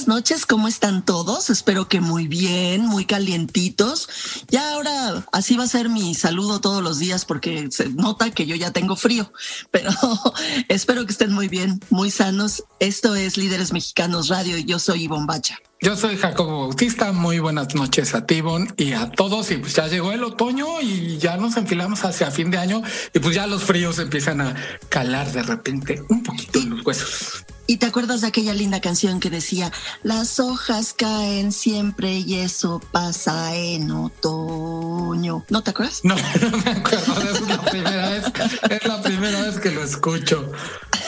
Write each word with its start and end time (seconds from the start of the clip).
buenas 0.00 0.16
noches. 0.16 0.46
¿Cómo 0.46 0.66
están 0.66 1.04
todos? 1.04 1.50
Espero 1.50 1.86
que 1.86 2.00
muy 2.00 2.26
bien, 2.26 2.86
muy 2.86 3.04
calientitos. 3.04 4.08
Ya 4.48 4.72
ahora 4.72 5.26
así 5.32 5.56
va 5.58 5.64
a 5.64 5.68
ser 5.68 5.90
mi 5.90 6.14
saludo 6.14 6.60
todos 6.60 6.82
los 6.82 6.98
días 6.98 7.26
porque 7.26 7.68
se 7.70 7.90
nota 7.90 8.30
que 8.30 8.46
yo 8.46 8.56
ya 8.56 8.72
tengo 8.72 8.96
frío, 8.96 9.30
pero 9.70 9.90
espero 10.68 11.04
que 11.04 11.12
estén 11.12 11.32
muy 11.32 11.48
bien, 11.48 11.80
muy 11.90 12.10
sanos. 12.10 12.64
Esto 12.78 13.14
es 13.14 13.36
Líderes 13.36 13.72
Mexicanos 13.74 14.28
Radio 14.28 14.56
y 14.56 14.64
yo 14.64 14.78
soy 14.78 15.02
Ivonne 15.02 15.26
Bacha. 15.26 15.58
Yo 15.82 15.96
soy 15.96 16.16
Jacobo 16.16 16.60
Bautista, 16.68 17.12
muy 17.12 17.38
buenas 17.38 17.74
noches 17.74 18.14
a 18.14 18.24
Tibon 18.24 18.72
y 18.78 18.92
a 18.92 19.10
todos. 19.10 19.50
Y 19.50 19.56
pues 19.56 19.74
ya 19.74 19.86
llegó 19.86 20.12
el 20.12 20.24
otoño 20.24 20.80
y 20.80 21.18
ya 21.18 21.36
nos 21.36 21.58
enfilamos 21.58 22.04
hacia 22.04 22.30
fin 22.30 22.50
de 22.50 22.58
año 22.58 22.82
y 23.12 23.18
pues 23.18 23.34
ya 23.34 23.46
los 23.46 23.64
fríos 23.64 23.98
empiezan 23.98 24.40
a 24.40 24.54
calar 24.88 25.30
de 25.32 25.42
repente 25.42 26.02
un 26.08 26.22
poquito 26.22 26.58
en 26.58 26.70
los 26.70 26.86
huesos. 26.86 27.44
¿Y 27.70 27.76
te 27.76 27.86
acuerdas 27.86 28.22
de 28.22 28.26
aquella 28.26 28.52
linda 28.52 28.80
canción 28.80 29.20
que 29.20 29.30
decía, 29.30 29.70
las 30.02 30.40
hojas 30.40 30.92
caen 30.92 31.52
siempre 31.52 32.14
y 32.14 32.34
eso 32.40 32.80
pasa 32.90 33.54
en 33.54 33.92
otoño? 33.92 35.44
¿No 35.48 35.62
te 35.62 35.70
acuerdas? 35.70 36.00
No, 36.02 36.16
no 36.50 36.58
me 36.64 36.70
acuerdo, 36.72 37.22
es 37.22 37.40
la 37.42 37.62
primera 37.62 38.08
vez, 38.08 38.24
es 38.70 38.86
la 38.88 39.00
primera 39.00 39.42
vez 39.42 39.60
que 39.60 39.70
lo 39.70 39.84
escucho. 39.84 40.50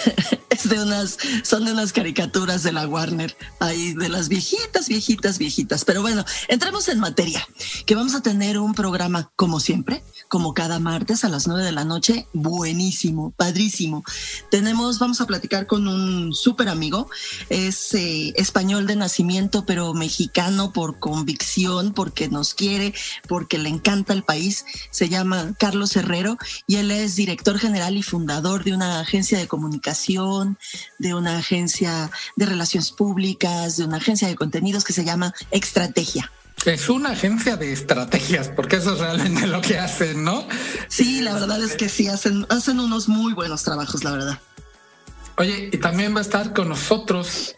de 0.68 0.82
unas, 0.82 1.18
son 1.42 1.64
de 1.64 1.72
unas 1.72 1.92
caricaturas 1.92 2.62
de 2.62 2.72
la 2.72 2.86
Warner, 2.86 3.36
ahí 3.60 3.94
de 3.94 4.08
las 4.08 4.28
viejitas, 4.28 4.88
viejitas, 4.88 5.38
viejitas. 5.38 5.84
Pero 5.84 6.02
bueno, 6.02 6.24
entremos 6.48 6.88
en 6.88 7.00
materia, 7.00 7.46
que 7.86 7.94
vamos 7.94 8.14
a 8.14 8.22
tener 8.22 8.58
un 8.58 8.74
programa, 8.74 9.30
como 9.36 9.60
siempre, 9.60 10.02
como 10.28 10.54
cada 10.54 10.78
martes 10.78 11.24
a 11.24 11.28
las 11.28 11.46
nueve 11.46 11.64
de 11.64 11.72
la 11.72 11.84
noche, 11.84 12.26
buenísimo, 12.32 13.32
padrísimo. 13.32 14.04
Tenemos, 14.50 14.98
vamos 14.98 15.20
a 15.20 15.26
platicar 15.26 15.66
con 15.66 15.88
un 15.88 16.32
súper 16.32 16.68
amigo, 16.68 17.10
es 17.48 17.94
eh, 17.94 18.32
español 18.36 18.86
de 18.86 18.96
nacimiento, 18.96 19.66
pero 19.66 19.94
mexicano 19.94 20.72
por 20.72 20.98
convicción, 20.98 21.92
porque 21.92 22.28
nos 22.28 22.54
quiere, 22.54 22.94
porque 23.28 23.58
le 23.58 23.68
encanta 23.68 24.12
el 24.12 24.22
país. 24.22 24.64
Se 24.90 25.08
llama 25.08 25.54
Carlos 25.58 25.96
Herrero 25.96 26.38
y 26.66 26.76
él 26.76 26.90
es 26.90 27.16
director 27.16 27.58
general 27.58 27.96
y 27.96 28.02
fundador 28.02 28.64
de 28.64 28.74
una 28.74 29.00
agencia 29.00 29.38
de 29.38 29.48
comunicación, 29.48 30.51
de 30.98 31.14
una 31.14 31.38
agencia 31.38 32.10
de 32.36 32.46
relaciones 32.46 32.90
públicas, 32.90 33.76
de 33.76 33.84
una 33.84 33.98
agencia 33.98 34.28
de 34.28 34.36
contenidos 34.36 34.84
que 34.84 34.92
se 34.92 35.04
llama 35.04 35.34
Extrategia. 35.50 36.30
Es 36.64 36.88
una 36.88 37.10
agencia 37.10 37.56
de 37.56 37.72
estrategias, 37.72 38.48
porque 38.48 38.76
eso 38.76 38.92
es 38.92 39.00
realmente 39.00 39.46
lo 39.48 39.60
que 39.60 39.78
hacen, 39.78 40.22
¿no? 40.22 40.46
Sí, 40.88 41.20
la 41.20 41.34
verdad 41.34 41.62
es 41.62 41.74
que 41.74 41.88
sí, 41.88 42.06
hacen, 42.06 42.46
hacen 42.50 42.78
unos 42.78 43.08
muy 43.08 43.32
buenos 43.32 43.64
trabajos, 43.64 44.04
la 44.04 44.12
verdad. 44.12 44.38
Oye, 45.38 45.70
y 45.72 45.78
también 45.78 46.14
va 46.14 46.18
a 46.18 46.22
estar 46.22 46.52
con 46.52 46.68
nosotros 46.68 47.56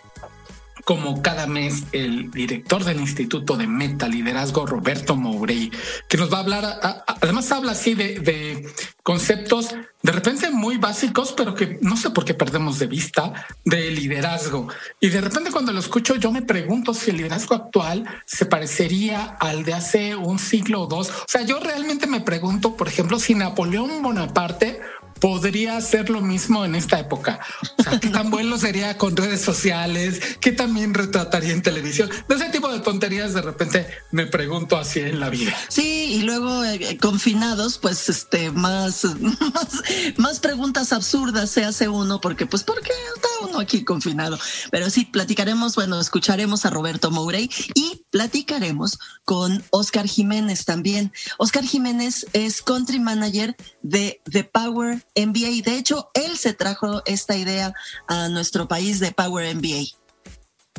como 0.84 1.22
cada 1.22 1.46
mes 1.46 1.84
el 1.92 2.30
director 2.30 2.84
del 2.84 3.00
Instituto 3.00 3.56
de 3.56 3.66
Meta 3.66 4.08
Liderazgo, 4.08 4.66
Roberto 4.66 5.16
Mourey, 5.16 5.70
que 6.08 6.16
nos 6.16 6.32
va 6.32 6.38
a 6.38 6.40
hablar, 6.40 7.04
además 7.06 7.50
habla 7.52 7.72
así 7.72 7.94
de, 7.94 8.20
de, 8.20 8.68
conceptos 9.04 9.74
de 10.02 10.12
repente 10.12 10.50
muy 10.50 10.78
básicos, 10.78 11.32
pero 11.36 11.54
que 11.54 11.78
no 11.82 11.96
sé 11.96 12.10
por 12.10 12.24
qué 12.24 12.34
perdemos 12.34 12.78
de 12.78 12.86
vista 12.86 13.46
de 13.64 13.90
liderazgo. 13.90 14.68
Y 14.98 15.08
de 15.10 15.20
repente 15.20 15.50
cuando 15.50 15.72
lo 15.72 15.78
escucho 15.78 16.16
yo 16.16 16.32
me 16.32 16.42
pregunto 16.42 16.94
si 16.94 17.10
el 17.10 17.18
liderazgo 17.18 17.54
actual 17.54 18.04
se 18.26 18.46
parecería 18.46 19.36
al 19.40 19.64
de 19.64 19.74
hace 19.74 20.16
un 20.16 20.38
siglo 20.38 20.82
o 20.82 20.86
dos. 20.86 21.10
O 21.10 21.26
sea, 21.28 21.42
yo 21.42 21.60
realmente 21.60 22.06
me 22.06 22.20
pregunto, 22.20 22.76
por 22.76 22.88
ejemplo, 22.88 23.18
si 23.18 23.34
Napoleón 23.34 24.02
Bonaparte 24.02 24.80
podría 25.24 25.78
hacer 25.78 26.10
lo 26.10 26.20
mismo 26.20 26.66
en 26.66 26.74
esta 26.74 27.00
época. 27.00 27.40
O 27.78 27.82
sea, 27.82 27.98
qué 27.98 28.10
tan 28.10 28.30
bueno 28.30 28.58
sería 28.58 28.98
con 28.98 29.16
redes 29.16 29.40
sociales, 29.40 30.36
qué 30.38 30.52
también 30.52 30.92
retrataría 30.92 31.54
en 31.54 31.62
televisión. 31.62 32.10
De 32.28 32.34
ese 32.34 32.50
tipo 32.50 32.70
de 32.70 32.80
tonterías 32.80 33.32
de 33.32 33.40
repente 33.40 33.86
me 34.10 34.26
pregunto 34.26 34.76
así 34.76 35.00
en 35.00 35.20
la 35.20 35.30
vida. 35.30 35.56
Sí, 35.68 36.16
y 36.16 36.22
luego 36.24 36.62
eh, 36.66 36.98
confinados, 37.00 37.78
pues 37.78 38.10
este 38.10 38.50
más, 38.50 39.04
más, 39.20 39.82
más 40.18 40.40
preguntas 40.40 40.92
absurdas 40.92 41.48
se 41.48 41.64
hace 41.64 41.88
uno 41.88 42.20
porque 42.20 42.44
pues 42.44 42.62
¿por 42.62 42.82
qué 42.82 42.92
está 43.14 43.28
uno 43.48 43.60
aquí 43.60 43.82
confinado? 43.82 44.38
Pero 44.70 44.90
sí 44.90 45.06
platicaremos, 45.06 45.74
bueno, 45.74 45.98
escucharemos 46.00 46.66
a 46.66 46.70
Roberto 46.70 47.10
Mourey 47.10 47.48
y 47.72 48.02
platicaremos 48.10 48.98
con 49.24 49.64
Oscar 49.70 50.06
Jiménez 50.06 50.66
también. 50.66 51.14
Oscar 51.38 51.64
Jiménez 51.64 52.26
es 52.34 52.60
country 52.60 53.00
manager 53.00 53.56
de 53.80 54.20
The 54.30 54.44
Power 54.44 55.02
NBA. 55.14 55.62
De 55.64 55.76
hecho, 55.76 56.10
él 56.14 56.36
se 56.36 56.54
trajo 56.54 57.02
esta 57.06 57.36
idea 57.36 57.74
a 58.08 58.28
nuestro 58.28 58.68
país 58.68 59.00
de 59.00 59.12
Power 59.12 59.54
MBA. 59.54 59.96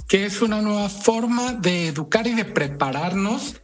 Que 0.07 0.25
es 0.25 0.41
una 0.41 0.61
nueva 0.61 0.89
forma 0.89 1.53
de 1.53 1.87
educar 1.87 2.27
y 2.27 2.33
de 2.33 2.45
prepararnos. 2.45 3.61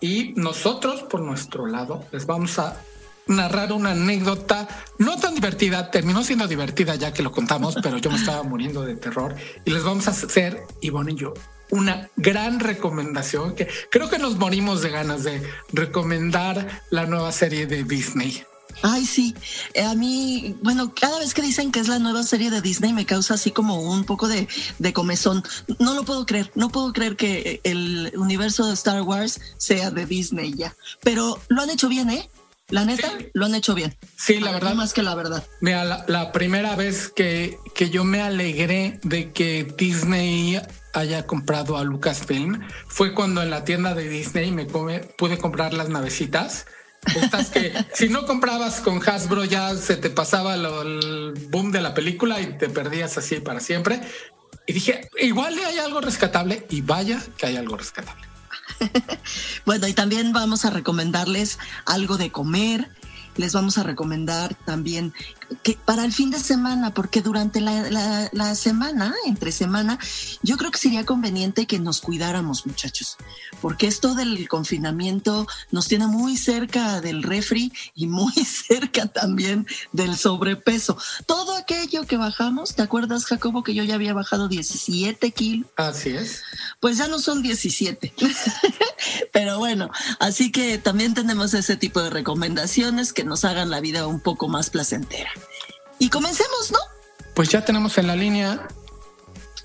Y 0.00 0.32
nosotros, 0.36 1.02
por 1.02 1.20
nuestro 1.20 1.66
lado, 1.66 2.04
les 2.12 2.26
vamos 2.26 2.58
a 2.58 2.76
narrar 3.26 3.72
una 3.72 3.92
anécdota 3.92 4.68
no 4.98 5.18
tan 5.18 5.34
divertida, 5.34 5.90
terminó 5.90 6.22
siendo 6.22 6.46
divertida 6.46 6.94
ya 6.94 7.12
que 7.12 7.22
lo 7.22 7.32
contamos, 7.32 7.76
pero 7.82 7.98
yo 7.98 8.10
me 8.10 8.16
estaba 8.16 8.42
muriendo 8.42 8.82
de 8.82 8.96
terror 8.96 9.34
y 9.64 9.70
les 9.70 9.82
vamos 9.82 10.08
a 10.08 10.10
hacer, 10.10 10.62
Ivonne 10.82 11.12
y 11.12 11.16
yo, 11.16 11.34
una 11.70 12.10
gran 12.16 12.60
recomendación 12.60 13.54
que 13.54 13.68
creo 13.90 14.10
que 14.10 14.18
nos 14.18 14.36
morimos 14.36 14.82
de 14.82 14.90
ganas 14.90 15.24
de 15.24 15.42
recomendar 15.72 16.82
la 16.90 17.06
nueva 17.06 17.32
serie 17.32 17.66
de 17.66 17.84
Disney. 17.84 18.44
Ay, 18.82 19.06
sí. 19.06 19.34
Eh, 19.74 19.82
a 19.82 19.94
mí, 19.94 20.56
bueno, 20.62 20.94
cada 20.94 21.18
vez 21.18 21.34
que 21.34 21.42
dicen 21.42 21.72
que 21.72 21.80
es 21.80 21.88
la 21.88 21.98
nueva 21.98 22.22
serie 22.22 22.50
de 22.50 22.60
Disney 22.60 22.92
me 22.92 23.06
causa 23.06 23.34
así 23.34 23.50
como 23.50 23.80
un 23.80 24.04
poco 24.04 24.28
de, 24.28 24.48
de 24.78 24.92
comezón. 24.92 25.42
No 25.78 25.94
lo 25.94 26.04
puedo 26.04 26.26
creer. 26.26 26.50
No 26.54 26.70
puedo 26.70 26.92
creer 26.92 27.16
que 27.16 27.60
el 27.64 28.12
universo 28.16 28.66
de 28.66 28.74
Star 28.74 29.02
Wars 29.02 29.40
sea 29.56 29.90
de 29.90 30.06
Disney 30.06 30.54
ya. 30.54 30.74
Pero 31.02 31.40
lo 31.48 31.62
han 31.62 31.70
hecho 31.70 31.88
bien, 31.88 32.10
¿eh? 32.10 32.28
La 32.70 32.84
neta, 32.84 33.12
sí. 33.18 33.28
lo 33.34 33.44
han 33.44 33.54
hecho 33.54 33.74
bien. 33.74 33.94
Sí, 34.16 34.40
la 34.40 34.50
verdad. 34.50 34.74
Más 34.74 34.94
que 34.94 35.02
la 35.02 35.14
verdad. 35.14 35.44
Mira, 35.60 35.84
la, 35.84 36.04
la 36.08 36.32
primera 36.32 36.74
vez 36.76 37.08
que, 37.08 37.58
que 37.74 37.90
yo 37.90 38.04
me 38.04 38.22
alegré 38.22 39.00
de 39.02 39.32
que 39.32 39.64
Disney 39.76 40.60
haya 40.94 41.26
comprado 41.26 41.76
a 41.76 41.84
Lucasfilm 41.84 42.60
fue 42.86 43.12
cuando 43.14 43.42
en 43.42 43.50
la 43.50 43.64
tienda 43.64 43.94
de 43.94 44.08
Disney 44.08 44.50
me 44.50 44.66
come, 44.66 45.00
pude 45.00 45.38
comprar 45.38 45.74
las 45.74 45.88
navecitas. 45.88 46.66
Estas 47.20 47.50
que 47.50 47.72
si 47.92 48.08
no 48.08 48.26
comprabas 48.26 48.80
con 48.80 49.00
Hasbro 49.06 49.44
ya 49.44 49.74
se 49.76 49.96
te 49.96 50.10
pasaba 50.10 50.54
el 50.54 51.34
boom 51.50 51.72
de 51.72 51.80
la 51.80 51.94
película 51.94 52.40
y 52.40 52.58
te 52.58 52.68
perdías 52.68 53.18
así 53.18 53.40
para 53.40 53.60
siempre. 53.60 54.00
Y 54.66 54.72
dije, 54.72 55.08
igual 55.20 55.58
hay 55.58 55.78
algo 55.78 56.00
rescatable 56.00 56.66
y 56.70 56.80
vaya 56.80 57.22
que 57.36 57.46
hay 57.46 57.56
algo 57.56 57.76
rescatable. 57.76 58.26
bueno, 59.66 59.86
y 59.86 59.92
también 59.92 60.32
vamos 60.32 60.64
a 60.64 60.70
recomendarles 60.70 61.58
algo 61.84 62.16
de 62.16 62.30
comer. 62.30 62.88
Les 63.36 63.52
vamos 63.52 63.78
a 63.78 63.82
recomendar 63.82 64.54
también 64.64 65.12
que 65.62 65.78
para 65.84 66.04
el 66.04 66.12
fin 66.12 66.30
de 66.30 66.38
semana, 66.38 66.92
porque 66.94 67.22
durante 67.22 67.60
la, 67.60 67.90
la, 67.90 68.28
la, 68.32 68.54
semana, 68.54 69.14
entre 69.26 69.52
semana, 69.52 69.98
yo 70.42 70.56
creo 70.56 70.70
que 70.70 70.78
sería 70.78 71.04
conveniente 71.04 71.66
que 71.66 71.78
nos 71.78 72.00
cuidáramos, 72.00 72.66
muchachos, 72.66 73.16
porque 73.60 73.86
esto 73.86 74.14
del 74.14 74.48
confinamiento 74.48 75.46
nos 75.70 75.88
tiene 75.88 76.06
muy 76.06 76.36
cerca 76.36 77.00
del 77.00 77.22
refri 77.22 77.72
y 77.94 78.06
muy 78.06 78.32
cerca 78.68 79.06
también 79.06 79.66
del 79.92 80.16
sobrepeso. 80.16 80.96
Todo 81.26 81.56
aquello 81.56 82.06
que 82.06 82.16
bajamos, 82.16 82.74
¿te 82.74 82.82
acuerdas, 82.82 83.26
Jacobo, 83.26 83.62
que 83.62 83.74
yo 83.74 83.84
ya 83.84 83.94
había 83.94 84.14
bajado 84.14 84.48
17 84.48 85.30
kilos? 85.32 85.68
Así 85.76 86.10
es. 86.10 86.42
Pues 86.80 86.98
ya 86.98 87.08
no 87.08 87.18
son 87.18 87.42
17. 87.42 88.14
Pero 89.32 89.58
bueno, 89.58 89.90
así 90.20 90.50
que 90.52 90.78
también 90.78 91.14
tenemos 91.14 91.54
ese 91.54 91.76
tipo 91.76 92.02
de 92.02 92.10
recomendaciones 92.10 93.12
que 93.12 93.24
nos 93.24 93.44
hagan 93.44 93.70
la 93.70 93.80
vida 93.80 94.06
un 94.06 94.20
poco 94.20 94.48
más 94.48 94.70
placentera. 94.70 95.30
Y 96.04 96.10
comencemos, 96.10 96.70
¿no? 96.70 96.78
Pues 97.34 97.48
ya 97.48 97.64
tenemos 97.64 97.96
en 97.96 98.08
la 98.08 98.14
línea 98.14 98.68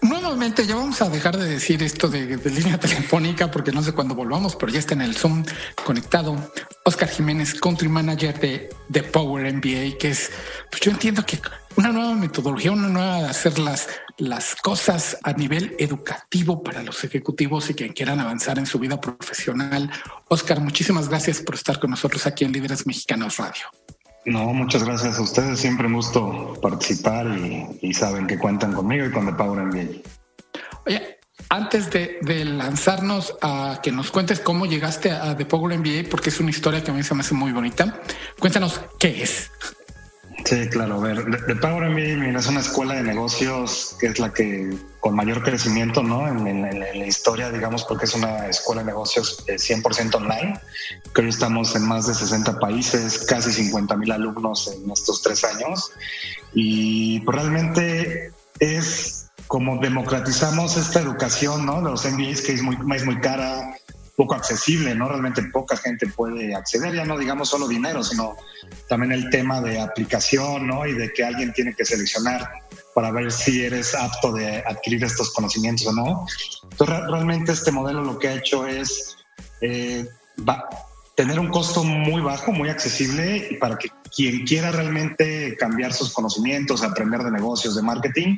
Nuevamente, 0.01 0.65
ya 0.65 0.75
vamos 0.75 1.01
a 1.01 1.09
dejar 1.09 1.37
de 1.37 1.45
decir 1.45 1.83
esto 1.83 2.07
de, 2.07 2.37
línea 2.49 2.79
telefónica 2.79 3.51
porque 3.51 3.73
no 3.73 3.83
sé 3.83 3.91
cuándo 3.91 4.15
volvamos, 4.15 4.55
pero 4.55 4.71
ya 4.71 4.79
está 4.79 4.93
en 4.93 5.01
el 5.01 5.13
Zoom 5.13 5.43
conectado. 5.83 6.53
Oscar 6.85 7.09
Jiménez, 7.09 7.53
Country 7.55 7.89
Manager 7.89 8.39
de, 8.39 8.69
de 8.87 9.03
Power 9.03 9.53
MBA, 9.53 9.97
que 9.97 10.11
es, 10.11 10.31
pues 10.71 10.81
yo 10.81 10.91
entiendo 10.91 11.25
que 11.25 11.41
una 11.75 11.89
nueva 11.89 12.15
metodología, 12.15 12.71
una 12.71 12.87
nueva 12.87 13.23
de 13.23 13.27
hacer 13.27 13.59
las, 13.59 13.89
las 14.17 14.55
cosas 14.55 15.17
a 15.23 15.33
nivel 15.33 15.75
educativo 15.79 16.63
para 16.63 16.81
los 16.81 17.03
ejecutivos 17.03 17.69
y 17.69 17.73
quien 17.73 17.91
quieran 17.91 18.21
avanzar 18.21 18.57
en 18.57 18.65
su 18.65 18.79
vida 18.79 19.01
profesional. 19.01 19.91
Oscar, 20.29 20.61
muchísimas 20.61 21.09
gracias 21.09 21.41
por 21.41 21.55
estar 21.55 21.77
con 21.77 21.89
nosotros 21.89 22.25
aquí 22.25 22.45
en 22.45 22.53
Líderes 22.53 22.87
Mexicanos 22.87 23.35
Radio. 23.35 23.65
No, 24.29 24.53
muchas 24.53 24.83
gracias 24.83 25.17
a 25.17 25.23
ustedes. 25.23 25.59
Siempre 25.59 25.87
me 25.87 25.95
gusto 25.95 26.53
participar 26.61 27.25
y, 27.81 27.93
saben 27.95 28.27
que 28.27 28.37
cuentan 28.37 28.73
conmigo 28.73 29.07
y 29.07 29.11
con 29.11 29.25
The 29.25 29.33
Power 29.33 29.65
MBA. 29.65 30.03
Oye, 30.85 31.17
antes 31.49 31.89
de, 31.89 32.19
lanzarnos 32.45 33.35
a 33.41 33.79
que 33.81 33.91
nos 33.91 34.11
cuentes 34.11 34.39
cómo 34.39 34.67
llegaste 34.67 35.09
a 35.09 35.35
The 35.35 35.45
Power 35.45 35.75
MBA, 35.79 36.09
porque 36.11 36.29
es 36.29 36.39
una 36.39 36.51
historia 36.51 36.83
que 36.83 36.91
a 36.91 36.93
mí 36.93 37.01
se 37.01 37.15
me 37.15 37.21
hace 37.21 37.33
muy 37.33 37.51
bonita, 37.51 38.01
cuéntanos 38.37 38.79
qué 38.99 39.23
es. 39.23 39.49
Sí, 40.45 40.67
claro. 40.69 40.95
A 40.95 40.99
ver, 40.99 41.45
The 41.47 41.55
Power 41.55 41.89
MBA 41.89 42.37
es 42.37 42.47
una 42.47 42.59
escuela 42.61 42.95
de 42.95 43.03
negocios 43.03 43.95
que 43.99 44.07
es 44.07 44.19
la 44.19 44.33
que 44.33 44.75
con 44.99 45.15
mayor 45.15 45.43
crecimiento 45.43 46.03
¿no? 46.03 46.27
En, 46.27 46.61
la 46.61 47.05
historia, 47.05 47.51
digamos, 47.51 47.83
porque 47.85 48.05
es 48.05 48.15
una 48.15 48.47
escuela 48.47 48.81
de 48.81 48.87
negocios 48.87 49.45
100% 49.47 50.13
eh, 50.13 50.17
online. 50.17 50.59
Que 51.13 51.27
estamos 51.27 51.75
en 51.75 51.83
más 51.83 52.07
de 52.07 52.13
60 52.13 52.59
países, 52.59 53.25
casi 53.25 53.51
50 53.51 53.95
mil 53.97 54.11
alumnos 54.11 54.67
en 54.67 54.89
estos 54.91 55.21
tres 55.21 55.43
años. 55.43 55.91
Y 56.53 57.19
pues, 57.21 57.37
realmente 57.37 58.31
es 58.59 59.29
como 59.47 59.77
democratizamos 59.77 60.77
esta 60.77 60.99
educación 60.99 61.65
¿no? 61.65 61.81
de 61.81 61.89
los 61.89 62.05
MBAs, 62.05 62.41
que 62.41 62.53
es 62.53 62.61
muy, 62.61 62.77
es 62.95 63.05
muy 63.05 63.19
cara, 63.19 63.75
poco 64.19 64.35
accesible, 64.35 64.93
¿no? 64.93 65.07
Realmente 65.07 65.41
poca 65.43 65.77
gente 65.77 66.05
puede 66.07 66.53
acceder, 66.53 66.93
ya 66.93 67.05
no 67.05 67.17
digamos 67.17 67.47
solo 67.47 67.69
dinero, 67.69 68.03
sino 68.03 68.35
también 68.89 69.13
el 69.13 69.29
tema 69.29 69.61
de 69.61 69.79
aplicación, 69.79 70.67
¿no? 70.67 70.85
Y 70.85 70.91
de 70.91 71.13
que 71.13 71.23
alguien 71.23 71.53
tiene 71.53 71.73
que 71.73 71.85
seleccionar 71.85 72.51
para 72.93 73.11
ver 73.11 73.31
si 73.31 73.63
eres 73.63 73.95
apto 73.95 74.33
de 74.33 74.57
adquirir 74.67 75.05
estos 75.05 75.31
conocimientos 75.31 75.87
o 75.87 75.93
no. 75.93 76.27
Entonces, 76.63 76.97
realmente 77.09 77.53
este 77.53 77.71
modelo 77.71 78.03
lo 78.03 78.19
que 78.19 78.27
ha 78.27 78.33
hecho 78.33 78.67
es 78.67 79.15
eh, 79.61 80.05
tener 81.15 81.39
un 81.39 81.47
costo 81.47 81.85
muy 81.85 82.21
bajo, 82.21 82.51
muy 82.51 82.67
accesible, 82.67 83.47
y 83.51 83.55
para 83.55 83.77
que 83.77 83.89
quien 84.15 84.45
quiera 84.45 84.71
realmente 84.71 85.55
cambiar 85.57 85.93
sus 85.93 86.13
conocimientos, 86.13 86.83
aprender 86.83 87.23
de 87.23 87.31
negocios, 87.31 87.75
de 87.75 87.81
marketing, 87.81 88.37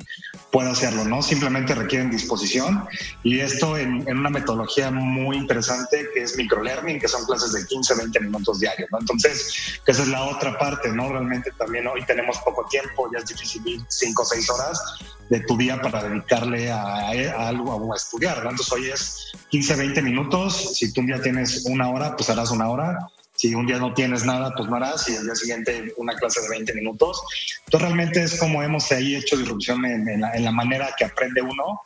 pueda 0.51 0.71
hacerlo, 0.71 1.05
¿no? 1.05 1.21
Simplemente 1.21 1.73
requieren 1.75 2.11
disposición 2.11 2.85
y 3.23 3.39
esto 3.39 3.77
en, 3.77 4.07
una 4.07 4.29
metodología 4.29 4.91
muy 4.91 5.37
interesante 5.37 6.07
que 6.13 6.23
es 6.23 6.37
microlearning, 6.37 6.99
que 6.99 7.07
son 7.07 7.25
clases 7.25 7.53
de 7.53 7.65
15, 7.65 7.95
20 7.95 8.19
minutos 8.19 8.59
diarios, 8.59 8.89
¿no? 8.91 8.99
Entonces, 8.99 9.79
esa 9.85 10.01
es 10.03 10.07
la 10.07 10.23
otra 10.23 10.57
parte, 10.57 10.89
¿no? 10.89 11.09
Realmente 11.09 11.51
también 11.57 11.87
hoy 11.87 12.03
tenemos 12.05 12.37
poco 12.39 12.65
tiempo, 12.69 13.09
ya 13.13 13.19
es 13.19 13.25
difícil 13.25 13.65
ir 13.67 13.81
5 13.87 14.21
o 14.21 14.25
6 14.25 14.49
horas 14.49 14.81
de 15.29 15.39
tu 15.41 15.57
día 15.57 15.81
para 15.81 16.03
dedicarle 16.03 16.69
a, 16.71 17.09
algo 17.47 17.73
o 17.73 17.93
a 17.93 17.95
estudiar, 17.95 18.43
¿no? 18.43 18.49
Entonces 18.49 18.73
hoy 18.73 18.89
es 18.89 19.31
15, 19.49 19.75
20 19.75 20.01
minutos, 20.01 20.77
si 20.77 20.91
tú 20.91 21.01
un 21.01 21.07
día 21.07 21.21
tienes 21.21 21.65
una 21.65 21.89
hora, 21.89 22.15
pues 22.15 22.29
harás 22.29 22.51
una 22.51 22.69
hora 22.69 23.07
si 23.41 23.55
un 23.55 23.65
día 23.65 23.79
no 23.79 23.91
tienes 23.91 24.23
nada, 24.23 24.53
pues 24.55 24.69
no 24.69 24.75
harás, 24.75 25.09
y 25.09 25.15
el 25.15 25.23
día 25.23 25.33
siguiente 25.33 25.95
una 25.97 26.13
clase 26.15 26.41
de 26.41 26.49
20 26.49 26.75
minutos. 26.75 27.19
Entonces 27.65 27.89
realmente 27.89 28.21
es 28.21 28.39
como 28.39 28.61
hemos 28.61 28.91
ahí 28.91 29.15
hecho 29.15 29.35
disrupción 29.35 29.83
en, 29.83 30.21
la, 30.21 30.51
manera 30.51 30.93
que 30.95 31.05
aprende 31.05 31.41
uno. 31.41 31.81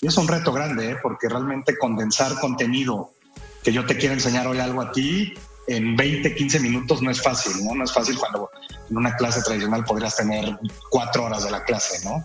Y 0.00 0.06
es 0.06 0.16
un 0.16 0.28
reto 0.28 0.52
grande, 0.52 0.92
¿eh? 0.92 0.96
porque 1.02 1.28
realmente 1.28 1.76
condensar 1.78 2.38
contenido 2.38 3.10
que 3.64 3.72
yo 3.72 3.84
te 3.86 3.96
quiero 3.96 4.14
enseñar 4.14 4.46
hoy 4.46 4.60
algo 4.60 4.82
a 4.82 4.92
ti 4.92 5.34
en 5.66 5.96
20, 5.96 6.32
15 6.32 6.60
minutos 6.60 7.02
no 7.02 7.10
es 7.10 7.20
fácil, 7.20 7.64
¿no? 7.64 7.74
No 7.74 7.82
es 7.82 7.92
fácil 7.92 8.16
cuando 8.16 8.48
en 8.88 8.96
una 8.96 9.16
clase 9.16 9.42
tradicional 9.42 9.84
podrías 9.84 10.14
tener 10.14 10.56
cuatro 10.90 11.24
horas 11.24 11.42
de 11.42 11.50
la 11.50 11.64
clase, 11.64 12.04
¿no? 12.08 12.24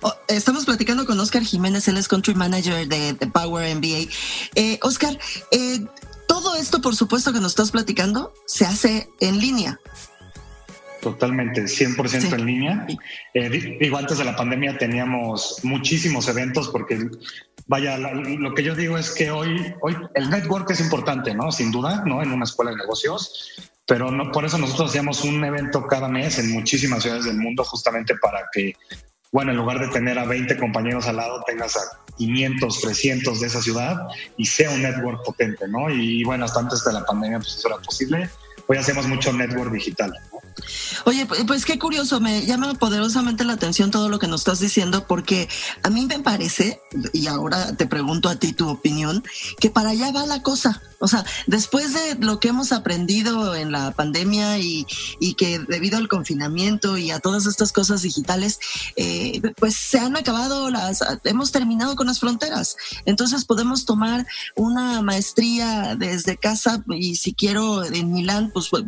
Oh, 0.00 0.14
estamos 0.28 0.64
platicando 0.64 1.04
con 1.04 1.20
Oscar 1.20 1.42
Jiménez, 1.42 1.86
él 1.88 1.98
es 1.98 2.08
Country 2.08 2.34
Manager 2.34 2.88
de, 2.88 3.14
Power 3.34 3.76
MBA. 3.76 4.10
Eh, 4.54 4.78
Oscar, 4.82 5.18
eh, 5.50 5.84
todo 6.26 6.54
esto, 6.56 6.80
por 6.80 6.94
supuesto, 6.96 7.32
que 7.32 7.40
nos 7.40 7.52
estás 7.52 7.70
platicando, 7.70 8.32
se 8.46 8.64
hace 8.64 9.08
en 9.20 9.38
línea. 9.38 9.80
Totalmente, 11.00 11.62
100% 11.62 12.32
en 12.32 12.46
línea. 12.46 12.86
Eh, 13.32 13.78
digo, 13.80 13.96
antes 13.96 14.18
de 14.18 14.24
la 14.24 14.34
pandemia 14.34 14.76
teníamos 14.76 15.60
muchísimos 15.62 16.26
eventos 16.28 16.68
porque, 16.68 16.98
vaya, 17.66 17.96
lo 17.96 18.54
que 18.54 18.64
yo 18.64 18.74
digo 18.74 18.98
es 18.98 19.12
que 19.12 19.30
hoy, 19.30 19.74
hoy 19.82 19.96
el 20.14 20.30
network 20.30 20.70
es 20.70 20.80
importante, 20.80 21.34
¿no? 21.34 21.52
Sin 21.52 21.70
duda, 21.70 22.02
¿no? 22.04 22.22
En 22.22 22.32
una 22.32 22.44
escuela 22.44 22.72
de 22.72 22.78
negocios, 22.78 23.54
pero 23.86 24.10
no, 24.10 24.32
por 24.32 24.44
eso 24.44 24.58
nosotros 24.58 24.90
hacíamos 24.90 25.22
un 25.22 25.44
evento 25.44 25.86
cada 25.86 26.08
mes 26.08 26.40
en 26.40 26.50
muchísimas 26.50 27.02
ciudades 27.02 27.26
del 27.26 27.38
mundo 27.38 27.62
justamente 27.62 28.16
para 28.20 28.40
que 28.52 28.74
bueno, 29.36 29.50
en 29.50 29.58
lugar 29.58 29.78
de 29.78 29.88
tener 29.88 30.18
a 30.18 30.24
20 30.24 30.56
compañeros 30.56 31.06
al 31.08 31.16
lado, 31.16 31.42
tengas 31.46 31.76
a 31.76 31.80
500, 32.16 32.80
300 32.80 33.38
de 33.38 33.46
esa 33.46 33.60
ciudad 33.60 34.08
y 34.38 34.46
sea 34.46 34.70
un 34.70 34.80
network 34.80 35.26
potente, 35.26 35.68
¿no? 35.68 35.90
Y 35.90 36.24
bueno, 36.24 36.46
hasta 36.46 36.60
antes 36.60 36.82
de 36.82 36.94
la 36.94 37.04
pandemia, 37.04 37.36
pues 37.40 37.54
eso 37.54 37.68
era 37.68 37.76
posible. 37.76 38.30
Hoy 38.68 38.76
hacemos 38.76 39.06
mucho 39.06 39.32
network 39.32 39.72
digital. 39.72 40.12
Oye, 41.04 41.26
pues 41.46 41.64
qué 41.64 41.78
curioso, 41.78 42.20
me 42.20 42.46
llama 42.46 42.74
poderosamente 42.74 43.44
la 43.44 43.52
atención 43.52 43.90
todo 43.90 44.08
lo 44.08 44.18
que 44.18 44.26
nos 44.26 44.40
estás 44.40 44.58
diciendo, 44.58 45.06
porque 45.06 45.48
a 45.82 45.90
mí 45.90 46.06
me 46.06 46.20
parece, 46.20 46.80
y 47.12 47.26
ahora 47.26 47.76
te 47.76 47.86
pregunto 47.86 48.28
a 48.28 48.36
ti 48.36 48.52
tu 48.52 48.68
opinión, 48.68 49.22
que 49.60 49.70
para 49.70 49.90
allá 49.90 50.10
va 50.12 50.26
la 50.26 50.42
cosa. 50.42 50.82
O 50.98 51.08
sea, 51.08 51.24
después 51.46 51.92
de 51.92 52.14
lo 52.24 52.40
que 52.40 52.48
hemos 52.48 52.72
aprendido 52.72 53.54
en 53.54 53.70
la 53.70 53.90
pandemia 53.90 54.58
y, 54.58 54.86
que 55.36 55.58
debido 55.58 55.98
al 55.98 56.08
confinamiento 56.08 56.96
y 56.96 57.10
a 57.10 57.20
todas 57.20 57.44
estas 57.44 57.70
cosas 57.70 58.00
digitales, 58.00 58.58
eh, 58.96 59.42
pues 59.56 59.76
se 59.76 59.98
han 59.98 60.16
acabado 60.16 60.70
las, 60.70 61.04
hemos 61.24 61.52
terminado 61.52 61.96
con 61.96 62.06
las 62.06 62.20
fronteras. 62.20 62.76
Entonces 63.04 63.44
podemos 63.44 63.84
tomar 63.84 64.26
una 64.54 65.02
maestría 65.02 65.96
desde 65.96 66.38
casa 66.38 66.82
y 66.88 67.16
si 67.16 67.34
quiero 67.34 67.84
en 67.84 68.12
Milán, 68.12 68.50
pues 68.70 68.84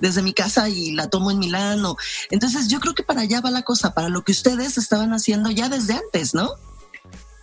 desde 0.00 0.22
mi 0.22 0.32
casa 0.32 0.68
y 0.68 0.92
la 0.92 1.08
tomo 1.08 1.30
en 1.30 1.38
Milán. 1.38 1.82
entonces 2.30 2.68
yo 2.68 2.80
creo 2.80 2.94
que 2.94 3.02
para 3.02 3.22
allá 3.22 3.40
va 3.40 3.50
la 3.50 3.62
cosa, 3.62 3.94
para 3.94 4.08
lo 4.08 4.22
que 4.22 4.32
ustedes 4.32 4.78
estaban 4.78 5.12
haciendo 5.12 5.50
ya 5.50 5.68
desde 5.68 5.94
antes, 5.94 6.34
¿no? 6.34 6.52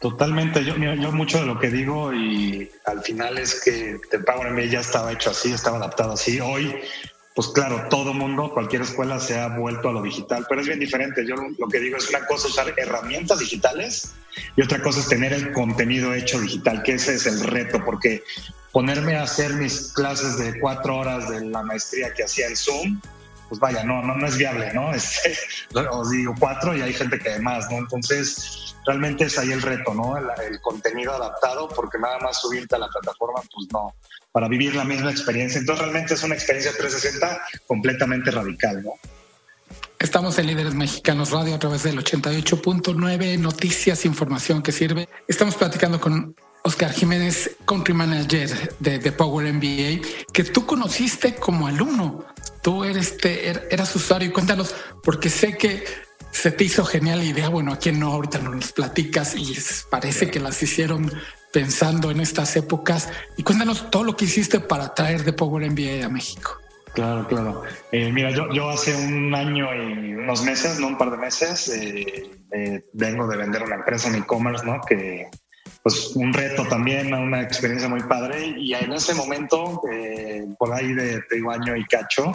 Totalmente, 0.01 0.63
yo, 0.63 0.75
yo 0.75 1.11
mucho 1.11 1.39
de 1.39 1.45
lo 1.45 1.59
que 1.59 1.69
digo 1.71 2.13
y 2.13 2.69
al 2.85 3.01
final 3.01 3.37
es 3.37 3.61
que 3.61 3.99
The 4.11 4.19
Power 4.19 4.51
MBA 4.51 4.65
ya 4.65 4.79
estaba 4.81 5.11
hecho 5.11 5.31
así, 5.31 5.51
estaba 5.51 5.77
adaptado 5.77 6.13
así. 6.13 6.39
Hoy, 6.39 6.75
pues 7.35 7.49
claro, 7.49 7.87
todo 7.89 8.13
mundo, 8.13 8.49
cualquier 8.53 8.83
escuela 8.83 9.19
se 9.19 9.37
ha 9.37 9.49
vuelto 9.49 9.89
a 9.89 9.91
lo 9.91 10.01
digital, 10.01 10.45
pero 10.47 10.61
es 10.61 10.67
bien 10.67 10.79
diferente. 10.79 11.27
Yo 11.27 11.35
lo 11.35 11.67
que 11.67 11.79
digo 11.79 11.97
es 11.97 12.09
una 12.09 12.25
cosa 12.25 12.47
usar 12.47 12.73
herramientas 12.77 13.39
digitales 13.39 14.13
y 14.55 14.61
otra 14.61 14.81
cosa 14.81 15.01
es 15.01 15.09
tener 15.09 15.33
el 15.33 15.51
contenido 15.51 16.13
hecho 16.13 16.39
digital, 16.39 16.81
que 16.81 16.93
ese 16.93 17.15
es 17.15 17.25
el 17.25 17.41
reto, 17.41 17.83
porque 17.83 18.23
ponerme 18.71 19.17
a 19.17 19.23
hacer 19.23 19.53
mis 19.55 19.91
clases 19.91 20.37
de 20.37 20.57
cuatro 20.61 20.95
horas 20.97 21.29
de 21.29 21.43
la 21.45 21.61
maestría 21.61 22.13
que 22.13 22.23
hacía 22.23 22.47
en 22.47 22.55
Zoom, 22.55 23.01
pues 23.49 23.59
vaya, 23.59 23.83
no, 23.83 24.01
no, 24.01 24.15
no 24.15 24.27
es 24.27 24.37
viable, 24.37 24.73
¿no? 24.73 24.93
Este, 24.95 25.37
os 25.73 26.09
digo 26.11 26.33
cuatro 26.39 26.73
y 26.73 26.81
hay 26.81 26.93
gente 26.93 27.19
que 27.19 27.31
además, 27.31 27.67
¿no? 27.69 27.79
Entonces, 27.79 28.75
realmente 28.85 29.25
es 29.25 29.37
ahí 29.37 29.51
el 29.51 29.61
reto, 29.61 29.93
¿no? 29.93 30.17
El, 30.17 30.25
el, 30.45 30.61
contenido 30.61 31.13
adaptado, 31.13 31.67
porque 31.67 31.97
nada 31.99 32.17
más 32.19 32.39
subirte 32.39 32.75
a 32.75 32.79
la 32.79 32.87
plataforma, 32.87 33.41
pues 33.53 33.67
no, 33.73 33.93
para 34.35 34.49
vivir 34.49 34.75
la 34.75 34.83
misma 34.83 35.11
experiencia. 35.11 35.59
Entonces, 35.59 35.85
realmente 35.85 36.13
es 36.13 36.21
una 36.21 36.35
experiencia 36.35 36.73
360 36.77 37.41
completamente 37.67 38.31
radical, 38.31 38.83
¿no? 38.83 38.95
Estamos 39.97 40.37
en 40.37 40.47
Líderes 40.47 40.73
Mexicanos 40.73 41.31
Radio 41.31 41.55
a 41.55 41.59
través 41.59 41.83
del 41.83 41.97
88.9, 41.97 43.39
noticias, 43.39 44.03
información 44.03 44.61
que 44.61 44.73
sirve. 44.73 45.07
Estamos 45.29 45.55
platicando 45.55 46.01
con 46.01 46.35
Oscar 46.65 46.91
Jiménez, 46.91 47.51
Country 47.65 47.93
Manager 47.93 48.75
de, 48.77 48.99
de, 48.99 49.11
Power 49.13 49.53
MBA, 49.53 50.05
que 50.33 50.43
tú 50.43 50.65
conociste 50.65 51.35
como 51.35 51.67
alumno. 51.67 52.25
Tú 52.61 52.83
eres, 52.83 53.15
te, 53.15 53.47
er, 53.47 53.69
eras 53.71 53.95
usuario. 53.95 54.33
Cuéntanos, 54.33 54.75
porque 55.01 55.29
sé 55.29 55.55
que 55.55 55.85
se 56.31 56.51
te 56.51 56.65
hizo 56.65 56.83
genial 56.83 57.19
la 57.19 57.25
idea. 57.25 57.47
Bueno, 57.47 57.71
aquí 57.71 57.89
no, 57.93 58.11
ahorita 58.11 58.39
nos 58.39 58.73
platicas 58.73 59.33
y 59.33 59.55
parece 59.89 60.29
que 60.29 60.41
las 60.41 60.61
hicieron 60.61 61.09
pensando 61.55 62.11
en 62.11 62.19
estas 62.19 62.53
épocas. 62.57 63.09
Y 63.37 63.43
cuéntanos 63.43 63.89
todo 63.89 64.03
lo 64.03 64.17
que 64.17 64.25
hiciste 64.25 64.59
para 64.59 64.93
traer 64.93 65.23
de 65.23 65.31
Power 65.31 65.71
MBA 65.71 66.05
a 66.05 66.09
México. 66.09 66.59
Claro, 66.93 67.25
claro. 67.29 67.63
Eh, 67.93 68.11
mira, 68.11 68.31
yo, 68.31 68.51
yo 68.51 68.69
hace 68.69 68.93
un 68.93 69.33
año 69.33 69.73
y 69.73 70.15
unos 70.15 70.43
meses, 70.43 70.81
no 70.81 70.87
un 70.87 70.97
par 70.97 71.11
de 71.11 71.17
meses, 71.17 71.69
eh, 71.69 72.29
eh, 72.51 72.83
vengo 72.91 73.25
de 73.25 73.37
vender 73.37 73.63
una 73.63 73.75
empresa 73.75 74.09
en 74.09 74.15
e-commerce, 74.15 74.65
¿no? 74.65 74.81
Que 74.81 75.29
pues 75.81 76.11
un 76.15 76.33
reto 76.33 76.65
también, 76.67 77.13
una 77.13 77.41
experiencia 77.41 77.87
muy 77.87 78.03
padre. 78.03 78.47
Y 78.57 78.73
en 78.73 78.91
ese 78.91 79.13
momento, 79.13 79.81
por 80.59 80.73
ahí 80.73 80.93
de, 80.93 81.19
de 81.19 81.43
año 81.53 81.77
y 81.77 81.85
cacho, 81.85 82.33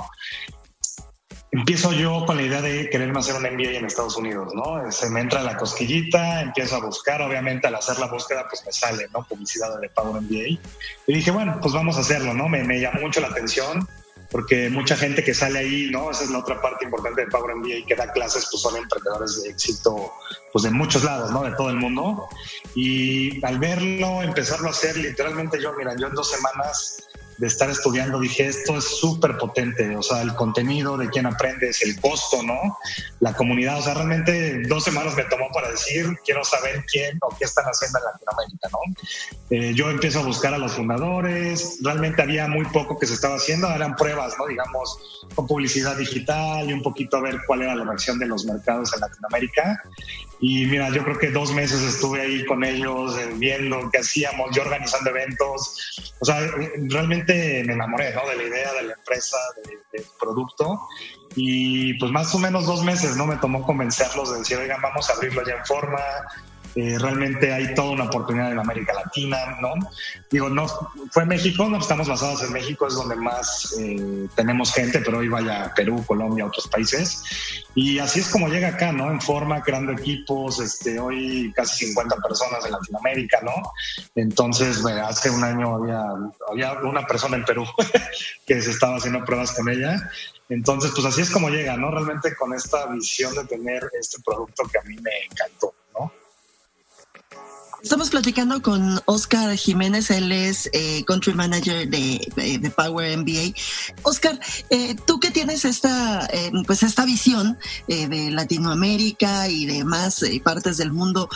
empiezo 1.53 1.93
yo 1.93 2.25
con 2.27 2.37
la 2.37 2.43
idea 2.43 2.63
de 2.63 2.89
quererme 2.91 3.19
hacer 3.19 3.35
un 3.35 3.43
MBA 3.43 3.79
en 3.79 3.85
Estados 3.85 4.17
Unidos, 4.17 4.55
¿no? 4.55 4.91
Se 4.93 5.11
me 5.11 5.21
entra 5.21 5.43
la 5.43 5.57
cosquillita, 5.57 6.43
empiezo 6.43 6.77
a 6.77 6.85
buscar, 6.85 7.21
obviamente 7.23 7.67
al 7.67 7.75
hacer 7.75 7.99
la 7.99 8.07
búsqueda 8.07 8.47
pues 8.49 8.65
me 8.65 8.73
sale, 8.73 9.09
¿no? 9.13 9.25
Publicidad 9.25 9.81
de 9.81 9.89
Power 9.91 10.23
MBA. 10.23 10.61
Y 11.07 11.15
dije, 11.15 11.31
bueno, 11.31 11.59
pues 11.61 11.75
vamos 11.75 11.97
a 11.97 12.01
hacerlo, 12.01 12.35
¿no? 12.35 12.49
Me, 12.49 12.63
me 12.63 12.81
llamó 12.81 13.01
mucho 13.01 13.21
la 13.21 13.29
atención 13.29 13.87
porque 14.31 14.71
mucha 14.71 14.97
gente 14.97 15.25
que 15.25 15.35
sale 15.35 15.59
ahí, 15.59 15.89
¿no? 15.91 16.11
Esa 16.11 16.25
es 16.25 16.31
la 16.31 16.39
otra 16.39 16.61
parte 16.63 16.85
importante 16.85 17.23
de 17.23 17.27
Power 17.31 17.57
MBA 17.57 17.87
que 17.87 17.97
da 17.97 18.13
clases, 18.13 18.47
pues 18.51 18.63
son 18.63 18.77
emprendedores 18.77 19.43
de 19.43 19.51
éxito, 19.51 20.13
pues 20.53 20.63
de 20.63 20.71
muchos 20.71 21.03
lados, 21.03 21.33
¿no? 21.33 21.43
De 21.43 21.51
todo 21.57 21.71
el 21.71 21.77
mundo. 21.77 22.29
Y 22.77 23.45
al 23.45 23.59
verlo, 23.59 24.23
empezarlo 24.23 24.69
a 24.69 24.71
hacer, 24.71 24.97
literalmente 24.97 25.61
yo, 25.61 25.73
mira, 25.73 25.97
yo 25.97 26.07
en 26.07 26.15
dos 26.15 26.31
semanas 26.31 27.09
de 27.41 27.47
estar 27.47 27.71
estudiando, 27.71 28.21
dije, 28.21 28.47
esto 28.47 28.77
es 28.77 28.85
súper 28.85 29.39
potente, 29.39 29.97
o 29.97 30.03
sea, 30.03 30.21
el 30.21 30.35
contenido 30.35 30.99
de 30.99 31.09
quién 31.09 31.25
aprendes, 31.25 31.83
el 31.83 31.99
costo, 31.99 32.43
¿no? 32.43 32.77
La 33.21 33.33
comunidad, 33.33 33.79
o 33.79 33.83
sea, 33.83 33.95
realmente 33.95 34.63
dos 34.69 34.85
semanas 34.85 35.17
me 35.17 35.25
tomó 35.25 35.49
para 35.51 35.71
decir, 35.71 36.07
quiero 36.23 36.45
saber 36.45 36.85
quién 36.85 37.19
o 37.23 37.35
qué 37.39 37.47
están 37.47 37.65
haciendo 37.65 37.99
en 37.99 38.05
Latinoamérica, 38.05 38.69
¿no? 38.71 38.79
Eh, 39.49 39.73
yo 39.75 39.89
empiezo 39.89 40.21
a 40.21 40.25
buscar 40.25 40.53
a 40.53 40.59
los 40.59 40.73
fundadores, 40.73 41.79
realmente 41.83 42.21
había 42.21 42.47
muy 42.47 42.67
poco 42.67 42.99
que 42.99 43.07
se 43.07 43.15
estaba 43.15 43.37
haciendo, 43.37 43.71
eran 43.71 43.97
pruebas, 43.97 44.35
¿no? 44.39 44.47
Digamos, 44.47 44.99
con 45.35 45.47
publicidad 45.47 45.97
digital 45.97 46.69
y 46.69 46.75
un 46.75 46.83
poquito 46.83 47.17
a 47.17 47.23
ver 47.23 47.41
cuál 47.47 47.63
era 47.63 47.75
la 47.75 47.85
reacción 47.85 48.19
de 48.19 48.27
los 48.27 48.45
mercados 48.45 48.93
en 48.93 49.01
Latinoamérica. 49.01 49.83
Y 50.41 50.65
mira, 50.67 50.89
yo 50.91 51.05
creo 51.05 51.19
que 51.19 51.31
dos 51.31 51.53
meses 51.53 51.83
estuve 51.83 52.23
ahí 52.23 52.45
con 52.47 52.65
ellos, 52.65 53.19
eh, 53.19 53.31
viendo 53.37 53.91
qué 53.91 53.99
hacíamos, 53.99 54.55
yo 54.57 54.63
organizando 54.63 55.11
eventos. 55.11 56.15
O 56.19 56.25
sea, 56.25 56.41
realmente 56.89 57.63
me 57.67 57.75
enamoré 57.75 58.15
¿no? 58.15 58.27
de 58.27 58.37
la 58.37 58.43
idea 58.45 58.73
de 58.73 58.83
la 58.85 58.95
empresa, 58.95 59.37
del 59.93 60.05
producto. 60.19 60.81
Y 61.37 61.95
pues 61.95 62.11
más 62.11 62.35
o 62.35 62.39
menos 62.39 62.67
dos 62.67 62.83
meses, 62.83 63.17
¿no? 63.17 63.27
Me 63.27 63.37
tomó 63.37 63.63
convencerlos 63.63 64.33
de 64.33 64.39
decir, 64.39 64.57
oigan, 64.57 64.81
vamos 64.81 65.09
a 65.11 65.13
abrirlo 65.13 65.47
ya 65.47 65.55
en 65.55 65.67
forma, 65.67 66.01
eh, 66.75 66.99
realmente 66.99 67.53
hay 67.53 67.75
toda 67.75 67.91
una 67.91 68.05
oportunidad 68.05 68.53
en 68.53 68.59
América 68.59 68.93
Latina, 68.95 69.59
¿no? 69.61 69.75
Digo, 70.31 70.49
no 70.49 70.67
fue 71.11 71.25
México, 71.25 71.69
no 71.69 71.79
estamos 71.79 72.09
basados 72.09 72.43
en 72.45 72.53
México, 72.53 72.87
es 72.87 72.95
donde 72.95 73.17
más 73.17 73.77
eh, 73.81 74.29
tenemos 74.37 74.73
gente, 74.73 75.01
pero 75.01 75.19
hoy 75.19 75.29
vaya 75.29 75.73
Perú, 75.75 76.05
Colombia, 76.07 76.47
otros 76.47 76.69
países. 76.69 77.25
Y 77.75 77.99
así 77.99 78.21
es 78.21 78.29
como 78.29 78.49
llega 78.49 78.69
acá, 78.69 78.93
¿no? 78.93 79.11
En 79.11 79.21
forma, 79.21 79.63
creando 79.63 79.93
equipos, 79.93 80.61
este, 80.61 81.01
hoy 81.01 81.53
casi 81.55 81.87
50 81.87 82.17
personas 82.17 82.65
en 82.65 82.73
Latinoamérica, 82.73 83.41
¿no? 83.43 83.53
Entonces, 84.15 84.85
hace 84.85 85.31
un 85.31 85.43
año 85.43 85.77
había, 85.77 86.05
había 86.51 86.73
una 86.81 87.07
persona 87.07 87.37
en 87.37 87.45
Perú 87.45 87.65
que 88.47 88.63
se 88.63 88.71
estaba 88.71 88.97
haciendo 88.97 89.25
pruebas 89.25 89.53
con 89.53 89.69
ella. 89.69 89.97
Entonces, 90.49 90.91
pues 90.95 91.07
así 91.07 91.23
es 91.23 91.31
como 91.31 91.49
llega, 91.49 91.77
¿no? 91.77 91.91
Realmente 91.91 92.35
con 92.35 92.53
esta 92.55 92.87
visión 92.87 93.35
de 93.35 93.45
tener 93.45 93.89
este 93.99 94.21
producto 94.25 94.65
que 94.71 94.79
a 94.79 94.83
mí 94.83 94.97
me 95.01 95.11
encantó. 95.31 95.75
Estamos 97.83 98.11
platicando 98.11 98.61
con 98.61 99.01
Oscar 99.07 99.57
Jiménez, 99.57 100.11
él 100.11 100.33
es 100.33 100.69
eh, 100.75 101.03
Country 101.07 101.33
Manager 101.33 101.89
de, 101.89 102.73
Power 102.77 103.17
MBA. 103.17 103.55
Oscar, 104.03 104.39
eh, 104.69 104.95
tú 105.07 105.19
que 105.19 105.31
tienes 105.31 105.65
esta, 105.65 106.27
eh, 106.27 106.53
pues 106.67 106.83
esta 106.83 107.07
visión 107.07 107.59
de 107.89 108.31
Latinoamérica 108.31 109.49
y 109.49 109.65
de 109.65 109.85
más 109.85 110.23
partes 110.45 110.77
del 110.77 110.93
mundo 110.93 111.29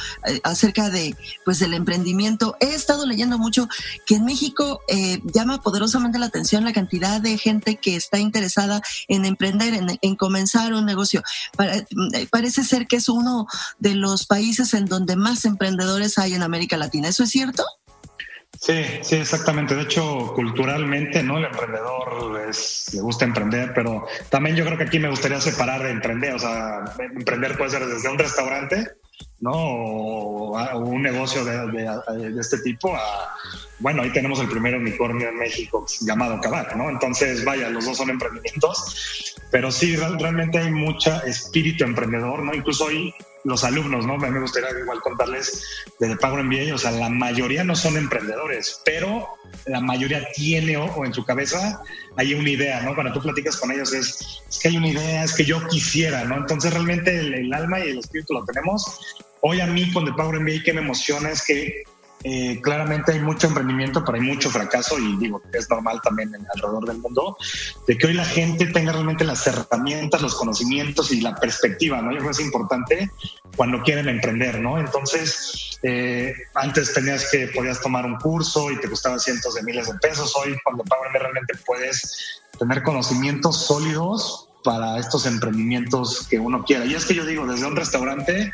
acerca 0.42 0.90
de, 0.90 1.16
pues 1.44 1.58
del 1.58 1.72
emprendimiento, 1.72 2.56
he 2.60 2.74
estado 2.74 3.06
leyendo 3.06 3.38
mucho 3.38 3.68
que 4.06 4.16
en 4.16 4.24
México 4.24 4.80
llama 5.24 5.62
poderosamente 5.62 6.18
la 6.18 6.26
atención 6.26 6.64
la 6.64 6.72
cantidad 6.72 7.20
de 7.20 7.38
gente 7.38 7.76
que 7.76 7.96
está 7.96 8.18
interesada 8.18 8.82
en 9.08 9.24
emprender, 9.24 9.98
en, 10.00 10.16
comenzar 10.16 10.74
un 10.74 10.84
negocio. 10.84 11.22
parece 12.30 12.64
ser 12.64 12.86
que 12.86 12.96
es 12.96 13.08
uno 13.08 13.46
de 13.78 13.94
los 13.94 14.26
países 14.26 14.74
en 14.74 14.84
donde 14.86 15.16
más 15.16 15.44
emprendedores 15.44 16.18
hay 16.18 16.33
en 16.34 16.42
América 16.42 16.76
Latina. 16.76 17.08
¿Eso 17.08 17.24
es 17.24 17.30
cierto? 17.30 17.64
Sí, 18.60 18.82
sí, 19.02 19.16
exactamente. 19.16 19.74
De 19.74 19.82
hecho, 19.82 20.32
culturalmente, 20.34 21.22
¿no? 21.22 21.38
El 21.38 21.44
emprendedor 21.44 22.32
le 22.32 23.00
gusta 23.00 23.24
emprender, 23.24 23.72
pero 23.74 24.06
también 24.30 24.56
yo 24.56 24.64
creo 24.64 24.78
que 24.78 24.84
aquí 24.84 24.98
me 24.98 25.10
gustaría 25.10 25.40
separar 25.40 25.82
de 25.82 25.90
emprender. 25.90 26.34
O 26.34 26.38
sea, 26.38 26.84
emprender 26.98 27.58
puede 27.58 27.70
ser 27.70 27.86
desde 27.86 28.08
un 28.08 28.18
restaurante, 28.18 28.88
¿no? 29.40 29.52
O, 29.52 30.78
un 30.78 31.02
negocio 31.02 31.44
de, 31.44 32.40
este 32.40 32.58
tipo 32.58 32.94
a, 32.94 33.34
bueno, 33.80 34.02
ahí 34.02 34.10
tenemos 34.12 34.40
el 34.40 34.48
primer 34.48 34.76
unicornio 34.76 35.28
en 35.28 35.36
México 35.36 35.84
llamado 36.00 36.40
Kavak, 36.40 36.74
¿no? 36.76 36.88
Entonces, 36.88 37.44
vaya, 37.44 37.68
los 37.68 37.84
dos 37.84 37.96
son 37.98 38.10
emprendimientos, 38.10 39.34
pero 39.50 39.70
sí, 39.70 39.96
realmente 39.96 40.58
hay 40.58 40.70
mucha 40.70 41.18
espíritu 41.20 41.84
emprendedor, 41.84 42.42
¿no? 42.42 42.54
Incluso 42.54 42.86
hoy 42.86 43.12
los 43.44 43.62
alumnos, 43.62 44.06
¿no? 44.06 44.16
Me 44.16 44.40
gustaría 44.40 44.70
igual 44.78 45.00
contarles 45.00 45.62
de 46.00 46.08
The 46.08 46.16
Power 46.16 46.42
MBA, 46.42 46.74
o 46.74 46.78
sea, 46.78 46.90
la 46.90 47.10
mayoría 47.10 47.62
no 47.62 47.76
son 47.76 47.96
emprendedores, 47.96 48.80
pero 48.84 49.28
la 49.66 49.80
mayoría 49.80 50.26
tiene 50.34 50.76
o, 50.76 51.04
en 51.04 51.12
su 51.12 51.24
cabeza 51.24 51.82
hay 52.16 52.34
una 52.34 52.50
idea, 52.50 52.82
¿no? 52.82 52.94
Cuando 52.94 53.12
tú 53.12 53.20
platicas 53.20 53.56
con 53.58 53.70
ellos 53.70 53.92
es, 53.92 54.42
que 54.60 54.68
hay 54.68 54.76
una 54.78 54.88
idea, 54.88 55.24
es 55.24 55.34
que 55.34 55.44
yo 55.44 55.66
quisiera, 55.68 56.24
¿no? 56.24 56.38
Entonces 56.38 56.72
realmente 56.72 57.18
el, 57.18 57.52
alma 57.52 57.80
y 57.80 57.90
el 57.90 57.98
espíritu 57.98 58.32
lo 58.32 58.44
tenemos. 58.44 58.84
Hoy 59.42 59.60
a 59.60 59.66
mí 59.66 59.92
con 59.92 60.06
The 60.06 60.12
Power 60.12 60.40
MBA 60.40 60.62
que 60.64 60.72
me 60.72 60.80
emociona 60.80 61.30
es 61.30 61.44
que 61.44 61.84
eh, 62.26 62.58
claramente 62.62 63.12
hay 63.12 63.20
mucho 63.20 63.46
emprendimiento, 63.48 64.02
pero 64.02 64.16
hay 64.16 64.24
mucho 64.24 64.48
fracaso 64.48 64.98
y 64.98 65.14
digo, 65.18 65.42
es 65.52 65.68
normal 65.68 66.00
también 66.02 66.34
en, 66.34 66.46
alrededor 66.54 66.86
del 66.86 66.96
mundo, 66.96 67.36
de 67.86 67.98
que 67.98 68.06
hoy 68.06 68.14
la 68.14 68.24
gente 68.24 68.66
tenga 68.68 68.92
realmente 68.92 69.24
las 69.24 69.46
herramientas, 69.46 70.22
los 70.22 70.34
conocimientos 70.34 71.12
y 71.12 71.20
la 71.20 71.34
perspectiva, 71.34 72.00
¿no? 72.00 72.12
Yo 72.12 72.18
creo 72.18 72.30
que 72.30 72.40
es 72.42 72.46
importante 72.46 73.10
cuando 73.56 73.82
quieren 73.82 74.08
emprender, 74.08 74.58
¿no? 74.58 74.78
Entonces, 74.78 75.78
eh, 75.82 76.32
antes 76.54 76.94
tenías 76.94 77.30
que, 77.30 77.48
podías 77.48 77.78
tomar 77.82 78.06
un 78.06 78.16
curso 78.16 78.70
y 78.70 78.80
te 78.80 78.88
costaba 78.88 79.18
cientos 79.18 79.54
de 79.54 79.62
miles 79.62 79.86
de 79.86 79.98
pesos, 79.98 80.34
hoy 80.34 80.56
cuando 80.64 80.82
Power 80.84 81.12
realmente 81.12 81.52
puedes 81.66 82.40
tener 82.58 82.82
conocimientos 82.82 83.66
sólidos 83.66 84.48
para 84.64 84.98
estos 84.98 85.26
emprendimientos 85.26 86.26
que 86.26 86.38
uno 86.38 86.64
quiera. 86.64 86.86
Y 86.86 86.94
es 86.94 87.04
que 87.04 87.14
yo 87.14 87.26
digo, 87.26 87.46
desde 87.46 87.66
un 87.66 87.76
restaurante 87.76 88.50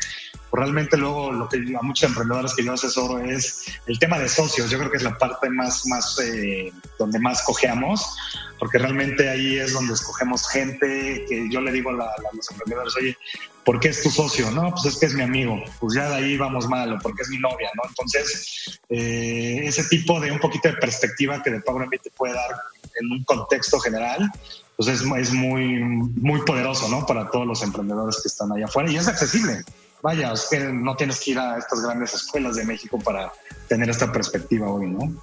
realmente 0.51 0.97
luego 0.97 1.31
lo 1.31 1.47
que 1.47 1.57
a 1.57 1.81
muchos 1.81 2.09
emprendedores 2.09 2.53
que 2.53 2.63
yo 2.63 2.73
asesoro 2.73 3.19
es 3.19 3.65
el 3.87 3.97
tema 3.99 4.19
de 4.19 4.27
socios. 4.27 4.69
Yo 4.69 4.77
creo 4.77 4.91
que 4.91 4.97
es 4.97 5.03
la 5.03 5.17
parte 5.17 5.49
más, 5.49 5.85
más 5.87 6.19
eh, 6.19 6.71
donde 6.99 7.19
más 7.19 7.41
cojeamos, 7.43 8.17
porque 8.59 8.77
realmente 8.77 9.29
ahí 9.29 9.57
es 9.57 9.73
donde 9.73 9.93
escogemos 9.93 10.47
gente 10.49 11.25
que 11.27 11.49
yo 11.49 11.61
le 11.61 11.71
digo 11.71 11.91
a, 11.91 12.13
los 12.33 12.51
emprendedores, 12.51 12.95
oye, 12.97 13.17
¿por 13.63 13.79
qué 13.79 13.89
es 13.89 14.03
tu 14.03 14.09
socio? 14.09 14.51
No, 14.51 14.71
pues 14.71 14.85
es 14.93 14.99
que 14.99 15.05
es 15.05 15.13
mi 15.13 15.23
amigo. 15.23 15.63
Pues 15.79 15.95
ya 15.95 16.09
de 16.09 16.15
ahí 16.15 16.37
vamos 16.37 16.67
mal, 16.67 16.93
o 16.93 16.99
porque 16.99 17.21
es 17.21 17.29
mi 17.29 17.39
novia, 17.39 17.69
¿no? 17.75 17.83
Entonces, 17.87 18.79
eh, 18.89 19.61
ese 19.63 19.85
tipo 19.85 20.19
de 20.19 20.31
un 20.31 20.39
poquito 20.39 20.67
de 20.67 20.75
perspectiva 20.75 21.41
que 21.41 21.51
de 21.51 21.61
Power 21.61 21.87
te 21.89 22.11
puede 22.11 22.33
dar 22.33 22.51
en 22.99 23.11
un 23.11 23.23
contexto 23.23 23.79
general, 23.79 24.29
pues 24.75 24.89
es, 24.89 25.01
es 25.01 25.31
muy, 25.31 25.79
muy 25.79 26.41
poderoso, 26.41 26.89
¿no? 26.89 27.05
Para 27.05 27.29
todos 27.29 27.47
los 27.47 27.63
emprendedores 27.63 28.19
que 28.21 28.27
están 28.27 28.51
allá 28.51 28.65
afuera 28.65 28.91
y 28.91 28.97
es 28.97 29.07
accesible 29.07 29.63
vaya, 30.01 30.33
no 30.71 30.95
tienes 30.95 31.19
que 31.19 31.31
ir 31.31 31.39
a 31.39 31.57
estas 31.57 31.81
grandes 31.81 32.13
escuelas 32.13 32.55
de 32.55 32.65
México 32.65 32.99
para 32.99 33.31
tener 33.67 33.89
esta 33.89 34.11
perspectiva 34.11 34.69
hoy, 34.69 34.87
¿no? 34.87 35.13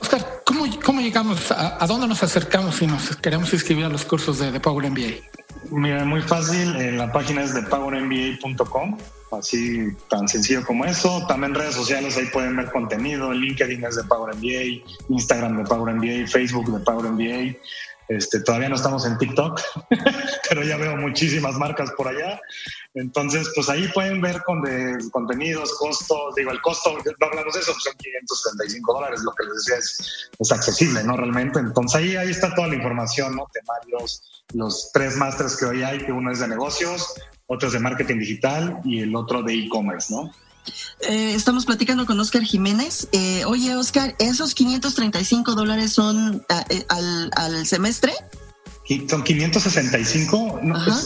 Oscar, 0.00 0.42
¿cómo, 0.44 0.64
cómo 0.82 1.00
llegamos, 1.00 1.50
a, 1.50 1.86
dónde 1.86 2.06
nos 2.08 2.22
acercamos 2.22 2.76
si 2.76 2.86
nos 2.86 3.16
queremos 3.16 3.52
inscribir 3.52 3.84
a 3.84 3.88
los 3.88 4.04
cursos 4.04 4.38
de, 4.38 4.58
Power 4.58 4.90
MBA? 4.90 5.22
Mira, 5.70 6.04
muy 6.04 6.22
fácil, 6.22 6.74
en 6.76 6.96
la 6.96 7.12
página 7.12 7.42
es 7.42 7.54
de 7.54 7.62
powermba.com, 7.62 8.98
así 9.32 9.88
tan 10.08 10.26
sencillo 10.26 10.64
como 10.64 10.86
eso. 10.86 11.24
También 11.28 11.54
redes 11.54 11.74
sociales, 11.74 12.16
ahí 12.16 12.26
pueden 12.32 12.56
ver 12.56 12.70
contenido, 12.70 13.32
LinkedIn 13.32 13.84
es 13.84 13.96
de 13.96 14.04
Power 14.04 14.34
MBA, 14.34 14.82
Instagram 15.10 15.58
de 15.58 15.64
Power 15.64 15.94
MBA, 15.94 16.26
Facebook 16.26 16.72
de 16.72 16.80
Power 16.80 17.12
MBA. 17.12 17.58
Este, 18.10 18.40
todavía 18.40 18.68
no 18.68 18.74
estamos 18.74 19.06
en 19.06 19.16
TikTok, 19.18 19.60
pero 20.48 20.64
ya 20.64 20.76
veo 20.76 20.96
muchísimas 20.96 21.56
marcas 21.56 21.92
por 21.92 22.08
allá. 22.08 22.40
Entonces, 22.94 23.48
pues 23.54 23.68
ahí 23.68 23.86
pueden 23.94 24.20
ver 24.20 24.42
con 24.42 24.62
de, 24.62 24.98
contenidos, 25.12 25.78
costos. 25.78 26.34
Digo, 26.34 26.50
el 26.50 26.60
costo, 26.60 26.92
no 26.92 27.26
hablamos 27.26 27.54
de 27.54 27.60
eso, 27.60 27.72
son 27.78 27.94
535 27.96 28.92
dólares, 28.92 29.22
lo 29.22 29.32
que 29.32 29.44
les 29.44 29.54
decía 29.54 29.76
es, 29.76 30.30
es 30.40 30.50
accesible, 30.50 31.04
¿no? 31.04 31.16
Realmente. 31.16 31.60
Entonces 31.60 32.00
ahí, 32.00 32.16
ahí 32.16 32.30
está 32.30 32.52
toda 32.52 32.66
la 32.66 32.74
información, 32.74 33.36
¿no? 33.36 33.46
Temarios, 33.52 34.44
los 34.54 34.90
tres 34.92 35.16
másteres 35.16 35.56
que 35.56 35.66
hoy 35.66 35.84
hay, 35.84 36.04
que 36.04 36.10
uno 36.10 36.32
es 36.32 36.40
de 36.40 36.48
negocios, 36.48 37.14
otro 37.46 37.68
es 37.68 37.74
de 37.74 37.78
marketing 37.78 38.18
digital 38.18 38.80
y 38.84 39.02
el 39.02 39.14
otro 39.14 39.44
de 39.44 39.54
e-commerce, 39.54 40.12
¿no? 40.12 40.32
Eh, 41.08 41.34
estamos 41.34 41.66
platicando 41.66 42.06
con 42.06 42.18
Oscar 42.20 42.42
Jiménez. 42.42 43.08
Eh, 43.12 43.44
oye, 43.46 43.74
Oscar, 43.76 44.14
¿esos 44.18 44.54
535 44.54 45.54
dólares 45.54 45.92
son 45.92 46.44
eh, 46.68 46.84
al, 46.88 47.30
al, 47.34 47.66
semestre? 47.66 48.12
Son 49.08 49.22
565, 49.22 50.60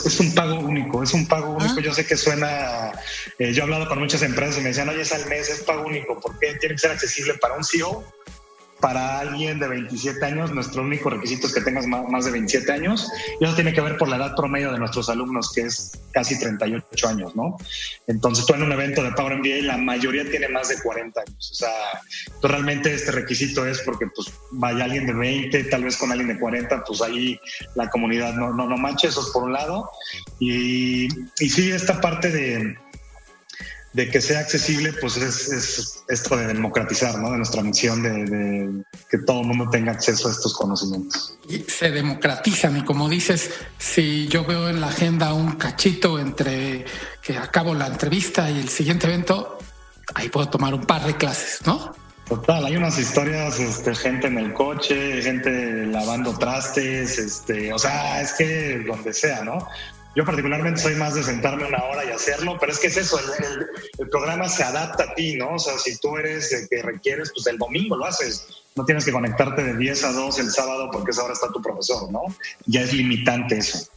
es, 0.07 0.19
un 0.19 0.35
pago 0.35 0.59
único, 0.59 1.03
es 1.03 1.13
un 1.13 1.29
pago 1.29 1.53
único. 1.53 1.81
Yo 1.81 1.93
sé 1.93 2.07
que 2.07 2.17
suena, 2.17 2.93
yo 3.39 3.47
he 3.47 3.61
hablado 3.61 3.87
con 3.87 3.99
muchas 3.99 4.23
empresas 4.23 4.57
y 4.57 4.61
me 4.63 4.69
decían, 4.69 4.89
oye, 4.89 5.03
es 5.03 5.13
al 5.13 5.27
mes, 5.27 5.51
es 5.51 5.61
pago 5.61 5.85
único, 5.87 6.19
¿por 6.19 6.39
qué 6.39 6.55
tiene 6.55 6.77
que 6.77 6.79
ser 6.79 6.93
accesible 6.93 7.35
para 7.35 7.55
un 7.57 7.63
CEO? 7.63 8.03
Para 8.81 9.21
alguien 9.21 9.59
de 9.59 9.69
27 9.69 10.25
años, 10.25 10.53
nuestro 10.53 10.83
único 10.83 11.11
requisito 11.11 11.47
es 11.47 11.55
que 11.55 11.61
tengas 11.61 11.87
más, 11.87 12.25
de 12.25 12.31
27 12.31 12.71
años. 12.73 13.09
Y 13.41 13.45
eso 13.45 13.55
tiene 13.55 13.73
que 13.73 13.81
ver 13.81 13.97
por 13.97 14.09
la 14.09 14.17
edad 14.17 14.35
promedio 14.37 14.73
de 14.73 14.79
nuestros 14.79 15.09
alumnos, 15.09 15.53
que 15.53 15.63
es 15.63 15.93
casi 16.13 16.39
38 16.39 17.09
años, 17.09 17.35
¿no? 17.35 17.57
Entonces, 18.07 18.47
tú 18.47 18.55
en 18.55 18.63
un 18.63 18.73
evento 18.73 19.03
de 19.03 19.13
Power 19.13 19.39
MBA, 19.39 19.63
la 19.63 19.79
mayoría 19.79 20.29
tiene 20.29 20.49
más 20.49 20.69
de 20.69 20.81
40 20.83 21.21
años. 21.21 21.51
O 21.51 21.55
sea, 21.55 21.71
tú 22.41 22.49
realmente 22.49 22.93
este 22.93 23.13
requisito 23.13 23.67
es 23.67 23.81
porque, 23.81 24.07
pues, 24.15 24.33
vaya 24.51 24.85
alguien 24.85 25.07
de 25.07 25.15
20, 25.15 25.65
tal 25.65 25.85
vez 25.85 25.97
con 25.97 26.11
alguien 26.11 26.29
de 26.29 26.39
40, 26.39 26.85
pues 26.85 27.01
ahí 27.03 27.39
la 27.75 27.89
comunidad 27.91 28.35
no, 28.35 28.53
no, 28.53 28.69
no 28.69 28.77
manche, 28.77 29.09
eso 29.09 29.21
es 29.21 29.29
por 29.29 29.45
un 29.45 29.53
lado. 29.53 29.91
Y 30.39 31.09
sí, 31.37 31.71
esta 31.71 32.01
parte 32.01 32.31
de 32.31 32.77
de 33.95 34.11
que 34.11 34.21
sea 34.21 34.41
accesible, 34.41 34.93
pues 34.93 35.17
es, 35.17 36.03
esto 36.09 36.37
de 36.37 36.49
democratizar, 36.49 37.17
¿no? 37.19 37.31
De 37.31 37.37
nuestra 37.39 37.63
misión 37.63 38.03
de, 38.03 38.83
que 39.09 39.19
todo 39.19 39.43
el 39.43 39.47
mundo 39.47 39.71
tenga 39.71 39.93
acceso 39.93 40.29
a 40.29 40.33
estos 40.33 40.53
conocimientos. 40.53 41.39
Y 41.49 41.61
se 41.61 41.93
democratizan 41.93 42.77
y 42.77 42.85
como 42.85 43.09
dices, 43.09 43.51
si 43.79 44.27
yo 44.27 44.45
veo 44.45 44.69
en 44.69 44.81
la 44.81 44.89
agenda 44.89 45.33
un 45.33 45.53
cachito 45.53 46.19
entre 46.19 46.85
que 47.23 47.39
acabo 47.39 47.73
la 47.73 47.87
entrevista 47.87 48.51
y 48.51 48.59
el 48.59 48.69
siguiente 48.69 49.07
evento, 49.07 49.59
ahí 50.15 50.29
puedo 50.29 50.49
tomar 50.49 50.75
un 50.75 50.85
par 50.85 51.07
de 51.07 51.17
clases, 51.17 51.61
¿no? 51.65 51.95
Total, 52.29 52.65
hay 52.65 52.77
unas 52.77 52.99
historias, 52.99 53.61
este, 53.61 53.95
gente 53.95 54.27
en 54.27 54.39
el 54.39 54.55
coche, 54.55 55.23
gente 55.23 55.87
lavando 55.87 56.37
trastes, 56.37 57.19
este, 57.19 57.73
o 57.73 57.79
sea, 57.79 58.23
es 58.23 58.33
que 58.33 58.83
donde 58.87 59.13
sea, 59.13 59.45
¿no? 59.45 59.69
Yo 60.17 60.25
particularmente 60.25 60.81
soy 60.81 60.95
más 60.95 61.15
de 61.15 61.23
sentarme 61.23 61.67
una 61.67 61.83
hora 61.85 62.05
y 62.05 62.11
hacerlo, 62.11 62.57
pero 62.61 62.71
es 62.71 62.79
que 62.79 62.87
es 62.87 62.97
eso, 62.97 63.19
el, 63.99 64.09
programa 64.09 64.49
se 64.49 64.63
adapta 64.63 65.05
a 65.05 65.15
ti, 65.15 65.37
¿no? 65.37 65.55
O 65.55 65.59
sea, 65.59 65.77
si 65.79 65.99
tú 65.99 66.17
eres 66.17 66.53
el 66.53 66.69
que 66.69 66.83
requieres, 66.83 67.33
pues 67.35 67.47
el 67.49 67.59
domingo 67.59 67.97
lo 67.97 68.07
haces. 68.07 68.47
No 68.77 68.85
tienes 68.85 69.05
que 69.05 69.13
conectarte 69.13 69.65
de 69.65 69.77
10 69.77 70.05
a 70.05 70.13
2 70.13 70.39
el 70.39 70.51
sábado 70.51 70.89
porque 70.93 71.11
esa 71.11 71.25
hora 71.25 71.33
está 71.33 71.49
tu 71.49 71.61
profesor, 71.61 72.11
¿no? 72.13 72.23
Ya 72.67 72.83
es 72.83 72.93
limitante 72.93 73.59
eso. 73.59 73.89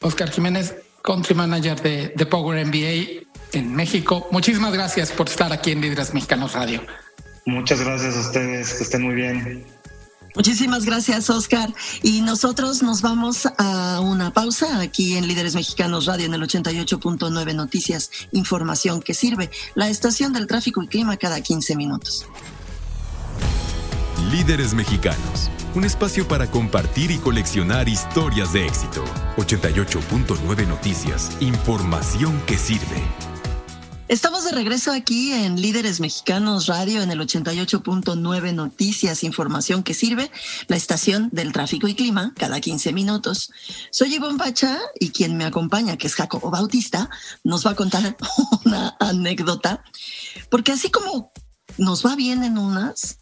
Oscar 0.00 0.30
Jiménez, 0.30 0.74
Country 1.02 1.34
Manager 1.34 1.80
de, 1.80 2.08
de 2.08 2.26
Power 2.26 2.64
MBA 2.66 3.22
en 3.52 3.74
México. 3.74 4.26
Muchísimas 4.32 4.72
gracias 4.72 5.12
por 5.12 5.28
estar 5.28 5.52
aquí 5.52 5.70
en 5.70 5.80
Líderes 5.80 6.14
Mexicanos 6.14 6.54
Radio. 6.54 6.82
Muchas 7.46 7.80
gracias 7.80 8.16
a 8.16 8.20
ustedes, 8.20 8.74
que 8.74 8.82
estén 8.84 9.02
muy 9.02 9.14
bien. 9.14 9.64
Muchísimas 10.34 10.84
gracias, 10.84 11.28
Oscar. 11.30 11.72
Y 12.02 12.22
nosotros 12.22 12.82
nos 12.82 13.02
vamos 13.02 13.46
a 13.58 14.00
una 14.00 14.32
pausa 14.32 14.80
aquí 14.80 15.16
en 15.16 15.26
Líderes 15.26 15.54
Mexicanos 15.54 16.06
Radio 16.06 16.26
en 16.26 16.34
el 16.34 16.42
88.9 16.42 17.54
Noticias, 17.54 18.10
información 18.32 19.02
que 19.02 19.14
sirve, 19.14 19.50
la 19.74 19.88
estación 19.88 20.32
del 20.32 20.46
tráfico 20.46 20.82
y 20.82 20.88
clima 20.88 21.16
cada 21.16 21.40
15 21.40 21.76
minutos. 21.76 22.26
Líderes 24.30 24.72
Mexicanos, 24.72 25.50
un 25.74 25.84
espacio 25.84 26.26
para 26.26 26.50
compartir 26.50 27.10
y 27.10 27.18
coleccionar 27.18 27.88
historias 27.88 28.52
de 28.52 28.66
éxito. 28.66 29.04
88.9 29.36 30.66
Noticias, 30.66 31.30
información 31.40 32.40
que 32.46 32.56
sirve. 32.56 33.31
Estamos 34.12 34.44
de 34.44 34.52
regreso 34.52 34.92
aquí 34.92 35.32
en 35.32 35.58
Líderes 35.58 35.98
Mexicanos 35.98 36.66
Radio 36.66 37.00
en 37.00 37.10
el 37.10 37.20
88.9 37.20 38.52
Noticias, 38.52 39.24
información 39.24 39.82
que 39.82 39.94
sirve, 39.94 40.30
la 40.68 40.76
estación 40.76 41.30
del 41.32 41.50
tráfico 41.54 41.88
y 41.88 41.94
clima 41.94 42.34
cada 42.36 42.60
15 42.60 42.92
minutos. 42.92 43.50
Soy 43.90 44.16
Ivonne 44.16 44.36
Pacha 44.36 44.78
y 45.00 45.12
quien 45.12 45.38
me 45.38 45.46
acompaña, 45.46 45.96
que 45.96 46.08
es 46.08 46.14
Jacobo 46.14 46.50
Bautista, 46.50 47.08
nos 47.42 47.64
va 47.64 47.70
a 47.70 47.74
contar 47.74 48.18
una 48.66 48.94
anécdota, 49.00 49.82
porque 50.50 50.72
así 50.72 50.90
como 50.90 51.32
nos 51.78 52.04
va 52.04 52.14
bien 52.14 52.44
en 52.44 52.58
unas, 52.58 53.16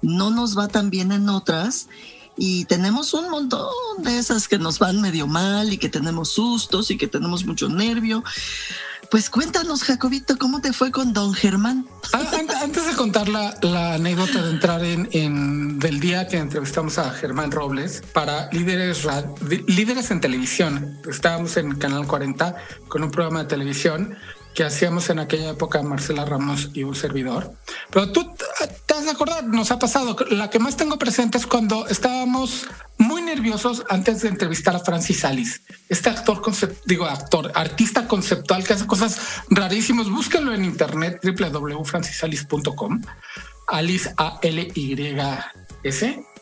no 0.00 0.30
nos 0.30 0.56
va 0.56 0.68
tan 0.68 0.90
bien 0.90 1.10
en 1.10 1.28
otras 1.28 1.88
y 2.36 2.66
tenemos 2.66 3.14
un 3.14 3.30
montón 3.30 3.68
de 3.98 4.18
esas 4.18 4.46
que 4.46 4.58
nos 4.58 4.78
van 4.78 5.00
medio 5.00 5.26
mal 5.26 5.72
y 5.72 5.78
que 5.78 5.88
tenemos 5.88 6.28
sustos 6.28 6.90
y 6.90 6.98
que 6.98 7.08
tenemos 7.08 7.46
mucho 7.46 7.68
nervio. 7.68 8.22
Pues 9.10 9.30
cuéntanos, 9.30 9.84
Jacobito, 9.84 10.36
¿cómo 10.38 10.60
te 10.60 10.72
fue 10.72 10.90
con 10.90 11.12
don 11.12 11.32
Germán? 11.34 11.86
Ah, 12.12 12.24
antes 12.62 12.86
de 12.86 12.94
contar 12.94 13.28
la, 13.28 13.54
anécdota 13.94 14.42
de 14.42 14.50
entrar 14.50 14.84
en, 14.84 15.78
del 15.78 16.00
día 16.00 16.26
que 16.26 16.38
entrevistamos 16.38 16.98
a 16.98 17.10
Germán 17.10 17.50
Robles 17.50 18.02
para 18.12 18.50
líderes, 18.52 19.06
líderes 19.66 20.10
en 20.10 20.20
televisión, 20.20 20.98
estábamos 21.08 21.56
en 21.56 21.76
Canal 21.76 22.06
40 22.06 22.56
con 22.88 23.04
un 23.04 23.10
programa 23.10 23.40
de 23.40 23.48
televisión 23.48 24.16
que 24.56 24.64
hacíamos 24.64 25.10
en 25.10 25.18
aquella 25.18 25.50
época 25.50 25.82
Marcela 25.82 26.24
Ramos 26.24 26.70
y 26.72 26.82
un 26.82 26.94
servidor. 26.94 27.52
Pero 27.90 28.10
tú 28.10 28.34
te 28.86 28.94
has 28.94 29.04
de 29.04 29.10
acordar, 29.10 29.44
nos 29.44 29.70
ha 29.70 29.78
pasado. 29.78 30.16
La 30.30 30.48
que 30.48 30.58
más 30.58 30.78
tengo 30.78 30.98
presente 30.98 31.36
es 31.36 31.46
cuando 31.46 31.86
estábamos 31.88 32.66
muy 32.96 33.20
nerviosos 33.20 33.84
antes 33.90 34.22
de 34.22 34.30
entrevistar 34.30 34.74
a 34.74 34.78
Francis 34.78 35.26
Alice. 35.26 35.60
Este 35.90 36.08
actor, 36.08 36.40
digo, 36.86 37.04
actor, 37.04 37.52
artista 37.54 38.08
conceptual 38.08 38.64
que 38.64 38.72
hace 38.72 38.86
cosas 38.86 39.42
rarísimas. 39.50 40.08
Búsquenlo 40.08 40.54
en 40.54 40.64
internet, 40.64 41.20
www.francisalice.com. 41.22 43.02
Alice 43.68 44.14
A-L-Y-S. 44.16 45.44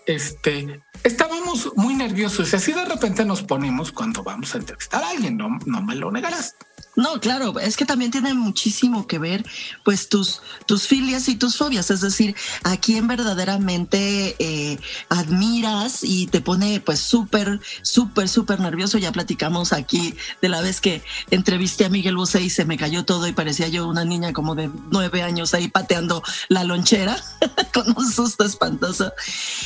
Este, 0.07 0.83
estábamos 1.03 1.72
muy 1.74 1.94
nerviosos 1.94 2.53
y 2.53 2.57
así 2.57 2.72
de 2.72 2.85
repente 2.85 3.24
nos 3.24 3.42
ponemos 3.42 3.90
cuando 3.90 4.22
vamos 4.22 4.55
a 4.55 4.59
entrevistar 4.59 5.03
a 5.03 5.09
alguien, 5.09 5.37
no, 5.37 5.59
no 5.64 5.83
me 5.83 5.96
lo 5.96 6.12
negarás. 6.12 6.55
No, 6.96 7.20
claro, 7.20 7.59
es 7.59 7.76
que 7.76 7.85
también 7.85 8.11
tiene 8.11 8.35
muchísimo 8.35 9.07
que 9.07 9.18
ver, 9.18 9.44
pues, 9.85 10.09
tus, 10.09 10.42
tus 10.66 10.87
filias 10.87 11.28
y 11.28 11.35
tus 11.35 11.57
fobias, 11.57 11.90
es 11.90 12.00
decir, 12.00 12.37
a 12.62 12.76
quién 12.76 13.09
verdaderamente 13.09 14.37
eh, 14.38 14.78
admiras 15.09 16.00
y 16.02 16.28
te 16.28 16.40
pone, 16.40 16.80
pues, 16.80 17.00
súper, 17.00 17.61
súper, 17.83 18.28
súper 18.28 18.61
nervioso. 18.61 18.98
Ya 18.98 19.11
platicamos 19.11 19.72
aquí 19.72 20.14
de 20.40 20.48
la 20.48 20.61
vez 20.61 20.80
que 20.80 21.02
entrevisté 21.30 21.85
a 21.85 21.88
Miguel 21.88 22.16
Bosé 22.16 22.42
y 22.42 22.50
se 22.50 22.64
me 22.64 22.78
cayó 22.78 23.04
todo 23.04 23.26
y 23.26 23.33
parecía 23.33 23.68
yo 23.68 23.88
una 23.88 24.04
niña 24.04 24.33
como 24.33 24.54
de 24.54 24.70
nueve 24.90 25.22
años 25.22 25.54
ahí 25.54 25.68
pateando 25.68 26.22
la 26.48 26.64
lonchera 26.64 27.16
con 27.74 27.92
un 27.96 28.11
susto 28.11 28.44
espantoso. 28.44 29.12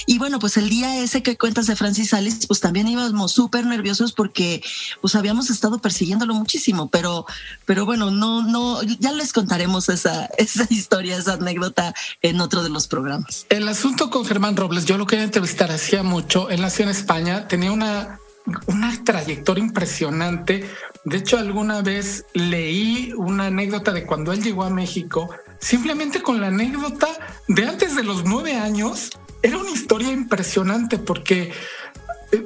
Y 0.06 0.18
bueno, 0.18 0.38
pues 0.38 0.56
el 0.56 0.70
día 0.70 0.98
ese 1.02 1.22
que 1.22 1.36
cuentas 1.36 1.66
de 1.66 1.76
Francis 1.76 2.14
Alice, 2.14 2.46
pues 2.46 2.60
también 2.60 2.88
íbamos 2.88 3.32
súper 3.32 3.66
nerviosos 3.66 4.12
porque, 4.12 4.62
pues, 5.00 5.14
habíamos 5.14 5.50
estado 5.50 5.78
persiguiéndolo 5.78 6.34
muchísimo, 6.34 6.88
pero 6.88 7.17
pero, 7.64 7.84
bueno, 7.84 8.10
no, 8.10 8.42
no, 8.42 8.82
ya 8.82 9.12
les 9.12 9.32
contaremos 9.32 9.88
esa, 9.88 10.26
esa 10.38 10.66
historia, 10.70 11.16
esa 11.16 11.34
anécdota 11.34 11.94
en 12.22 12.40
otro 12.40 12.62
de 12.62 12.70
los 12.70 12.86
programas. 12.86 13.46
El 13.48 13.68
asunto 13.68 14.10
con 14.10 14.24
Germán 14.24 14.56
Robles, 14.56 14.84
yo 14.84 14.98
lo 14.98 15.06
quería 15.06 15.24
entrevistar 15.24 15.70
hacía 15.70 16.02
mucho. 16.02 16.50
Él 16.50 16.60
nació 16.60 16.84
en 16.84 16.90
España, 16.90 17.48
tenía 17.48 17.72
una, 17.72 18.18
una 18.66 19.04
trayectoria 19.04 19.64
impresionante. 19.64 20.68
De 21.04 21.16
hecho, 21.16 21.38
alguna 21.38 21.82
vez 21.82 22.24
leí 22.34 23.12
una 23.16 23.46
anécdota 23.46 23.92
de 23.92 24.04
cuando 24.04 24.32
él 24.32 24.42
llegó 24.42 24.64
a 24.64 24.70
México, 24.70 25.30
simplemente 25.60 26.22
con 26.22 26.40
la 26.40 26.48
anécdota 26.48 27.08
de 27.46 27.66
antes 27.66 27.96
de 27.96 28.04
los 28.04 28.24
nueve 28.24 28.54
años. 28.54 29.10
Era 29.40 29.58
una 29.58 29.70
historia 29.70 30.10
impresionante 30.10 30.98
porque 30.98 31.52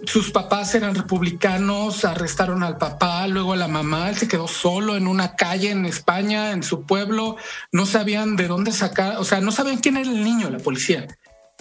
sus 0.06 0.30
papás 0.30 0.74
eran 0.74 0.94
republicanos, 0.94 2.04
arrestaron 2.04 2.62
al 2.62 2.78
papá, 2.78 3.26
luego 3.26 3.52
a 3.52 3.56
la 3.56 3.68
mamá, 3.68 4.10
él 4.10 4.16
se 4.16 4.28
quedó 4.28 4.46
solo 4.48 4.96
en 4.96 5.06
una 5.06 5.34
calle 5.34 5.70
en 5.70 5.86
España, 5.86 6.52
en 6.52 6.62
su 6.62 6.84
pueblo, 6.84 7.36
no 7.72 7.86
sabían 7.86 8.36
de 8.36 8.48
dónde 8.48 8.72
sacar, 8.72 9.16
o 9.18 9.24
sea, 9.24 9.40
no 9.40 9.52
sabían 9.52 9.78
quién 9.78 9.96
era 9.96 10.08
el 10.08 10.22
niño, 10.22 10.50
la 10.50 10.58
policía, 10.58 11.06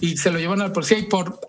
y 0.00 0.16
se 0.16 0.30
lo 0.30 0.38
llevan 0.38 0.60
a 0.60 0.68
la 0.68 0.72
policía 0.72 0.98
y 0.98 1.04
por 1.06 1.40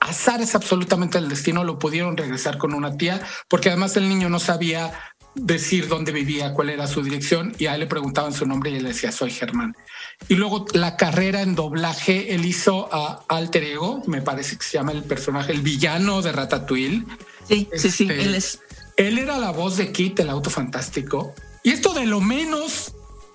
azar 0.00 0.40
es 0.40 0.54
absolutamente 0.54 1.18
el 1.18 1.28
destino, 1.28 1.62
lo 1.62 1.78
pudieron 1.78 2.16
regresar 2.16 2.58
con 2.58 2.74
una 2.74 2.96
tía, 2.96 3.20
porque 3.48 3.68
además 3.68 3.96
el 3.96 4.08
niño 4.08 4.28
no 4.28 4.40
sabía 4.40 4.92
decir 5.34 5.88
dónde 5.88 6.12
vivía, 6.12 6.52
cuál 6.52 6.70
era 6.70 6.86
su 6.86 7.02
dirección, 7.02 7.54
y 7.58 7.66
a 7.66 7.74
él 7.74 7.80
le 7.80 7.86
preguntaban 7.86 8.32
su 8.32 8.46
nombre 8.46 8.70
y 8.70 8.76
él 8.76 8.84
decía, 8.84 9.12
soy 9.12 9.30
Germán. 9.30 9.76
Y 10.28 10.34
luego 10.34 10.66
la 10.72 10.96
carrera 10.96 11.42
en 11.42 11.54
doblaje, 11.54 12.34
él 12.34 12.44
hizo 12.44 12.88
a 12.92 13.24
Alter 13.28 13.64
Ego, 13.64 14.02
me 14.06 14.22
parece 14.22 14.56
que 14.56 14.64
se 14.64 14.78
llama 14.78 14.92
el 14.92 15.04
personaje, 15.04 15.52
el 15.52 15.62
villano 15.62 16.22
de 16.22 16.32
Ratatouille. 16.32 17.04
Sí, 17.48 17.68
sí, 17.74 17.90
sí, 17.90 18.04
este, 18.04 18.22
él 18.22 18.34
es. 18.34 18.60
Él 18.96 19.18
era 19.18 19.38
la 19.38 19.50
voz 19.50 19.78
de 19.78 19.92
Kit, 19.92 20.20
el 20.20 20.28
auto 20.28 20.50
fantástico. 20.50 21.34
Y 21.62 21.70
esto 21.70 21.94
de 21.94 22.04
lo 22.04 22.20
menos 22.20 22.92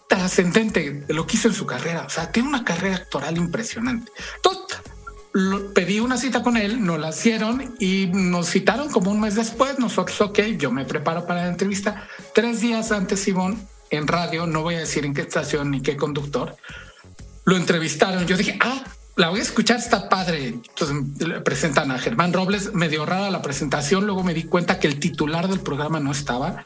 trascendente 0.08 0.92
de 0.92 1.14
lo 1.14 1.26
que 1.26 1.38
hizo 1.38 1.48
en 1.48 1.56
su 1.56 1.66
carrera. 1.66 2.06
O 2.06 2.10
sea, 2.10 2.32
tiene 2.32 2.50
una 2.50 2.64
carrera 2.64 2.98
actoral 2.98 3.38
impresionante. 3.38 4.12
Entonces, 4.36 4.78
pedí 5.74 6.00
una 6.00 6.18
cita 6.18 6.42
con 6.44 6.56
él, 6.56 6.84
nos 6.84 7.00
la 7.00 7.10
hicieron 7.10 7.76
y 7.80 8.08
nos 8.08 8.50
citaron 8.50 8.90
como 8.90 9.12
un 9.12 9.20
mes 9.20 9.36
después. 9.36 9.80
Nosotros, 9.80 10.20
ok, 10.22 10.40
yo 10.58 10.72
me 10.72 10.86
preparo 10.86 11.26
para 11.26 11.44
la 11.44 11.50
entrevista. 11.50 12.08
Tres 12.34 12.62
días 12.62 12.92
antes, 12.92 13.20
Simón, 13.20 13.68
en 13.90 14.08
radio, 14.08 14.48
no 14.48 14.62
voy 14.62 14.76
a 14.76 14.80
decir 14.80 15.06
en 15.06 15.14
qué 15.14 15.22
estación 15.22 15.72
ni 15.72 15.82
qué 15.82 15.98
conductor, 15.98 16.56
lo 17.44 17.58
entrevistaron. 17.58 18.26
Yo 18.26 18.38
dije, 18.38 18.58
ah, 18.62 18.84
la 19.18 19.30
voy 19.30 19.40
a 19.40 19.44
escuchar, 19.44 19.78
está 19.78 20.08
padre. 20.08 20.48
Entonces 20.48 21.28
le 21.28 21.42
presentan 21.42 21.92
a 21.92 22.00
Germán 22.00 22.32
Robles, 22.32 22.74
medio 22.74 23.06
rara 23.06 23.30
la 23.30 23.42
presentación, 23.42 24.06
luego 24.06 24.24
me 24.24 24.34
di 24.34 24.44
cuenta 24.44 24.80
que 24.80 24.88
el 24.88 25.00
titular 25.00 25.50
del 25.50 25.60
programa 25.60 26.00
no 26.00 26.12
estaba 26.12 26.66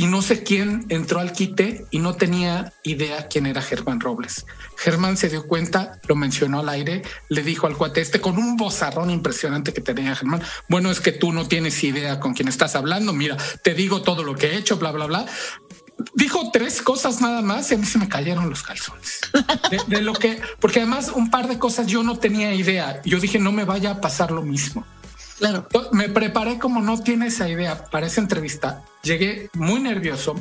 y 0.00 0.06
no 0.06 0.22
sé 0.22 0.42
quién 0.42 0.86
entró 0.88 1.20
al 1.20 1.32
quite 1.32 1.84
y 1.90 1.98
no 1.98 2.14
tenía 2.14 2.72
idea 2.84 3.28
quién 3.28 3.44
era 3.44 3.60
Germán 3.60 4.00
Robles. 4.00 4.46
Germán 4.78 5.18
se 5.18 5.28
dio 5.28 5.46
cuenta, 5.46 6.00
lo 6.08 6.16
mencionó 6.16 6.60
al 6.60 6.70
aire, 6.70 7.02
le 7.28 7.42
dijo 7.42 7.66
al 7.66 7.76
cuate 7.76 8.00
este 8.00 8.18
con 8.18 8.38
un 8.38 8.56
bozarrón 8.56 9.10
impresionante 9.10 9.74
que 9.74 9.82
tenía 9.82 10.16
Germán. 10.16 10.40
Bueno, 10.70 10.90
es 10.90 11.00
que 11.00 11.12
tú 11.12 11.34
no 11.34 11.46
tienes 11.48 11.84
idea 11.84 12.18
con 12.18 12.32
quién 12.32 12.48
estás 12.48 12.76
hablando. 12.76 13.12
Mira, 13.12 13.36
te 13.62 13.74
digo 13.74 14.00
todo 14.00 14.24
lo 14.24 14.34
que 14.34 14.46
he 14.46 14.56
hecho, 14.56 14.78
bla, 14.78 14.90
bla, 14.90 15.04
bla 15.04 15.26
dijo 16.14 16.50
tres 16.50 16.80
cosas 16.80 17.20
nada 17.20 17.42
más 17.42 17.70
y 17.70 17.74
a 17.74 17.76
mí 17.76 17.84
se 17.84 17.98
me 17.98 18.08
cayeron 18.08 18.48
los 18.48 18.62
calzones 18.62 19.20
de, 19.86 20.00
lo 20.00 20.14
que, 20.14 20.40
porque 20.58 20.78
además 20.80 21.12
un 21.14 21.30
par 21.30 21.46
de 21.46 21.58
cosas 21.58 21.88
yo 21.88 22.02
no 22.02 22.18
tenía 22.18 22.54
idea. 22.54 23.02
Yo 23.04 23.20
dije, 23.20 23.38
no 23.38 23.52
me 23.52 23.66
vaya 23.66 23.90
a 23.90 24.00
pasar 24.00 24.30
lo 24.30 24.40
mismo. 24.40 24.86
Claro. 25.40 25.66
Me 25.92 26.10
preparé 26.10 26.58
como 26.58 26.82
no 26.82 27.02
tiene 27.02 27.28
esa 27.28 27.48
idea 27.48 27.86
para 27.86 28.06
esa 28.06 28.20
entrevista. 28.20 28.84
Llegué 29.02 29.48
muy 29.54 29.80
nervioso. 29.80 30.36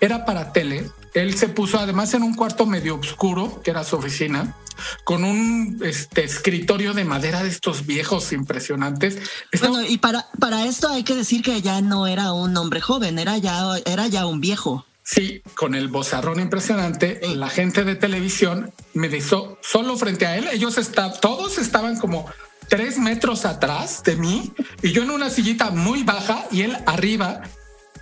Era 0.00 0.24
para 0.24 0.52
tele. 0.52 0.90
Él 1.12 1.36
se 1.36 1.48
puso 1.48 1.78
además 1.78 2.14
en 2.14 2.22
un 2.22 2.34
cuarto 2.34 2.64
medio 2.64 2.96
oscuro, 2.96 3.60
que 3.62 3.70
era 3.70 3.84
su 3.84 3.96
oficina, 3.96 4.56
con 5.04 5.24
un 5.24 5.80
este, 5.84 6.24
escritorio 6.24 6.94
de 6.94 7.04
madera 7.04 7.42
de 7.42 7.50
estos 7.50 7.84
viejos 7.84 8.32
impresionantes. 8.32 9.18
Bueno, 9.60 9.82
y 9.82 9.98
para, 9.98 10.26
para 10.40 10.64
esto 10.64 10.88
hay 10.88 11.02
que 11.02 11.14
decir 11.14 11.42
que 11.42 11.60
ya 11.60 11.82
no 11.82 12.06
era 12.06 12.32
un 12.32 12.56
hombre 12.56 12.80
joven, 12.80 13.18
era 13.18 13.36
ya, 13.36 13.76
era 13.84 14.06
ya 14.06 14.24
un 14.24 14.40
viejo. 14.40 14.86
Sí, 15.02 15.42
con 15.54 15.74
el 15.74 15.88
bozarrón 15.88 16.38
impresionante, 16.38 17.20
la 17.34 17.48
gente 17.48 17.84
de 17.84 17.96
televisión 17.96 18.72
me 18.94 19.08
dijo 19.08 19.58
solo 19.62 19.96
frente 19.96 20.26
a 20.26 20.36
él. 20.36 20.48
Ellos 20.52 20.78
estaban, 20.78 21.18
todos 21.20 21.58
estaban 21.58 21.98
como 21.98 22.26
tres 22.68 22.98
metros 22.98 23.44
atrás 23.44 24.02
de 24.04 24.16
mí 24.16 24.52
y 24.82 24.92
yo 24.92 25.02
en 25.02 25.10
una 25.10 25.30
sillita 25.30 25.70
muy 25.70 26.02
baja 26.02 26.46
y 26.50 26.62
él 26.62 26.76
arriba. 26.86 27.42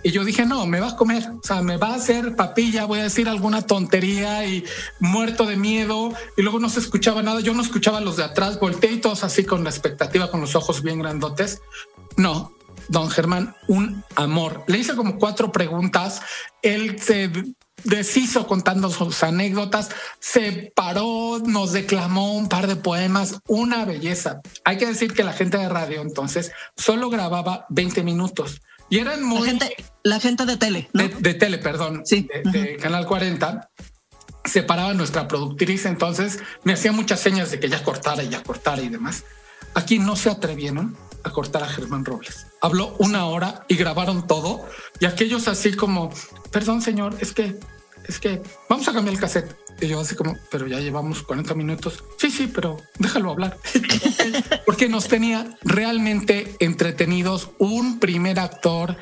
Y 0.03 0.11
yo 0.11 0.23
dije, 0.23 0.45
no, 0.45 0.65
me 0.67 0.79
va 0.79 0.89
a 0.89 0.95
comer, 0.95 1.27
o 1.31 1.41
sea, 1.43 1.61
me 1.63 1.77
va 1.77 1.89
a 1.89 1.95
hacer 1.95 2.35
papilla, 2.35 2.85
voy 2.85 2.99
a 2.99 3.03
decir 3.03 3.27
alguna 3.27 3.63
tontería 3.63 4.45
y 4.45 4.63
muerto 4.99 5.45
de 5.45 5.57
miedo. 5.57 6.13
Y 6.37 6.43
luego 6.43 6.59
no 6.59 6.69
se 6.69 6.79
escuchaba 6.79 7.23
nada, 7.23 7.39
yo 7.39 7.53
no 7.53 7.63
escuchaba 7.63 7.99
los 7.99 8.15
de 8.15 8.23
atrás, 8.23 8.59
volteé 8.59 8.91
y 8.91 9.01
todos 9.01 9.23
así 9.23 9.43
con 9.43 9.63
la 9.63 9.69
expectativa, 9.71 10.29
con 10.29 10.39
los 10.39 10.55
ojos 10.55 10.83
bien 10.83 10.99
grandotes. 10.99 11.61
No, 12.15 12.53
don 12.89 13.09
Germán, 13.09 13.55
un 13.67 14.03
amor. 14.15 14.63
Le 14.67 14.77
hice 14.77 14.95
como 14.95 15.17
cuatro 15.17 15.51
preguntas. 15.51 16.21
Él 16.61 17.01
se 17.01 17.31
deshizo 17.83 18.47
contando 18.47 18.89
sus 18.89 19.23
anécdotas, 19.23 19.89
se 20.19 20.71
paró, 20.75 21.39
nos 21.45 21.71
declamó 21.71 22.35
un 22.35 22.49
par 22.49 22.67
de 22.67 22.75
poemas, 22.75 23.39
una 23.47 23.85
belleza. 23.85 24.41
Hay 24.65 24.77
que 24.77 24.87
decir 24.87 25.13
que 25.13 25.23
la 25.23 25.33
gente 25.33 25.57
de 25.57 25.69
radio 25.69 26.01
entonces 26.01 26.51
solo 26.75 27.09
grababa 27.09 27.65
20 27.69 28.03
minutos 28.03 28.61
y 28.89 28.99
eran 28.99 29.23
muy... 29.23 29.41
La 29.41 29.45
gente, 29.45 29.75
la 30.03 30.19
gente 30.19 30.45
de 30.45 30.57
tele. 30.57 30.89
De, 30.93 31.33
tele, 31.33 31.57
perdón. 31.57 32.03
Sí. 32.05 32.27
De, 32.51 32.77
Canal 32.77 33.05
40 33.05 33.69
se 34.45 34.63
paraba 34.63 34.93
nuestra 34.93 35.27
productriz, 35.27 35.85
entonces 35.85 36.39
me 36.63 36.73
hacía 36.73 36.93
muchas 36.93 37.19
señas 37.19 37.51
de 37.51 37.59
que 37.59 37.67
ya 37.67 37.83
cortara 37.83 38.23
y 38.23 38.29
ya 38.29 38.43
cortara 38.43 38.81
y 38.81 38.89
demás. 38.89 39.25
Aquí 39.73 39.99
no 39.99 40.15
se 40.15 40.29
atrevieron 40.29 40.97
a 41.23 41.31
cortar 41.31 41.63
a 41.63 41.67
Germán 41.67 42.05
Robles. 42.05 42.47
Habló 42.61 42.95
una 42.99 43.25
hora 43.25 43.65
y 43.67 43.75
grabaron 43.75 44.27
todo 44.27 44.65
y 44.99 45.05
aquellos 45.05 45.47
así 45.47 45.73
como, 45.73 46.11
perdón 46.51 46.81
señor, 46.81 47.15
es 47.19 47.33
que, 47.33 47.59
es 48.07 48.19
que 48.19 48.41
vamos 48.69 48.87
a 48.87 48.93
cambiar 48.93 49.13
el 49.15 49.19
cassette. 49.19 49.55
Y 49.79 49.87
yo 49.87 49.99
así 49.99 50.15
como, 50.15 50.35
pero 50.49 50.65
ya 50.65 50.79
llevamos 50.79 51.21
40 51.21 51.53
minutos. 51.53 52.03
Sí, 52.17 52.31
sí, 52.31 52.51
pero 52.53 52.77
déjalo 52.97 53.31
hablar. 53.31 53.57
Porque 54.65 54.89
nos 54.89 55.07
tenía 55.07 55.55
realmente 55.61 56.55
entretenidos 56.59 57.49
un 57.59 57.99
primer 57.99 58.39
actor 58.39 58.97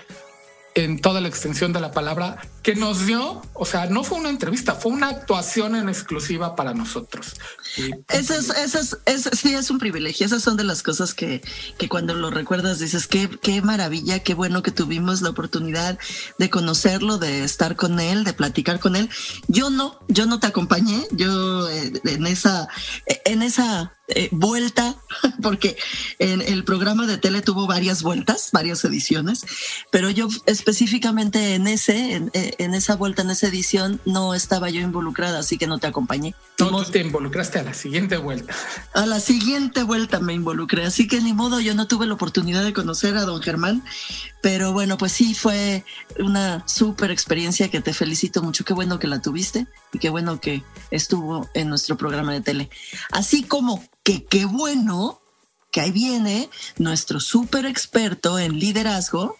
en 0.76 1.00
toda 1.00 1.22
la 1.22 1.30
extensión 1.30 1.72
de 1.72 1.80
la 1.80 1.92
palabra, 1.92 2.38
que 2.62 2.76
nos 2.76 3.06
dio, 3.06 3.42
o 3.54 3.66
sea, 3.66 3.86
no 3.86 4.04
fue 4.04 4.18
una 4.18 4.30
entrevista, 4.30 4.76
fue 4.76 4.92
una 4.92 5.08
actuación 5.08 5.76
en 5.76 5.88
exclusiva 5.88 6.56
para 6.56 6.74
nosotros. 6.74 7.36
eso 8.10 8.34
es, 8.34 8.50
eso 8.50 8.98
es, 9.06 9.30
sí, 9.34 9.54
es 9.54 9.70
un 9.70 9.80
privilegio. 9.80 10.26
Esas 10.26 10.44
son 10.44 10.58
de 10.58 10.64
las 10.66 10.84
cosas 10.84 11.14
que, 11.14 11.42
que 11.78 11.88
cuando 11.88 12.14
lo 12.14 12.30
recuerdas 12.30 12.80
dices, 12.80 13.08
qué, 13.08 13.30
qué 13.42 13.62
maravilla, 13.62 14.20
qué 14.20 14.34
bueno 14.34 14.64
que 14.64 14.72
tuvimos 14.72 15.22
la 15.22 15.30
oportunidad 15.30 15.98
de 16.38 16.50
conocerlo, 16.50 17.18
de 17.18 17.44
estar 17.44 17.76
con 17.76 18.00
él, 18.00 18.26
de 18.26 18.34
platicar 18.34 18.80
con 18.80 18.96
él. 18.96 19.10
Yo 19.48 19.70
no, 19.70 20.00
yo 20.10 20.26
no 20.26 20.40
te 20.40 20.48
acompañé, 20.48 21.08
yo 21.12 21.70
eh, 21.70 21.94
en 22.04 22.28
esa, 22.28 22.68
en 23.06 23.44
esa 23.44 23.96
eh, 24.08 24.30
vuelta, 24.32 24.96
porque 25.42 25.78
en 26.20 26.42
el 26.42 26.64
programa 26.64 27.08
de 27.08 27.18
tele 27.18 27.42
tuvo 27.42 27.66
varias 27.66 28.04
vueltas, 28.04 28.50
varias 28.52 28.86
ediciones, 28.86 29.46
pero 29.90 30.12
yo 30.12 30.28
específicamente 30.65 31.54
en 31.54 31.67
ese, 31.67 32.15
en, 32.15 32.32
eh, 32.34 32.56
esa 32.58 32.95
vuelta, 32.95 33.21
en 33.21 33.30
esa 33.30 33.47
edición, 33.47 34.01
no 34.04 34.34
estaba 34.34 34.71
yo 34.71 34.82
involucrada, 34.82 35.38
así 35.38 35.60
que 35.60 35.67
no 35.67 35.78
te 35.78 35.86
acompañé. 35.86 36.34
No, 36.58 36.84
tú 36.84 36.91
te 36.91 37.01
involucraste 37.01 37.60
a 37.60 37.63
la 37.63 37.75
siguiente 37.75 38.17
vuelta. 38.17 38.56
A 38.95 39.06
la 39.06 39.19
siguiente 39.19 39.84
vuelta 39.84 40.19
me 40.19 40.34
involucré, 40.34 40.84
así 40.84 41.08
que 41.08 41.21
ni 41.21 41.34
modo, 41.34 41.60
yo 41.60 41.75
no 41.75 41.88
tuve 41.88 42.08
la 42.08 42.15
oportunidad 42.15 42.63
de 42.63 42.73
conocer 42.73 43.15
a 43.15 43.25
don 43.25 43.43
Germán, 43.43 43.84
pero 44.41 44.73
bueno, 44.73 44.97
pues 44.97 45.12
sí, 45.12 45.36
fue 45.36 45.86
una 46.17 46.67
súper 46.67 47.12
experiencia 47.12 47.69
que 47.69 47.80
te 47.80 47.93
felicito 47.93 48.41
mucho, 48.41 48.65
qué 48.65 48.73
bueno 48.73 48.97
que 48.97 49.06
la 49.06 49.21
tuviste 49.21 49.67
y 49.93 49.99
qué 49.99 50.10
bueno 50.10 50.41
que 50.41 50.63
estuvo 50.89 51.47
en 51.54 51.69
nuestro 51.69 51.95
programa 51.95 52.34
de 52.34 52.41
tele. 52.41 52.69
Así 53.12 53.43
como 53.43 53.88
que 54.01 54.25
qué 54.25 54.45
bueno 54.45 55.21
que 55.71 55.82
ahí 55.82 55.91
viene 55.91 56.49
nuestro 56.80 57.19
súper 57.19 57.67
experto 57.67 58.39
en 58.39 58.60
liderazgo, 58.60 59.38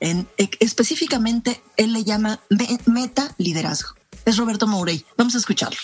en, 0.00 0.26
e, 0.36 0.50
específicamente 0.60 1.60
él 1.76 1.92
le 1.92 2.04
llama 2.04 2.40
meta 2.86 3.34
liderazgo. 3.38 3.94
Es 4.24 4.36
Roberto 4.36 4.66
Mourey. 4.66 5.04
Vamos 5.16 5.34
a 5.34 5.38
escucharlo. 5.38 5.78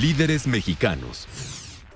Líderes 0.00 0.46
mexicanos. 0.46 1.26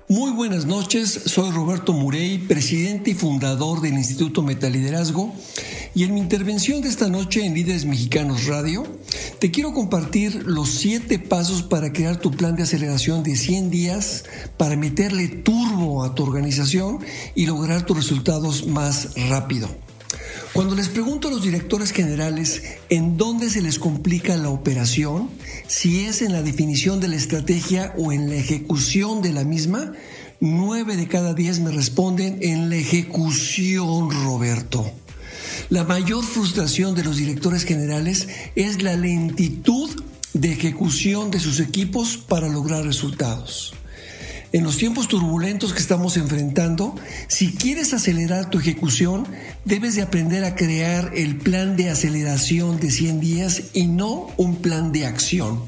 Muy 0.07 0.31
buenas 0.31 0.65
noches, 0.65 1.19
soy 1.25 1.49
Roberto 1.49 1.91
Murey, 1.91 2.37
presidente 2.37 3.09
y 3.09 3.13
fundador 3.15 3.81
del 3.81 3.93
Instituto 3.93 4.43
Metaliderazgo 4.43 5.33
y 5.95 6.03
en 6.03 6.13
mi 6.13 6.19
intervención 6.19 6.81
de 6.81 6.89
esta 6.89 7.09
noche 7.09 7.43
en 7.43 7.55
Líderes 7.55 7.85
Mexicanos 7.85 8.45
Radio 8.45 8.85
te 9.39 9.49
quiero 9.49 9.73
compartir 9.73 10.43
los 10.45 10.69
siete 10.69 11.17
pasos 11.17 11.63
para 11.63 11.91
crear 11.91 12.17
tu 12.17 12.29
plan 12.29 12.55
de 12.55 12.61
aceleración 12.61 13.23
de 13.23 13.35
100 13.35 13.71
días 13.71 14.25
para 14.57 14.75
meterle 14.75 15.27
turbo 15.27 16.03
a 16.03 16.13
tu 16.13 16.21
organización 16.21 16.99
y 17.33 17.47
lograr 17.47 17.83
tus 17.87 17.97
resultados 17.97 18.67
más 18.67 19.15
rápido. 19.29 19.69
Cuando 20.53 20.75
les 20.75 20.89
pregunto 20.89 21.27
a 21.27 21.31
los 21.31 21.43
directores 21.43 21.91
generales 21.91 22.63
en 22.89 23.17
dónde 23.17 23.49
se 23.49 23.61
les 23.61 23.79
complica 23.79 24.37
la 24.37 24.49
operación, 24.49 25.29
si 25.67 26.05
es 26.05 26.21
en 26.21 26.33
la 26.33 26.41
definición 26.41 26.99
de 26.99 27.09
la 27.09 27.15
estrategia 27.15 27.93
o 27.97 28.11
en 28.11 28.29
la 28.29 28.35
ejecución 28.35 29.21
de 29.21 29.33
la 29.33 29.43
misma, 29.43 29.93
nueve 30.39 30.95
de 30.95 31.07
cada 31.07 31.33
diez 31.33 31.59
me 31.59 31.71
responden 31.71 32.39
en 32.41 32.69
la 32.69 32.77
ejecución, 32.77 34.11
Roberto. 34.11 34.91
La 35.69 35.83
mayor 35.83 36.23
frustración 36.23 36.95
de 36.95 37.03
los 37.03 37.17
directores 37.17 37.63
generales 37.63 38.27
es 38.55 38.81
la 38.81 38.95
lentitud 38.95 39.89
de 40.33 40.51
ejecución 40.51 41.31
de 41.31 41.39
sus 41.39 41.59
equipos 41.59 42.17
para 42.17 42.49
lograr 42.49 42.85
resultados. 42.85 43.73
En 44.55 44.63
los 44.63 44.77
tiempos 44.77 45.09
turbulentos 45.09 45.73
que 45.73 45.81
estamos 45.81 46.15
enfrentando, 46.15 46.95
si 47.27 47.51
quieres 47.51 47.93
acelerar 47.93 48.49
tu 48.49 48.57
ejecución, 48.57 49.27
debes 49.65 49.95
de 49.95 50.01
aprender 50.01 50.45
a 50.45 50.55
crear 50.55 51.11
el 51.13 51.35
plan 51.35 51.75
de 51.75 51.89
aceleración 51.89 52.79
de 52.79 52.89
100 52.89 53.19
días 53.19 53.63
y 53.73 53.87
no 53.87 54.27
un 54.37 54.61
plan 54.61 54.93
de 54.93 55.07
acción. 55.07 55.61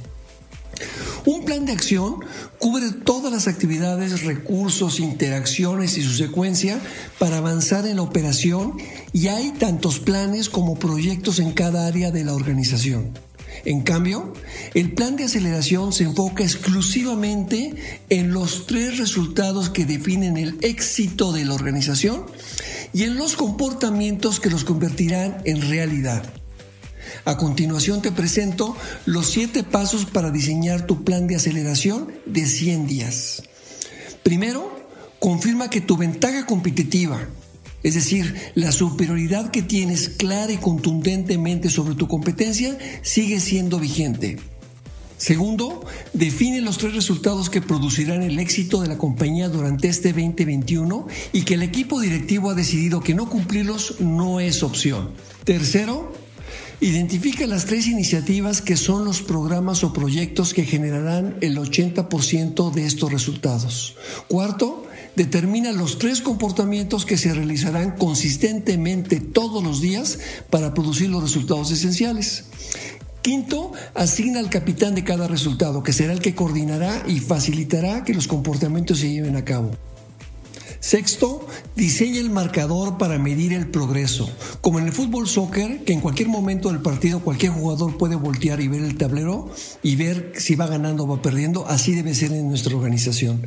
Un 1.25 1.43
plan 1.43 1.65
de 1.65 1.73
acción 1.73 2.19
cubre 2.59 2.93
todas 2.93 3.29
las 3.29 3.49
actividades, 3.49 4.23
recursos, 4.23 5.01
interacciones 5.01 5.97
y 5.97 6.01
su 6.01 6.13
secuencia 6.13 6.79
para 7.19 7.39
avanzar 7.39 7.85
en 7.87 7.97
la 7.97 8.03
operación 8.03 8.77
y 9.11 9.27
hay 9.27 9.51
tantos 9.51 9.99
planes 9.99 10.47
como 10.47 10.79
proyectos 10.79 11.39
en 11.39 11.51
cada 11.51 11.87
área 11.87 12.11
de 12.11 12.23
la 12.23 12.33
organización. 12.33 13.26
En 13.65 13.81
cambio, 13.81 14.33
el 14.73 14.93
plan 14.93 15.15
de 15.15 15.25
aceleración 15.25 15.93
se 15.93 16.03
enfoca 16.03 16.43
exclusivamente 16.43 17.75
en 18.09 18.31
los 18.31 18.67
tres 18.67 18.97
resultados 18.97 19.69
que 19.69 19.85
definen 19.85 20.37
el 20.37 20.57
éxito 20.61 21.31
de 21.31 21.45
la 21.45 21.53
organización 21.53 22.25
y 22.93 23.03
en 23.03 23.17
los 23.17 23.35
comportamientos 23.35 24.39
que 24.39 24.49
los 24.49 24.63
convertirán 24.63 25.41
en 25.45 25.61
realidad. 25.61 26.23
A 27.25 27.37
continuación 27.37 28.01
te 28.01 28.11
presento 28.11 28.75
los 29.05 29.27
siete 29.27 29.63
pasos 29.63 30.05
para 30.05 30.31
diseñar 30.31 30.85
tu 30.85 31.03
plan 31.03 31.27
de 31.27 31.35
aceleración 31.35 32.13
de 32.25 32.45
100 32.45 32.87
días. 32.87 33.43
Primero, 34.23 34.87
confirma 35.19 35.69
que 35.69 35.81
tu 35.81 35.97
ventaja 35.97 36.45
competitiva, 36.45 37.27
es 37.87 37.93
decir, 37.93 38.35
la 38.53 38.73
superioridad 38.73 39.49
que 39.49 39.61
tienes 39.61 40.09
clara 40.09 40.51
y 40.51 40.57
contundentemente 40.57 41.69
sobre 41.69 41.95
tu 41.95 42.09
competencia 42.09 42.77
sigue 43.01 43.39
siendo 43.39 43.79
vigente. 43.79 44.35
Segundo, 45.15 45.85
define 46.11 46.59
los 46.59 46.79
tres 46.79 46.93
resultados 46.93 47.49
que 47.49 47.61
producirán 47.61 48.23
el 48.23 48.39
éxito 48.39 48.81
de 48.81 48.89
la 48.89 48.97
compañía 48.97 49.47
durante 49.47 49.87
este 49.87 50.11
2021 50.11 51.07
y 51.31 51.43
que 51.43 51.53
el 51.53 51.63
equipo 51.63 52.01
directivo 52.01 52.49
ha 52.49 52.55
decidido 52.55 52.99
que 52.99 53.13
no 53.15 53.29
cumplirlos 53.29 54.01
no 54.01 54.41
es 54.41 54.63
opción. 54.63 55.11
Tercero, 55.45 56.11
Identifica 56.79 57.47
las 57.47 57.65
tres 57.65 57.87
iniciativas 57.87 58.61
que 58.61 58.77
son 58.77 59.03
los 59.03 59.23
programas 59.23 59.83
o 59.83 59.93
proyectos 59.93 60.53
que 60.53 60.63
generarán 60.63 61.35
el 61.41 61.57
80% 61.57 62.71
de 62.71 62.85
estos 62.85 63.11
resultados. 63.11 63.95
Cuarto, 64.27 64.86
determina 65.17 65.71
los 65.71 65.97
tres 65.97 66.21
comportamientos 66.21 67.03
que 67.03 67.17
se 67.17 67.33
realizarán 67.33 67.97
consistentemente 67.97 69.19
todos 69.19 69.63
los 69.63 69.81
días 69.81 70.19
para 70.51 70.75
producir 70.75 71.09
los 71.09 71.23
resultados 71.23 71.71
esenciales. 71.71 72.45
Quinto, 73.23 73.73
asigna 73.95 74.39
al 74.39 74.51
capitán 74.51 74.93
de 74.93 75.03
cada 75.03 75.27
resultado, 75.27 75.81
que 75.81 75.91
será 75.91 76.13
el 76.13 76.19
que 76.19 76.35
coordinará 76.35 77.03
y 77.07 77.19
facilitará 77.19 78.03
que 78.03 78.13
los 78.13 78.27
comportamientos 78.27 78.99
se 78.99 79.09
lleven 79.09 79.35
a 79.35 79.43
cabo. 79.43 79.71
Sexto, 80.79 81.47
diseña 81.75 82.19
el 82.19 82.29
marcador 82.29 82.99
para 82.99 83.17
medir 83.17 83.53
el 83.53 83.67
progreso. 83.67 84.29
Como 84.61 84.77
en 84.77 84.85
el 84.85 84.93
fútbol 84.93 85.27
soccer, 85.27 85.83
que 85.83 85.93
en 85.93 85.99
cualquier 85.99 86.29
momento 86.29 86.69
del 86.69 86.83
partido 86.83 87.21
cualquier 87.21 87.53
jugador 87.53 87.97
puede 87.97 88.15
voltear 88.15 88.61
y 88.61 88.67
ver 88.67 88.83
el 88.83 88.95
tablero 88.97 89.49
y 89.81 89.95
ver 89.95 90.33
si 90.35 90.53
va 90.53 90.67
ganando 90.67 91.05
o 91.05 91.07
va 91.07 91.23
perdiendo, 91.23 91.67
así 91.67 91.95
debe 91.95 92.13
ser 92.13 92.31
en 92.33 92.47
nuestra 92.47 92.75
organización. 92.75 93.41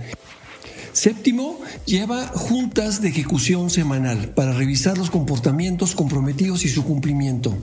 Séptimo, 0.93 1.59
lleva 1.87 2.27
juntas 2.29 3.01
de 3.01 3.09
ejecución 3.09 3.71
semanal 3.71 4.31
para 4.35 4.53
revisar 4.53 4.99
los 4.99 5.11
comportamientos 5.11 5.95
comprometidos 5.95 6.65
y 6.65 6.69
su 6.69 6.85
cumplimiento. 6.85 7.57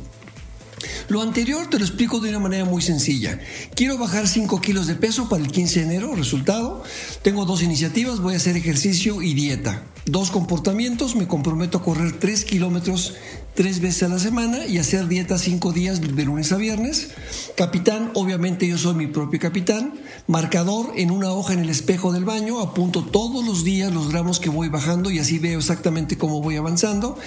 Lo 1.10 1.22
anterior 1.22 1.68
te 1.70 1.80
lo 1.80 1.86
explico 1.86 2.20
de 2.20 2.30
una 2.30 2.40
manera 2.40 2.66
muy 2.66 2.82
sencilla. 2.82 3.40
Quiero 3.76 3.98
bajar 3.98 4.28
5 4.28 4.60
kilos 4.62 4.88
de 4.88 4.96
peso 4.96 5.30
para 5.30 5.42
el 5.44 5.52
15 5.52 5.80
de 5.80 5.86
enero, 5.86 6.16
resultado. 6.16 6.84
Tengo 7.22 7.46
dos 7.46 7.64
iniciativas, 7.64 8.20
voy 8.20 8.34
a 8.34 8.38
hacer 8.38 8.58
ejercicio 8.58 9.22
y 9.22 9.34
dieta. 9.34 9.84
Dos 10.06 10.32
comportamientos, 10.32 11.16
me 11.16 11.28
comprometo 11.28 11.78
a 11.78 11.84
correr 11.84 12.20
3 12.20 12.46
kilómetros 12.46 13.16
tres 13.58 13.82
veces 13.82 14.04
a 14.04 14.08
la 14.08 14.20
semana 14.20 14.68
y 14.68 14.78
hacer 14.78 15.08
dieta 15.08 15.40
cinco 15.40 15.74
días 15.74 16.00
de 16.00 16.26
lunes 16.26 16.52
a 16.52 16.58
viernes. 16.58 17.10
Capitán, 17.56 18.12
obviamente 18.14 18.68
yo 18.68 18.78
soy 18.78 18.94
mi 18.94 19.08
propio 19.08 19.40
capitán. 19.40 19.96
Marcador 20.28 20.92
en 20.96 21.10
una 21.10 21.32
hoja 21.32 21.54
en 21.54 21.60
el 21.62 21.70
espejo 21.72 22.14
del 22.14 22.24
baño, 22.24 22.60
apunto 22.60 23.04
todos 23.04 23.44
los 23.44 23.64
días 23.64 23.92
los 23.92 24.12
gramos 24.12 24.40
que 24.40 24.50
voy 24.50 24.70
bajando 24.70 25.10
y 25.10 25.18
así 25.18 25.40
veo 25.40 25.58
exactamente 25.58 26.20
cómo 26.20 26.40
voy 26.40 26.56
avanzando. 26.56 27.18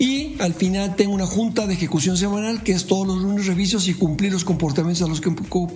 Y 0.00 0.34
al 0.40 0.54
final 0.54 0.96
tengo 0.96 1.14
una 1.14 1.26
junta 1.26 1.68
de 1.68 1.74
ejecución 1.74 2.16
semanal 2.16 2.64
que 2.64 2.72
es 2.72 2.86
todos 2.86 3.06
los 3.06 3.18
lunes 3.18 3.46
reviso 3.46 3.78
si 3.78 3.94
cumplí 3.94 4.28
los 4.28 4.44
comportamientos 4.44 5.02
a 5.02 5.08
los 5.08 5.20
que, 5.20 5.30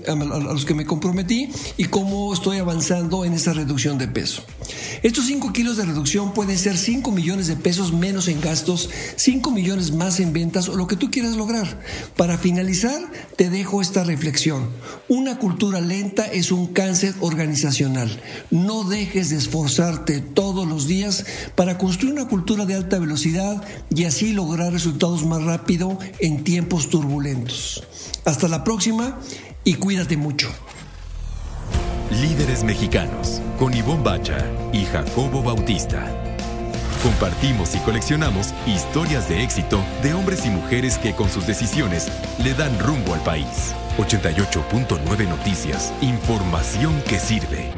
a 0.09 0.15
los 0.17 0.65
que 0.65 0.75
me 0.75 0.87
comprometí 0.87 1.51
y 1.77 1.85
cómo 1.85 2.35
estoy 2.35 2.59
avanzando 2.59 3.25
en 3.25 3.35
esa 3.35 3.53
reducción 3.53 3.97
de 3.97 4.09
peso. 4.09 4.43
Estos 5.05 5.27
5 5.27 5.53
kilos 5.53 5.77
de 5.77 5.85
reducción 5.85 6.35
pueden 6.35 6.59
ser 6.59 6.77
5 6.77 7.13
millones 7.13 7.47
de 7.47 7.55
pesos 7.55 7.93
menos 7.93 8.27
en 8.27 8.41
gastos, 8.41 8.91
5 9.15 9.53
millones 9.53 9.93
más 10.01 10.19
en 10.19 10.33
ventas 10.33 10.71
o 10.71 10.77
lo 10.77 10.87
que 10.87 10.97
tú 10.97 11.11
quieras 11.11 11.37
lograr. 11.37 11.67
Para 12.17 12.39
finalizar, 12.39 12.99
te 13.37 13.51
dejo 13.51 13.83
esta 13.83 14.03
reflexión. 14.03 14.71
Una 15.09 15.39
cultura 15.39 15.79
lenta 15.79 16.25
es 16.25 16.51
un 16.53 16.69
cáncer 16.69 17.15
organizacional. 17.21 18.11
No 18.51 18.85
dejes 18.85 19.29
de 19.29 19.37
esforzarte 19.37 20.21
todos 20.21 20.67
los 20.67 20.87
días 20.87 21.27
para 21.55 21.77
construir 21.77 22.15
una 22.15 22.29
cultura 22.29 22.65
de 22.65 22.77
alta 22.77 22.99
velocidad 22.99 23.63
y 23.95 24.05
así 24.05 24.33
lograr 24.33 24.73
resultados 24.73 25.27
más 25.27 25.43
rápido 25.43 25.99
en 26.19 26.45
tiempos 26.45 26.89
turbulentos. 26.89 27.85
Hasta 28.25 28.49
la 28.49 28.65
próxima 28.65 29.19
y 29.65 29.75
cuídate 29.75 30.17
mucho. 30.17 30.49
Líderes 32.11 32.65
mexicanos 32.65 33.43
con 33.59 33.75
Ivonne 33.75 34.03
Bacha 34.03 34.39
y 34.73 34.85
Jacobo 34.87 35.43
Bautista. 35.43 36.20
Compartimos 37.03 37.75
y 37.75 37.79
coleccionamos 37.79 38.49
historias 38.67 39.27
de 39.27 39.43
éxito 39.43 39.83
de 40.03 40.13
hombres 40.13 40.45
y 40.45 40.51
mujeres 40.51 40.99
que 40.99 41.15
con 41.15 41.31
sus 41.31 41.47
decisiones 41.47 42.09
le 42.45 42.53
dan 42.53 42.79
rumbo 42.79 43.15
al 43.15 43.23
país. 43.23 43.75
88.9 43.97 45.27
Noticias. 45.27 45.95
Información 46.03 47.03
que 47.09 47.19
sirve. 47.19 47.73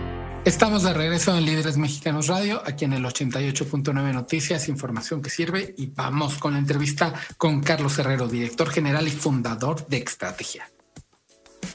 Estamos 0.45 0.83
de 0.83 0.93
regreso 0.93 1.37
en 1.37 1.45
Líderes 1.45 1.77
Mexicanos 1.77 2.27
Radio, 2.27 2.63
aquí 2.67 2.85
en 2.85 2.95
el 2.95 3.05
88.9 3.05 4.13
Noticias, 4.13 4.69
información 4.69 5.23
que 5.23 5.31
sirve 5.31 5.73
y 5.79 5.87
vamos 5.87 6.39
con 6.39 6.55
la 6.55 6.59
entrevista 6.59 7.15
con 7.39 7.61
Carlos 7.63 7.97
Herrero, 8.01 8.27
director 8.27 8.71
general 8.71 9.07
y 9.07 9.13
fundador 9.13 9.87
de 9.87 9.99
Estrategia. 9.99 10.69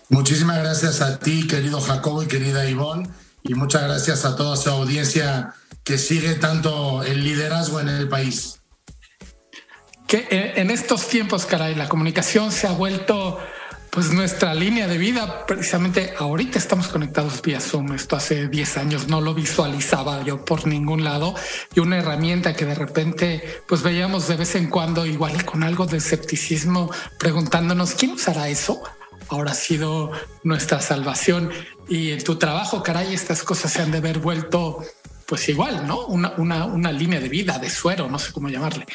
Muchísimas 0.10 0.57
gracias 0.57 0.99
a 0.99 1.17
ti, 1.17 1.47
querido 1.47 1.79
Jacobo 1.79 2.23
y 2.23 2.27
querida 2.27 2.69
Ivonne, 2.69 3.07
y 3.43 3.53
muchas 3.53 3.83
gracias 3.83 4.25
a 4.25 4.36
toda 4.36 4.57
su 4.57 4.69
audiencia 4.69 5.53
que 5.88 5.97
sigue 5.97 6.36
tanto 6.36 7.02
el 7.02 7.23
liderazgo 7.23 7.80
en 7.80 7.88
el 7.88 8.10
país. 8.10 8.60
Que 10.06 10.28
en 10.58 10.69
estos 10.69 11.08
tiempos, 11.08 11.45
caray, 11.45 11.76
la 11.76 11.88
comunicación 11.88 12.52
se 12.52 12.67
ha 12.67 12.71
vuelto 12.71 13.39
pues 13.89 14.12
nuestra 14.12 14.54
línea 14.54 14.86
de 14.88 14.97
vida. 14.97 15.45
Precisamente 15.45 16.13
ahorita 16.19 16.58
estamos 16.58 16.89
conectados 16.89 17.41
vía 17.41 17.62
Zoom. 17.62 17.93
Esto 17.93 18.17
hace 18.17 18.50
10 18.50 18.78
años 18.78 19.08
no 19.08 19.21
lo 19.21 19.34
visualizaba 19.34 20.23
yo 20.26 20.43
por 20.43 20.67
ningún 20.67 21.06
lado 21.06 21.34
y 21.73 21.80
una 21.80 22.00
herramienta 22.00 22.54
que 22.54 22.65
de 22.65 22.76
repente 22.76 23.62
pues 23.65 23.82
veíamos 23.82 24.28
de 24.28 24.36
vez 24.36 24.56
en 24.56 24.69
cuando 24.69 25.06
igual 25.06 25.45
con 25.45 25.63
algo 25.63 25.86
de 25.86 25.97
escepticismo 25.97 26.91
preguntándonos 27.17 27.93
quién 27.93 28.12
usará 28.12 28.50
eso. 28.50 28.84
Ahora 29.30 29.52
ha 29.52 29.56
sido 29.56 30.12
nuestra 30.43 30.82
salvación 30.82 31.50
y 31.89 32.12
en 32.12 32.23
tu 32.23 32.36
trabajo, 32.36 32.84
caray, 32.84 33.13
estas 33.13 33.43
cosas 33.43 33.71
se 33.71 33.82
han 33.82 33.91
de 33.91 34.00
haber 34.00 34.19
vuelto 34.19 34.84
pues 35.27 35.47
igual, 35.49 35.85
¿no? 35.85 36.05
Una, 36.07 36.33
una, 36.35 36.91
línea 36.91 37.19
de 37.19 37.29
vida, 37.29 37.59
de 37.59 37.69
suero, 37.69 38.09
no 38.09 38.17
sé 38.17 38.31
cómo 38.31 38.49
llamarle. 38.49 38.85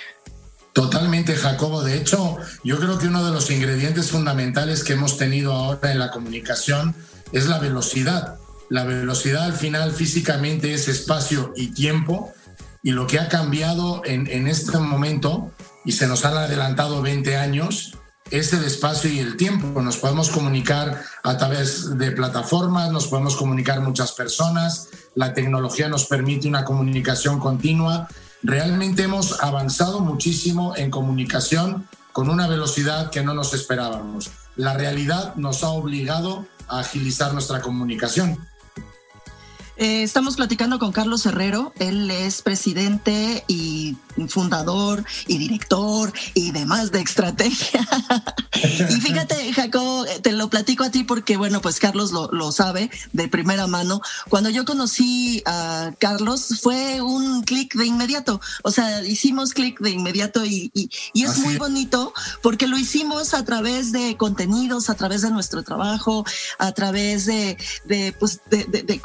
Totalmente, 0.72 1.36
Jacobo. 1.36 1.82
De 1.82 1.96
hecho, 1.96 2.38
yo 2.64 2.78
creo 2.78 2.98
que 2.98 3.08
uno 3.08 3.22
de 3.24 3.30
los 3.30 3.50
ingredientes 3.50 4.10
fundamentales 4.10 4.82
que 4.82 4.94
hemos 4.94 5.18
tenido 5.18 5.52
ahora 5.52 5.92
en 5.92 5.98
la 5.98 6.10
comunicación 6.10 6.94
es 7.32 7.46
la 7.46 7.58
velocidad. 7.58 8.38
La 8.70 8.84
velocidad 8.84 9.44
al 9.44 9.52
final 9.52 9.92
físicamente 9.92 10.72
es 10.72 10.88
espacio 10.88 11.52
y 11.54 11.74
tiempo 11.74 12.32
y 12.82 12.92
lo 12.92 13.06
que 13.06 13.20
ha 13.20 13.28
cambiado 13.28 14.02
en, 14.06 14.26
en 14.26 14.48
este 14.48 14.78
momento, 14.78 15.52
y 15.84 15.92
se 15.92 16.08
nos 16.08 16.24
han 16.24 16.36
adelantado 16.36 17.02
20 17.02 17.36
años, 17.36 17.98
es 18.32 18.52
el 18.54 18.64
espacio 18.64 19.10
y 19.10 19.18
el 19.18 19.36
tiempo. 19.36 19.82
Nos 19.82 19.98
podemos 19.98 20.30
comunicar 20.30 21.02
a 21.22 21.36
través 21.36 21.98
de 21.98 22.10
plataformas, 22.12 22.90
nos 22.90 23.06
podemos 23.06 23.36
comunicar 23.36 23.80
muchas 23.80 24.12
personas, 24.12 24.88
la 25.14 25.34
tecnología 25.34 25.88
nos 25.88 26.06
permite 26.06 26.48
una 26.48 26.64
comunicación 26.64 27.38
continua. 27.38 28.08
Realmente 28.42 29.02
hemos 29.02 29.42
avanzado 29.42 30.00
muchísimo 30.00 30.74
en 30.76 30.90
comunicación 30.90 31.86
con 32.12 32.30
una 32.30 32.48
velocidad 32.48 33.10
que 33.10 33.22
no 33.22 33.34
nos 33.34 33.52
esperábamos. 33.52 34.30
La 34.56 34.74
realidad 34.74 35.34
nos 35.36 35.62
ha 35.62 35.68
obligado 35.68 36.46
a 36.68 36.80
agilizar 36.80 37.34
nuestra 37.34 37.60
comunicación. 37.60 38.38
Eh, 39.82 40.04
estamos 40.04 40.36
platicando 40.36 40.78
con 40.78 40.92
Carlos 40.92 41.26
Herrero. 41.26 41.72
Él 41.80 42.08
es 42.08 42.40
presidente 42.40 43.42
y 43.48 43.96
fundador 44.28 45.04
y 45.26 45.38
director 45.38 46.12
y 46.34 46.52
demás 46.52 46.92
de 46.92 47.00
estrategia. 47.00 47.80
y 48.54 49.00
fíjate, 49.00 49.52
Jacobo, 49.52 50.04
te 50.22 50.30
lo 50.30 50.48
platico 50.50 50.84
a 50.84 50.90
ti 50.90 51.02
porque, 51.02 51.36
bueno, 51.36 51.60
pues 51.60 51.80
Carlos 51.80 52.12
lo, 52.12 52.30
lo, 52.30 52.52
sabe 52.52 52.90
de 53.12 53.26
primera 53.26 53.66
mano. 53.66 54.00
Cuando 54.28 54.50
yo 54.50 54.64
conocí 54.64 55.42
a 55.46 55.90
Carlos 55.98 56.60
fue 56.60 57.00
un 57.00 57.42
clic 57.42 57.74
de 57.74 57.86
inmediato. 57.86 58.40
O 58.62 58.70
sea, 58.70 59.04
hicimos 59.04 59.52
clic 59.52 59.80
de 59.80 59.90
inmediato 59.90 60.44
y, 60.44 60.70
y, 60.74 60.90
y 61.12 61.24
es 61.24 61.38
muy 61.38 61.56
bonito 61.56 62.12
porque 62.40 62.68
lo 62.68 62.78
hicimos 62.78 63.34
a 63.34 63.44
través 63.44 63.90
de 63.90 64.16
contenidos, 64.16 64.90
a 64.90 64.94
través 64.94 65.22
de 65.22 65.30
nuestro 65.30 65.64
trabajo, 65.64 66.24
a 66.58 66.70
través 66.70 67.26
de, 67.26 67.56
de, 67.86 68.14
pues, 68.16 68.42
de, 68.48 68.64
de, 68.64 68.82
de 68.84 69.00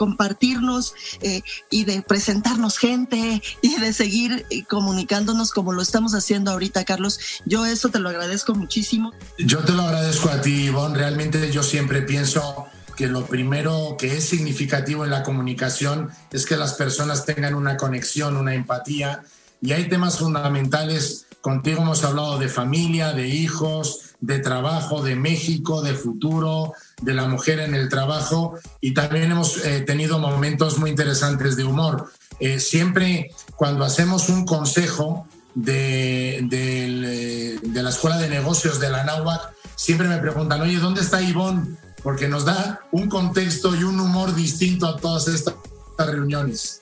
compartirnos 0.68 0.94
eh, 1.22 1.42
y 1.70 1.86
de 1.86 2.02
presentarnos 2.02 2.78
gente 2.78 3.42
y 3.62 3.80
de 3.80 3.94
seguir 3.94 4.46
comunicando 4.68 4.88
comunicándonos 4.88 5.52
como 5.52 5.74
lo 5.74 5.82
estamos 5.82 6.14
haciendo 6.14 6.52
ahorita, 6.52 6.86
Carlos. 6.86 7.20
Yo 7.46 7.66
eso 7.66 7.90
te 7.90 8.00
lo 8.00 8.10
agradezco 8.10 8.56
muchísimo. 8.56 9.14
Yo 9.38 9.60
te 9.60 9.74
lo 9.74 9.84
agradezco 9.84 10.30
a 10.30 10.42
ti, 10.42 10.66
Ivonne. 10.66 10.98
Realmente 10.98 11.52
yo 11.52 11.62
siempre 11.62 12.02
pienso 12.04 12.68
que 12.96 13.08
lo 13.08 13.26
primero 13.26 13.96
que 14.00 14.18
es 14.18 14.30
significativo 14.30 15.04
en 15.04 15.12
la 15.12 15.24
comunicación 15.24 16.10
es 16.32 16.46
que 16.46 16.56
las 16.56 16.74
personas 16.74 17.26
tengan 17.26 17.54
una 17.54 17.76
conexión, 17.76 18.38
una 18.38 18.56
empatía. 18.56 19.24
Y 19.62 19.74
hay 19.74 19.90
temas 19.90 20.20
fundamentales. 20.20 21.26
Contigo 21.42 21.82
hemos 21.82 22.04
hablado 22.04 22.40
de 22.40 22.48
familia, 22.48 23.14
de 23.14 23.28
hijos, 23.28 24.16
de 24.20 24.40
trabajo, 24.40 25.04
de 25.04 25.16
México, 25.16 25.82
de 25.82 25.94
futuro, 25.94 26.74
de 27.02 27.14
la 27.14 27.28
mujer 27.28 27.60
en 27.60 27.76
el 27.76 27.90
trabajo. 27.90 28.58
Y 28.82 28.94
también 28.94 29.32
hemos 29.32 29.64
eh, 29.66 29.82
tenido 29.82 30.20
momentos 30.20 30.78
muy 30.78 30.90
interesantes 30.90 31.56
de 31.56 31.64
humor. 31.64 32.12
Eh, 32.40 32.60
siempre 32.60 33.32
cuando 33.56 33.84
hacemos 33.84 34.30
un 34.30 34.46
consejo 34.46 35.28
de, 35.56 36.46
de, 36.50 37.60
de, 37.64 37.84
la 37.84 37.90
Escuela 37.90 38.18
de 38.18 38.30
Negocios 38.30 38.80
de 38.80 38.90
la 38.90 39.04
NAUAC, 39.04 39.54
siempre 39.76 40.08
me 40.08 40.18
preguntan, 40.18 40.62
oye, 40.62 40.78
¿dónde 40.78 41.02
está 41.02 41.22
Ivonne? 41.22 41.78
Porque 42.04 42.28
nos 42.28 42.46
da 42.46 42.82
un 42.92 43.10
contexto 43.10 43.76
y 43.76 43.84
un 43.84 44.00
humor 44.00 44.36
distinto 44.36 44.86
a 44.86 44.98
todas 44.98 45.28
estas 45.28 45.56
reuniones. 45.98 46.80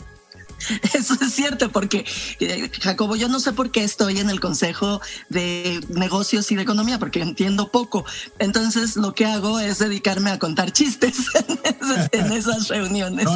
Eso 0.94 1.16
es 1.22 1.34
cierto, 1.34 1.72
porque 1.72 2.06
eh, 2.40 2.72
Jacobo, 2.82 3.16
yo 3.16 3.28
no 3.28 3.40
sé 3.40 3.54
por 3.54 3.72
qué 3.72 3.84
estoy 3.84 4.20
en 4.20 4.30
el 4.30 4.40
Consejo 4.40 5.02
de 5.30 5.82
Negocios 5.90 6.52
y 6.52 6.56
de 6.56 6.64
Economía, 6.64 7.00
porque 7.00 7.22
entiendo 7.22 7.72
poco. 7.72 8.06
Entonces, 8.40 8.96
lo 8.96 9.14
que 9.14 9.26
hago 9.26 9.60
es 9.60 9.80
dedicarme 9.80 10.32
a 10.32 10.40
contar 10.40 10.72
chistes 10.72 11.18
en 12.12 12.32
esas, 12.32 12.68
reuniones. 12.68 13.28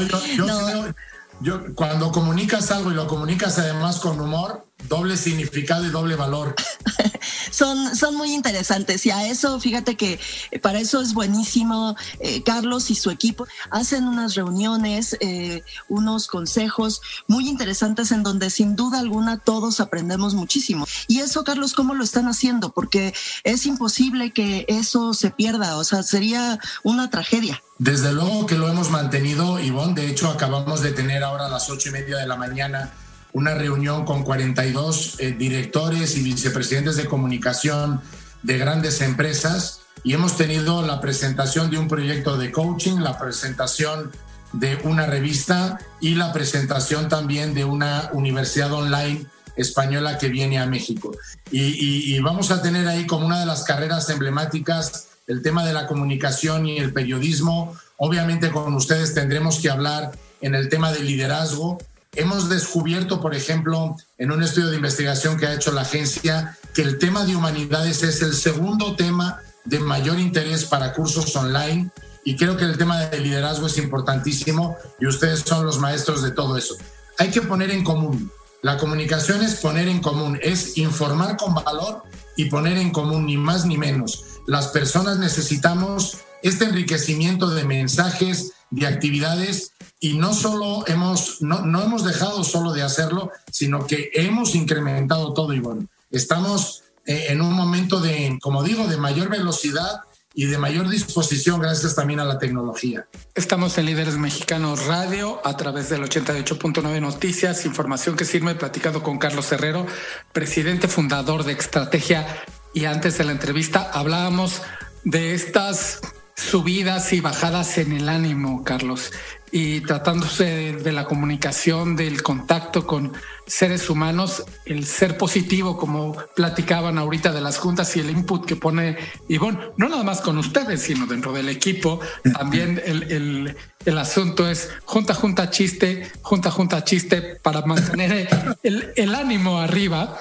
yo, 1.41 1.75
cuando 1.75 2.11
comunicas 2.11 2.71
algo 2.71 2.91
y 2.91 2.95
lo 2.95 3.07
comunicas 3.07 3.57
además 3.59 3.99
con 3.99 4.19
humor, 4.19 4.68
doble 4.87 5.17
significado 5.17 5.85
y 5.85 5.89
doble 5.89 6.15
valor. 6.15 6.55
son, 7.51 7.95
son 7.95 8.15
muy 8.15 8.33
interesantes 8.33 9.05
y 9.05 9.11
a 9.11 9.27
eso, 9.27 9.59
fíjate 9.59 9.95
que 9.95 10.19
eh, 10.51 10.59
para 10.59 10.79
eso 10.79 11.01
es 11.01 11.13
buenísimo. 11.13 11.95
Eh, 12.19 12.43
Carlos 12.43 12.89
y 12.91 12.95
su 12.95 13.09
equipo 13.09 13.47
hacen 13.71 14.05
unas 14.05 14.35
reuniones, 14.35 15.17
eh, 15.19 15.63
unos 15.87 16.27
consejos 16.27 17.01
muy 17.27 17.47
interesantes 17.47 18.11
en 18.11 18.23
donde 18.23 18.49
sin 18.49 18.75
duda 18.75 18.99
alguna 18.99 19.37
todos 19.37 19.79
aprendemos 19.79 20.33
muchísimo. 20.33 20.87
Y 21.07 21.19
eso, 21.19 21.43
Carlos, 21.43 21.73
¿cómo 21.73 21.93
lo 21.93 22.03
están 22.03 22.27
haciendo? 22.27 22.71
Porque 22.71 23.13
es 23.43 23.65
imposible 23.65 24.31
que 24.31 24.65
eso 24.67 25.13
se 25.13 25.31
pierda, 25.31 25.77
o 25.77 25.83
sea, 25.83 26.03
sería 26.03 26.59
una 26.83 27.09
tragedia. 27.09 27.61
Desde 27.77 28.11
luego 28.11 28.45
que 28.45 28.55
lo 28.55 28.67
hemos 28.67 28.89
mantenido, 28.89 29.59
Ivonne. 29.59 29.93
De 29.93 30.09
hecho, 30.09 30.29
acabamos 30.29 30.81
de 30.81 30.91
tener 30.91 31.23
ahora 31.23 31.45
a 31.45 31.49
las 31.49 31.69
ocho 31.69 31.89
y 31.89 31.91
media 31.93 32.17
de 32.17 32.27
la 32.27 32.35
mañana 32.35 32.91
una 33.33 33.53
reunión 33.53 34.05
con 34.05 34.23
42 34.23 35.15
eh, 35.19 35.31
directores 35.37 36.17
y 36.17 36.23
vicepresidentes 36.23 36.95
de 36.95 37.05
comunicación 37.05 38.01
de 38.43 38.57
grandes 38.57 39.01
empresas 39.01 39.81
y 40.03 40.13
hemos 40.13 40.37
tenido 40.37 40.85
la 40.85 41.01
presentación 41.01 41.69
de 41.69 41.77
un 41.77 41.87
proyecto 41.87 42.37
de 42.37 42.51
coaching, 42.51 42.99
la 42.99 43.17
presentación 43.17 44.11
de 44.53 44.79
una 44.83 45.05
revista 45.05 45.79
y 46.01 46.15
la 46.15 46.33
presentación 46.33 47.09
también 47.09 47.53
de 47.53 47.65
una 47.65 48.09
universidad 48.13 48.71
online 48.71 49.25
española 49.55 50.17
que 50.17 50.29
viene 50.29 50.57
a 50.57 50.65
México. 50.65 51.15
Y, 51.51 52.15
y, 52.15 52.19
vamos 52.19 52.49
a 52.49 52.61
tener 52.61 52.87
ahí 52.87 53.05
como 53.05 53.25
una 53.25 53.41
de 53.41 53.45
las 53.45 53.63
carreras 53.63 54.09
emblemáticas 54.09 55.07
el 55.27 55.41
tema 55.41 55.65
de 55.65 55.73
la 55.73 55.85
comunicación 55.85 56.65
y 56.65 56.77
el 56.77 56.93
periodismo. 56.93 57.75
Obviamente 57.97 58.49
con 58.49 58.73
ustedes 58.73 59.13
tendremos 59.13 59.59
que 59.59 59.69
hablar 59.69 60.11
en 60.41 60.55
el 60.55 60.69
tema 60.69 60.91
del 60.91 61.05
liderazgo 61.05 61.77
Hemos 62.15 62.49
descubierto, 62.49 63.21
por 63.21 63.35
ejemplo, 63.35 63.95
en 64.17 64.31
un 64.31 64.41
estudio 64.41 64.69
de 64.69 64.77
investigación 64.77 65.37
que 65.37 65.45
ha 65.45 65.53
hecho 65.53 65.71
la 65.71 65.81
agencia, 65.81 66.57
que 66.73 66.81
el 66.81 66.97
tema 66.97 67.25
de 67.25 67.35
humanidades 67.35 68.01
es 68.01 68.21
el 68.21 68.33
segundo 68.33 68.95
tema 68.95 69.41
de 69.65 69.79
mayor 69.79 70.19
interés 70.19 70.65
para 70.65 70.93
cursos 70.93 71.35
online 71.35 71.91
y 72.25 72.35
creo 72.35 72.57
que 72.57 72.65
el 72.65 72.77
tema 72.77 72.99
de 72.99 73.19
liderazgo 73.19 73.67
es 73.67 73.77
importantísimo 73.77 74.75
y 74.99 75.05
ustedes 75.05 75.41
son 75.41 75.65
los 75.65 75.79
maestros 75.79 76.23
de 76.23 76.31
todo 76.31 76.57
eso. 76.57 76.75
Hay 77.19 77.29
que 77.29 77.41
poner 77.41 77.69
en 77.69 77.83
común. 77.83 78.31
La 78.61 78.77
comunicación 78.77 79.43
es 79.43 79.55
poner 79.55 79.87
en 79.87 80.01
común, 80.01 80.39
es 80.41 80.77
informar 80.77 81.37
con 81.37 81.53
valor 81.53 82.03
y 82.35 82.45
poner 82.45 82.77
en 82.77 82.91
común, 82.91 83.27
ni 83.27 83.37
más 83.37 83.65
ni 83.65 83.77
menos. 83.77 84.25
Las 84.47 84.69
personas 84.69 85.19
necesitamos 85.19 86.17
este 86.41 86.65
enriquecimiento 86.65 87.49
de 87.51 87.65
mensajes, 87.65 88.53
de 88.71 88.87
actividades 88.87 89.73
y 89.99 90.13
no 90.13 90.33
solo 90.33 90.85
hemos, 90.87 91.41
no, 91.41 91.65
no, 91.65 91.83
hemos 91.83 92.03
dejado 92.03 92.43
solo 92.43 92.71
de 92.71 92.83
hacerlo, 92.83 93.31
sino 93.51 93.85
que 93.85 94.11
hemos 94.13 94.55
incrementado 94.55 95.33
todo 95.33 95.53
y 95.53 95.59
bueno, 95.59 95.87
estamos 96.09 96.83
eh, 97.05 97.27
en 97.29 97.41
un 97.41 97.53
momento 97.53 97.99
de, 97.99 98.37
como 98.41 98.63
digo, 98.63 98.87
de 98.87 98.97
mayor 98.97 99.29
velocidad 99.29 100.01
y 100.33 100.45
de 100.45 100.57
mayor 100.57 100.87
disposición 100.87 101.59
gracias 101.59 101.95
también 101.95 102.19
a 102.19 102.25
la 102.25 102.39
tecnología. 102.39 103.07
Estamos 103.35 103.77
en 103.77 103.87
Líderes 103.87 104.17
Mexicanos 104.17 104.85
Radio 104.85 105.41
a 105.43 105.57
través 105.57 105.89
del 105.89 106.03
88.9 106.03 107.01
Noticias, 107.01 107.65
información 107.65 108.15
que 108.15 108.25
sirve 108.25 108.55
platicando 108.55 109.03
con 109.03 109.17
Carlos 109.17 109.51
Herrero, 109.51 109.85
presidente 110.31 110.87
fundador 110.87 111.43
de 111.43 111.53
Estrategia 111.53 112.25
y 112.73 112.85
antes 112.85 113.17
de 113.17 113.25
la 113.25 113.31
entrevista 113.31 113.89
hablábamos 113.91 114.61
de 115.03 115.33
estas 115.33 115.99
subidas 116.35 117.11
y 117.11 117.19
bajadas 117.19 117.77
en 117.77 117.91
el 117.91 118.07
ánimo, 118.07 118.63
Carlos, 118.63 119.11
y 119.51 119.81
tratándose 119.81 120.73
de, 120.73 120.91
la 120.91 121.05
comunicación, 121.05 121.95
del 121.95 122.21
contacto 122.21 122.85
con 122.85 123.13
seres 123.45 123.89
humanos, 123.89 124.43
el 124.65 124.85
ser 124.85 125.17
positivo, 125.17 125.77
como 125.77 126.15
platicaban 126.35 126.97
ahorita 126.97 127.31
de 127.31 127.41
las 127.41 127.57
juntas 127.57 127.95
y 127.95 127.99
el 127.99 128.09
input 128.09 128.45
que 128.45 128.55
pone 128.55 128.97
Ivonne, 129.27 129.59
no 129.77 129.89
nada 129.89 130.03
más 130.03 130.21
con 130.21 130.37
ustedes, 130.37 130.81
sino 130.81 131.07
dentro 131.07 131.33
del 131.33 131.49
equipo, 131.49 131.99
también 132.33 132.81
el, 132.85 133.55
el, 133.85 133.97
asunto 133.97 134.47
es 134.47 134.69
junta, 134.85 135.13
junta, 135.13 135.49
chiste, 135.49 136.11
junta, 136.21 136.51
junta, 136.51 136.83
chiste, 136.83 137.37
para 137.41 137.61
mantener 137.61 138.27
el, 138.63 138.93
el 138.95 139.15
ánimo 139.15 139.59
arriba. 139.59 140.19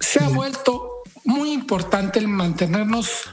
Se 0.00 0.22
ha 0.22 0.28
vuelto 0.28 1.02
muy 1.24 1.52
importante 1.52 2.18
el 2.18 2.28
mantenernos 2.28 3.30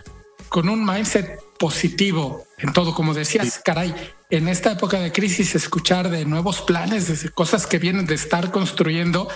con 0.49 0.69
un 0.69 0.85
mindset 0.85 1.39
positivo 1.57 2.43
en 2.57 2.73
todo, 2.73 2.93
como 2.93 3.13
decías, 3.13 3.61
caray, 3.63 3.93
en 4.31 4.47
esta 4.47 4.71
época 4.71 4.99
de 4.99 5.11
crisis 5.11 5.55
escuchar 5.55 6.09
de 6.09 6.25
nuevos 6.25 6.61
planes, 6.61 7.21
de 7.21 7.29
cosas 7.29 7.67
que 7.67 7.77
vienen 7.77 8.05
de 8.05 8.15
estar 8.15 8.49
construyendo, 8.51 9.27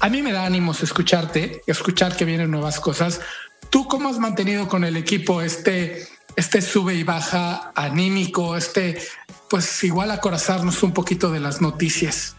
a 0.00 0.08
mí 0.08 0.22
me 0.22 0.32
da 0.32 0.46
ánimos 0.46 0.82
escucharte, 0.82 1.62
escuchar 1.66 2.16
que 2.16 2.24
vienen 2.24 2.52
nuevas 2.52 2.78
cosas. 2.78 3.20
¿Tú 3.68 3.88
cómo 3.88 4.08
has 4.08 4.18
mantenido 4.18 4.68
con 4.68 4.84
el 4.84 4.96
equipo 4.96 5.42
este, 5.42 6.06
este 6.36 6.62
sube 6.62 6.94
y 6.94 7.02
baja 7.02 7.72
anímico, 7.74 8.56
este, 8.56 9.02
pues 9.50 9.82
igual 9.82 10.12
acorazarnos 10.12 10.82
un 10.84 10.92
poquito 10.92 11.32
de 11.32 11.40
las 11.40 11.60
noticias? 11.60 12.36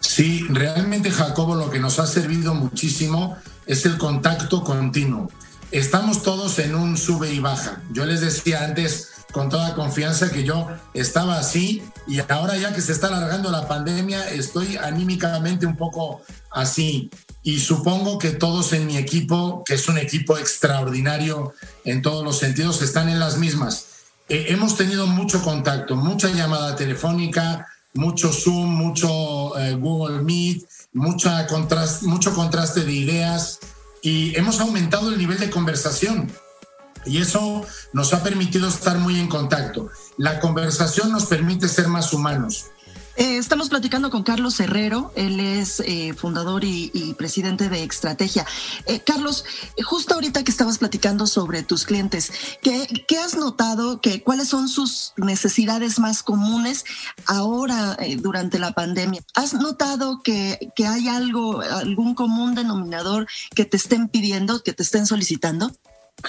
Sí, 0.00 0.44
realmente 0.50 1.10
Jacobo 1.10 1.54
lo 1.54 1.70
que 1.70 1.78
nos 1.78 2.00
ha 2.00 2.06
servido 2.06 2.54
muchísimo 2.54 3.38
es 3.66 3.86
el 3.86 3.96
contacto 3.96 4.62
continuo 4.64 5.30
estamos 5.74 6.22
todos 6.22 6.60
en 6.60 6.76
un 6.76 6.96
sube 6.96 7.32
y 7.32 7.40
baja. 7.40 7.82
Yo 7.90 8.06
les 8.06 8.20
decía 8.20 8.64
antes 8.64 9.10
con 9.34 9.48
toda 9.48 9.74
confianza 9.74 10.30
que 10.30 10.44
yo 10.44 10.68
estaba 10.94 11.40
así 11.40 11.82
y 12.06 12.20
ahora 12.30 12.56
ya 12.56 12.72
que 12.72 12.80
se 12.80 12.92
está 12.92 13.08
alargando 13.08 13.50
la 13.50 13.66
pandemia 13.66 14.30
estoy 14.30 14.76
anímicamente 14.76 15.66
un 15.66 15.76
poco 15.76 16.22
así. 16.52 17.10
Y 17.42 17.58
supongo 17.58 18.16
que 18.18 18.30
todos 18.30 18.72
en 18.72 18.86
mi 18.86 18.96
equipo, 18.96 19.64
que 19.66 19.74
es 19.74 19.88
un 19.88 19.98
equipo 19.98 20.38
extraordinario 20.38 21.52
en 21.84 22.00
todos 22.00 22.24
los 22.24 22.38
sentidos, 22.38 22.80
están 22.80 23.08
en 23.08 23.18
las 23.18 23.36
mismas. 23.36 23.86
Eh, 24.28 24.46
hemos 24.50 24.76
tenido 24.76 25.08
mucho 25.08 25.42
contacto, 25.42 25.96
mucha 25.96 26.28
llamada 26.28 26.76
telefónica, 26.76 27.66
mucho 27.92 28.32
Zoom, 28.32 28.72
mucho 28.72 29.58
eh, 29.58 29.74
Google 29.74 30.22
Meet, 30.22 30.62
mucha 30.92 31.44
mucho 32.02 32.34
contraste 32.34 32.84
de 32.84 32.92
ideas 32.92 33.58
y 34.00 34.36
hemos 34.36 34.60
aumentado 34.60 35.10
el 35.10 35.18
nivel 35.18 35.40
de 35.40 35.50
conversación. 35.50 36.30
Y 37.06 37.18
eso 37.18 37.64
nos 37.92 38.14
ha 38.14 38.22
permitido 38.22 38.68
estar 38.68 38.98
muy 38.98 39.18
en 39.18 39.28
contacto. 39.28 39.90
La 40.16 40.40
conversación 40.40 41.12
nos 41.12 41.26
permite 41.26 41.68
ser 41.68 41.88
más 41.88 42.12
humanos. 42.12 42.66
Eh, 43.16 43.36
estamos 43.36 43.68
platicando 43.68 44.10
con 44.10 44.24
Carlos 44.24 44.58
Herrero, 44.58 45.12
él 45.14 45.38
es 45.38 45.78
eh, 45.86 46.14
fundador 46.14 46.64
y, 46.64 47.14
presidente 47.16 47.68
de 47.68 47.84
Estrategia. 47.84 48.44
Eh, 48.86 49.00
Carlos, 49.00 49.44
justo 49.84 50.14
ahorita 50.14 50.42
que 50.42 50.50
estabas 50.50 50.78
platicando 50.78 51.28
sobre 51.28 51.62
tus 51.62 51.84
clientes, 51.84 52.32
¿qué, 52.60 53.18
has 53.18 53.36
notado? 53.36 54.00
Que, 54.00 54.22
¿Cuáles 54.22 54.48
son 54.48 54.68
sus 54.68 55.12
necesidades 55.16 56.00
más 56.00 56.24
comunes 56.24 56.84
ahora 57.26 57.96
durante 58.18 58.58
la 58.58 58.72
pandemia? 58.72 59.22
¿Has 59.34 59.54
notado 59.54 60.20
que, 60.22 60.72
que 60.74 60.88
hay 60.88 61.06
algo, 61.06 61.60
algún 61.60 62.16
común 62.16 62.56
denominador 62.56 63.28
que 63.54 63.64
te 63.64 63.76
estén 63.76 64.08
pidiendo, 64.08 64.64
que 64.64 64.72
te 64.72 64.82
estén 64.82 65.06
solicitando? 65.06 65.70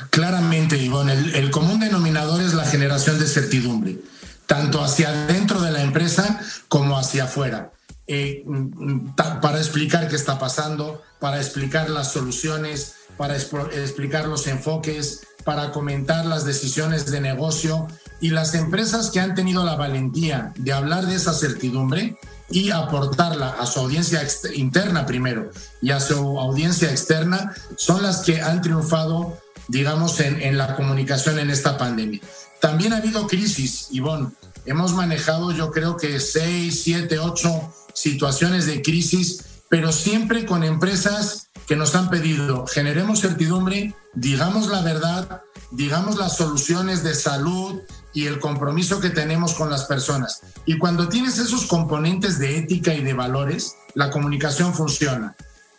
Claramente, 0.10 0.78
Ivonne, 0.78 1.14
el 1.14 1.52
común 1.52 1.80
denominador 1.80 2.42
es 2.42 2.54
la 2.54 2.66
generación 2.66 3.20
de 3.20 3.28
certidumbre 3.28 4.00
tanto 4.46 4.84
hacia 4.84 5.12
dentro 5.28 5.62
de 5.62 5.72
la 5.72 5.82
empresa 5.82 6.40
como 6.68 6.98
hacia 6.98 7.26
afuera, 7.26 7.72
eh, 8.08 8.44
mm, 8.46 9.16
para 9.16 9.58
explicar 9.58 10.08
qué 10.08 10.16
está 10.16 10.38
pasando, 10.38 11.02
para 11.20 11.38
explicar 11.38 11.90
las 11.90 12.12
soluciones, 12.12 12.96
para 13.18 13.36
explicar 13.36 14.28
los 14.28 14.48
enfoques, 14.48 15.22
para 15.44 15.72
comentar 15.72 16.26
las 16.26 16.44
decisiones 16.44 17.06
de 17.12 17.22
negocio. 17.22 17.88
Y 18.22 18.30
las 18.30 18.54
empresas 18.56 19.10
que 19.10 19.20
han 19.20 19.36
tenido 19.36 19.64
la 19.64 19.76
valentía 19.76 20.54
de 20.58 20.74
hablar 20.74 21.06
de 21.06 21.16
esa 21.16 21.34
certidumbre 21.34 22.18
y 22.50 22.72
aportarla 22.72 23.50
a 23.60 23.66
su 23.66 23.80
audiencia 23.80 24.22
interna 24.54 25.06
primero 25.06 25.52
y 25.82 25.92
a 25.92 26.00
su 26.00 26.40
audiencia 26.40 26.92
externa 26.92 27.54
son 27.76 28.04
las 28.04 28.22
que 28.22 28.42
han 28.42 28.62
triunfado, 28.62 29.38
digamos, 29.68 30.20
en, 30.20 30.42
en 30.42 30.58
la 30.58 30.76
comunicación 30.76 31.40
en 31.40 31.50
esta 31.50 31.78
pandemia. 31.78 32.22
También 32.60 32.94
ha 32.94 32.98
habido 32.98 33.28
crisis, 33.28 33.88
Ivonne. 33.92 34.30
Hemos 34.66 34.94
manejado 34.94 35.52
yo 35.52 35.72
creo 35.72 35.98
que 35.98 36.20
seis, 36.20 36.82
siete, 36.84 37.20
ocho 37.20 37.74
situaciones 37.94 38.66
de 38.66 38.82
crisis, 38.82 39.44
pero 39.70 39.92
siempre 39.92 40.46
con 40.46 40.64
empresas 40.64 41.50
que 41.68 41.76
nos 41.76 41.96
han 41.96 42.10
pedido, 42.10 42.66
generemos 42.68 43.22
certidumbre, 43.22 43.94
digamos 44.14 44.68
la 44.68 44.82
verdad, 44.82 45.42
digamos 45.72 46.18
las 46.18 46.38
soluciones 46.38 47.04
de 47.04 47.16
salud 47.16 47.82
y 48.14 48.28
el 48.28 48.40
compromiso 48.40 49.00
que 49.00 49.10
tenemos 49.10 49.54
con 49.54 49.70
las 49.70 49.86
personas. 49.86 50.42
Y 50.66 50.78
cuando 50.78 51.10
tienes 51.10 51.38
esos 51.38 51.66
componentes 51.66 52.40
de 52.40 52.58
ética 52.58 52.94
y 52.94 53.04
de 53.04 53.14
valores, 53.14 53.76
la 53.94 54.10
comunicación 54.10 54.74
funciona. 54.74 55.36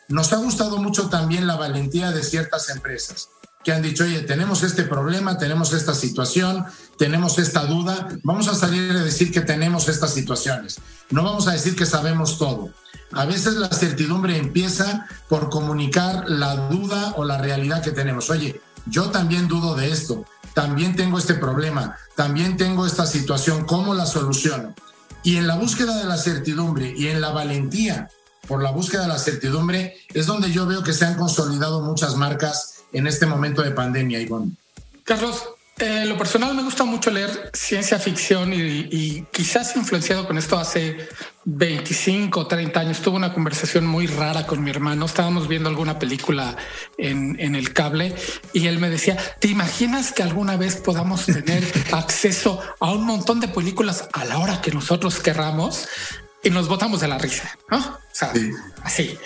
Nos 0.09 0.32
ha 0.32 0.37
gustado 0.37 0.78
mucho 0.78 1.09
también 1.09 1.47
la 1.47 1.57
valentía 1.57 2.12
de 2.12 2.22
ciertas 2.22 2.68
empresas 2.68 3.28
que 3.67 3.73
han 3.73 3.83
dicho, 3.83 4.05
oye, 4.05 4.21
tenemos 4.21 4.62
este 4.62 4.85
problema, 4.85 5.39
tenemos 5.39 5.73
esta 5.73 5.93
situación, 5.93 6.64
tenemos 6.99 7.37
esta 7.41 7.67
duda, 7.67 8.07
vamos 8.23 8.47
a 8.47 8.55
salir 8.55 8.93
a 8.93 9.03
decir 9.03 9.33
que 9.33 9.41
tenemos 9.41 9.89
estas 9.89 10.14
situaciones. 10.14 10.79
No 11.11 11.25
vamos 11.25 11.49
a 11.49 11.53
decir 11.53 11.75
que 11.75 11.85
sabemos 11.85 12.39
todo. 12.39 12.71
A 13.11 13.25
veces 13.25 13.55
la 13.55 13.69
certidumbre 13.69 14.39
empieza 14.39 15.09
por 15.29 15.51
comunicar 15.51 16.31
la 16.31 16.69
duda 16.69 17.14
o 17.17 17.25
la 17.25 17.39
realidad 17.39 17.83
que 17.83 17.91
tenemos. 17.91 18.31
Oye, 18.31 18.61
yo 18.87 19.11
también 19.11 19.49
dudo 19.49 19.75
de 19.75 19.91
esto, 19.91 20.25
también 20.55 20.95
tengo 20.95 21.19
este 21.19 21.35
problema, 21.35 21.97
también 22.14 22.57
tengo 22.57 22.87
esta 22.87 23.05
situación, 23.05 23.64
¿cómo 23.64 23.95
la 23.95 24.07
soluciono? 24.07 24.77
Y 25.25 25.39
en 25.39 25.49
la 25.49 25.57
búsqueda 25.57 25.99
de 25.99 26.05
la 26.05 26.19
certidumbre 26.19 26.95
y 26.97 27.09
en 27.09 27.21
la 27.21 27.31
valentía 27.31 28.11
por 28.47 28.62
la 28.62 28.71
búsqueda 28.71 29.03
de 29.03 29.09
la 29.09 29.19
certidumbre 29.19 29.97
es 30.14 30.27
donde 30.27 30.53
yo 30.53 30.67
veo 30.67 30.85
que 30.85 30.93
se 30.93 31.05
han 31.05 31.17
consolidado 31.17 31.81
muchas 31.81 32.14
marcas 32.14 32.76
en 32.97 33.07
este 33.07 33.26
momento 33.26 33.62
de 33.62 33.70
pandemia, 33.72 34.20
Ivonne? 34.20 34.53
Carlos, 35.05 35.44
eh, 35.78 36.07
lo 36.07 36.16
personal 36.16 36.55
me 36.55 36.62
gusta 36.62 36.84
mucho 36.84 37.11
leer 37.11 37.51
ciencia 37.53 37.99
ficción 37.99 38.55
y, 38.55 39.26
quizás 39.30 39.76
influenciado 39.76 40.26
con 40.26 40.38
esto 40.38 40.59
hace 40.59 40.97
25 41.44 42.40
o 42.40 42.47
30 42.47 42.80
años. 42.80 43.01
Tuve 43.03 43.16
una 43.16 43.34
conversación 43.34 43.86
muy 43.86 44.07
rara 44.07 44.47
con 44.47 44.64
mi 44.64 44.70
hermano. 44.70 45.05
Estábamos 45.05 45.47
viendo 45.49 45.68
alguna 45.68 45.99
película 45.99 46.57
en, 46.97 47.36
en 47.38 47.55
el 47.55 47.74
cable 47.74 48.14
y 48.55 48.66
él 48.68 48.78
me 48.78 48.88
decía, 48.88 49.18
¿te 49.38 49.49
imaginas 49.49 50.12
que 50.12 50.22
alguna 50.22 50.57
vez 50.57 50.76
podamos 50.76 51.26
tener 51.26 51.62
acceso 51.92 52.62
a 52.80 52.92
un 52.92 53.05
montón 53.05 53.40
de 53.40 53.49
películas 53.49 54.09
a 54.14 54.24
la 54.24 54.38
hora 54.38 54.62
que 54.62 54.70
nosotros 54.70 55.20
querramos? 55.20 55.88
Y 56.42 56.49
nos 56.49 56.68
botamos 56.68 57.01
de 57.01 57.09
la 57.09 57.18
risa, 57.18 57.59
¿no? 57.70 57.78
O 57.78 57.99
sea, 58.12 58.32
así. 58.82 59.18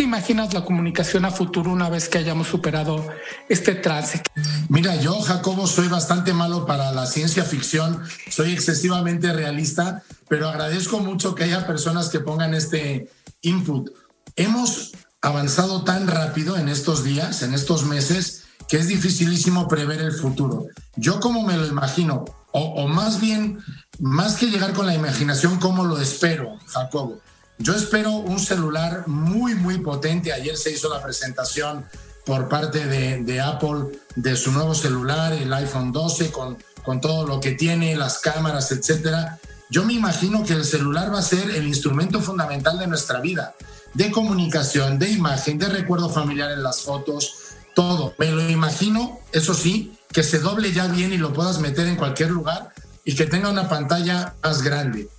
¿Cómo 0.00 0.12
te 0.12 0.16
imaginas 0.16 0.54
la 0.54 0.64
comunicación 0.64 1.26
a 1.26 1.30
futuro 1.30 1.70
una 1.70 1.90
vez 1.90 2.08
que 2.08 2.16
hayamos 2.16 2.48
superado 2.48 3.06
este 3.50 3.74
trance? 3.74 4.22
Mira, 4.70 4.96
yo, 4.96 5.20
Jacobo, 5.20 5.66
soy 5.66 5.88
bastante 5.88 6.32
malo 6.32 6.64
para 6.64 6.90
la 6.92 7.04
ciencia 7.04 7.44
ficción, 7.44 8.02
soy 8.30 8.52
excesivamente 8.52 9.30
realista, 9.30 10.02
pero 10.26 10.48
agradezco 10.48 11.00
mucho 11.00 11.34
que 11.34 11.44
haya 11.44 11.66
personas 11.66 12.08
que 12.08 12.20
pongan 12.20 12.54
este 12.54 13.10
input. 13.42 13.90
Hemos 14.36 14.92
avanzado 15.20 15.84
tan 15.84 16.06
rápido 16.06 16.56
en 16.56 16.70
estos 16.70 17.04
días, 17.04 17.42
en 17.42 17.52
estos 17.52 17.84
meses, 17.84 18.44
que 18.68 18.78
es 18.78 18.88
dificilísimo 18.88 19.68
prever 19.68 20.00
el 20.00 20.12
futuro. 20.12 20.68
Yo 20.96 21.20
como 21.20 21.42
me 21.42 21.58
lo 21.58 21.66
imagino, 21.66 22.24
o, 22.52 22.60
o 22.62 22.88
más 22.88 23.20
bien, 23.20 23.58
más 23.98 24.36
que 24.36 24.46
llegar 24.46 24.72
con 24.72 24.86
la 24.86 24.94
imaginación, 24.94 25.58
¿cómo 25.58 25.84
lo 25.84 26.00
espero, 26.00 26.56
Jacobo? 26.68 27.20
Yo 27.60 27.74
espero 27.74 28.12
un 28.12 28.40
celular 28.40 29.06
muy, 29.06 29.54
muy 29.54 29.78
potente. 29.78 30.32
Ayer 30.32 30.56
se 30.56 30.72
hizo 30.72 30.88
la 30.88 31.02
presentación 31.02 31.84
por 32.24 32.48
parte 32.48 32.86
de, 32.86 33.40
Apple 33.40 34.00
de 34.16 34.34
su 34.34 34.50
nuevo 34.50 34.74
celular, 34.74 35.34
el 35.34 35.52
iPhone 35.52 35.92
12, 35.92 36.30
con, 36.30 36.56
con 36.82 37.02
todo 37.02 37.26
lo 37.26 37.38
que 37.38 37.52
tiene, 37.52 37.96
las 37.96 38.20
cámaras, 38.20 38.72
etcétera. 38.72 39.38
Yo 39.68 39.84
me 39.84 39.92
imagino 39.92 40.42
que 40.42 40.54
el 40.54 40.64
celular 40.64 41.12
va 41.12 41.18
a 41.18 41.22
ser 41.22 41.50
el 41.50 41.66
instrumento 41.66 42.22
fundamental 42.22 42.78
de 42.78 42.86
nuestra 42.86 43.20
vida, 43.20 43.54
de 43.92 44.10
comunicación, 44.10 44.98
de 44.98 45.10
imagen, 45.10 45.58
de 45.58 45.68
recuerdo 45.68 46.08
familiar 46.08 46.50
en 46.52 46.62
las 46.62 46.80
fotos, 46.80 47.34
todo. 47.74 48.14
Me 48.16 48.30
lo 48.30 48.48
imagino, 48.48 49.20
eso 49.32 49.52
sí, 49.52 49.98
que 50.10 50.22
se 50.22 50.38
doble 50.38 50.72
ya 50.72 50.86
bien 50.86 51.12
y 51.12 51.18
lo 51.18 51.34
puedas 51.34 51.58
meter 51.58 51.86
en 51.88 51.96
cualquier 51.96 52.30
lugar 52.30 52.72
y 53.04 53.14
que 53.14 53.26
tenga 53.26 53.50
una 53.50 53.68
pantalla 53.68 54.34
más 54.42 54.62
grande. 54.62 55.10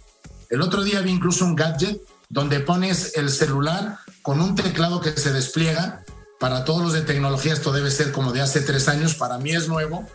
El 0.49 0.61
otro 0.63 0.83
día 0.83 1.01
vi 1.01 1.11
incluso 1.11 1.45
un 1.45 1.55
gadget 1.55 2.01
donde 2.31 2.61
pones 2.61 3.17
el 3.17 3.29
celular 3.29 3.99
con 4.21 4.39
un 4.41 4.55
teclado 4.55 5.01
que 5.01 5.11
se 5.11 5.33
despliega. 5.33 6.03
Para 6.39 6.63
todos 6.63 6.81
los 6.81 6.93
de 6.93 7.01
tecnología 7.01 7.53
esto 7.53 7.71
debe 7.71 7.91
ser 7.91 8.11
como 8.11 8.31
de 8.31 8.41
hace 8.41 8.61
tres 8.61 8.87
años, 8.87 9.15
para 9.15 9.37
mí 9.37 9.51
es 9.51 9.67
nuevo. 9.67 10.07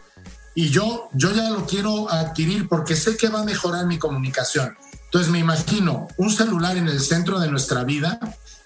Y 0.55 0.71
yo, 0.71 1.11
yo 1.13 1.33
ya 1.33 1.51
lo 1.51 1.67
quiero 1.67 2.11
adquirir 2.11 2.69
porque 2.69 2.97
sé 2.97 3.17
que 3.19 3.29
va 3.29 3.41
a 3.41 3.45
mejorar 3.45 3.87
mi 3.87 3.99
comunicación. 3.99 4.75
Entonces 5.05 5.31
me 5.31 5.39
imagino 5.39 6.09
un 6.17 6.31
celular 6.31 6.79
en 6.79 6.89
el 6.89 7.01
centro 7.01 7.39
de 7.39 7.51
nuestra 7.51 7.85
vida, 7.85 8.19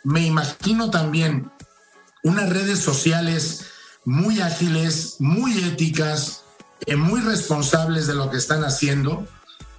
me 0.05 0.25
imagino 0.25 0.91
también 0.91 1.51
unas 2.23 2.49
redes 2.49 2.79
sociales 2.79 3.67
muy 4.05 4.41
ágiles, 4.41 5.17
muy 5.19 5.59
éticas, 5.65 6.45
eh, 6.87 6.97
muy 6.97 7.21
responsables 7.21 8.07
de 8.07 8.15
lo 8.15 8.31
que 8.31 8.37
están 8.37 8.65
haciendo. 8.65 9.27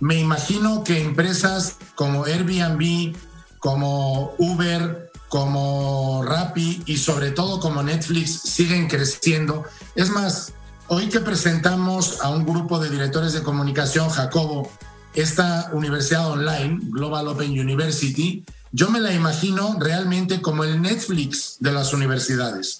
Me 0.01 0.19
imagino 0.19 0.84
que 0.84 1.01
empresas 1.01 1.78
como 1.95 2.26
Airbnb, 2.26 3.15
como 3.62 4.34
Uber, 4.39 5.12
como 5.30 6.24
Rappi 6.26 6.84
y 6.88 6.97
sobre 6.97 7.32
todo 7.32 7.59
como 7.62 7.82
Netflix 7.82 8.41
siguen 8.41 8.88
creciendo. 8.88 9.64
Es 9.95 10.09
más, 10.09 10.51
hoy 10.88 11.07
que 11.07 11.22
presentamos 11.22 12.20
a 12.22 12.32
un 12.32 12.43
grupo 12.43 12.80
de 12.80 12.89
directores 12.89 13.32
de 13.32 13.43
comunicación, 13.43 14.09
Jacobo, 14.09 14.70
esta 15.14 15.70
universidad 15.74 16.30
online, 16.30 16.80
Global 16.89 17.28
Open 17.30 17.51
University, 17.51 18.43
yo 18.72 18.89
me 18.89 18.99
la 18.99 19.14
imagino 19.14 19.78
realmente 19.80 20.41
como 20.41 20.64
el 20.64 20.82
Netflix 20.82 21.57
de 21.59 21.72
las 21.72 21.93
universidades. 21.93 22.80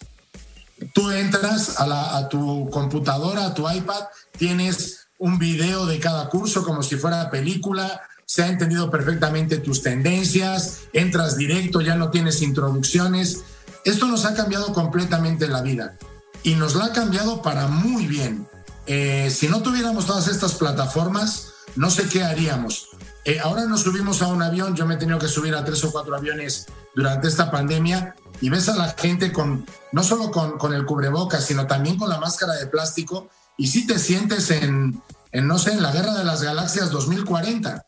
Tú 0.94 1.12
entras 1.12 1.80
a, 1.80 2.18
a 2.18 2.28
tu 2.28 2.70
computadora, 2.72 3.46
a 3.46 3.54
tu 3.54 3.70
iPad, 3.70 4.06
tienes 4.36 5.08
un 5.20 5.38
video 5.38 5.86
de 5.86 6.00
cada 6.00 6.28
curso 6.30 6.66
como 6.66 6.82
si 6.82 6.96
fuera 6.96 7.30
película, 7.30 8.02
se 8.32 8.44
ha 8.44 8.48
entendido 8.48 8.90
perfectamente 8.90 9.58
tus 9.58 9.84
tendencias, 9.84 10.84
entras 10.94 11.36
directo, 11.36 11.82
ya 11.82 11.96
no 11.96 12.12
tienes 12.12 12.42
introducciones. 12.42 13.42
Esto 13.84 14.08
nos 14.08 14.24
ha 14.24 14.34
cambiado 14.34 14.72
completamente 14.72 15.50
la 15.50 15.62
vida 15.62 15.98
y 16.42 16.56
nos 16.56 16.76
la 16.76 16.86
ha 16.86 16.94
cambiado 16.94 17.42
para 17.42 17.68
muy 17.68 18.08
bien. 18.08 18.48
Eh, 18.88 19.30
si 19.30 19.50
no 19.50 19.62
tuviéramos 19.62 20.06
todas 20.06 20.30
estas 20.30 20.54
plataformas, 20.54 21.50
no 21.76 21.90
sé 21.90 22.08
qué 22.08 22.24
haríamos. 22.24 22.88
Eh, 23.26 23.42
ahora 23.44 23.66
nos 23.66 23.82
subimos 23.82 24.22
a 24.22 24.28
un 24.28 24.42
avión, 24.42 24.78
yo 24.78 24.86
me 24.86 24.94
he 24.94 24.98
tenido 24.98 25.20
que 25.20 25.28
subir 25.28 25.54
a 25.54 25.66
tres 25.66 25.84
o 25.84 25.92
cuatro 25.92 26.16
aviones 26.16 26.68
durante 26.96 27.28
esta 27.28 27.52
pandemia 27.52 28.16
y 28.40 28.50
ves 28.50 28.70
a 28.70 28.78
la 28.78 28.96
gente 28.98 29.34
con, 29.34 29.66
no 29.92 30.04
solo 30.06 30.32
con, 30.32 30.74
el 30.74 30.86
cubrebocas, 30.86 31.44
sino 31.44 31.68
también 31.68 31.98
con 31.98 32.08
la 32.08 32.18
máscara 32.18 32.54
de 32.54 32.68
plástico 32.68 33.28
y 33.58 33.68
si 33.68 33.86
te 33.86 34.00
sientes 34.00 34.52
en, 34.52 35.04
en, 35.34 35.48
no 35.48 35.60
sé, 35.60 35.74
en 35.74 35.82
la 35.82 35.92
Guerra 35.92 36.14
de 36.14 36.24
las 36.24 36.42
Galaxias 36.42 36.92
2040. 36.92 37.88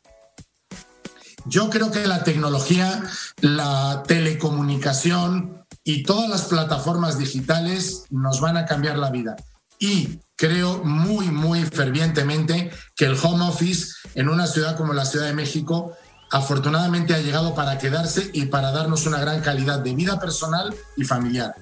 Yo 1.45 1.69
creo 1.69 1.91
que 1.91 2.07
la 2.07 2.23
tecnología, 2.23 3.03
la 3.41 4.03
telecomunicación 4.07 5.65
y 5.83 6.03
todas 6.03 6.29
las 6.29 6.43
plataformas 6.43 7.17
digitales 7.17 8.05
nos 8.09 8.39
van 8.39 8.57
a 8.57 8.65
cambiar 8.65 8.97
la 8.97 9.09
vida. 9.09 9.35
Y 9.79 10.19
creo 10.35 10.83
muy, 10.83 11.27
muy 11.29 11.63
fervientemente 11.63 12.71
que 12.95 13.05
el 13.05 13.17
home 13.21 13.47
office 13.47 13.93
en 14.15 14.29
una 14.29 14.47
ciudad 14.47 14.77
como 14.77 14.93
la 14.93 15.05
Ciudad 15.05 15.25
de 15.25 15.33
México 15.33 15.93
afortunadamente 16.31 17.13
ha 17.13 17.19
llegado 17.19 17.53
para 17.53 17.77
quedarse 17.77 18.31
y 18.33 18.45
para 18.45 18.71
darnos 18.71 19.05
una 19.05 19.19
gran 19.19 19.41
calidad 19.41 19.79
de 19.79 19.93
vida 19.93 20.19
personal 20.19 20.73
y 20.97 21.03
familiar. 21.03 21.53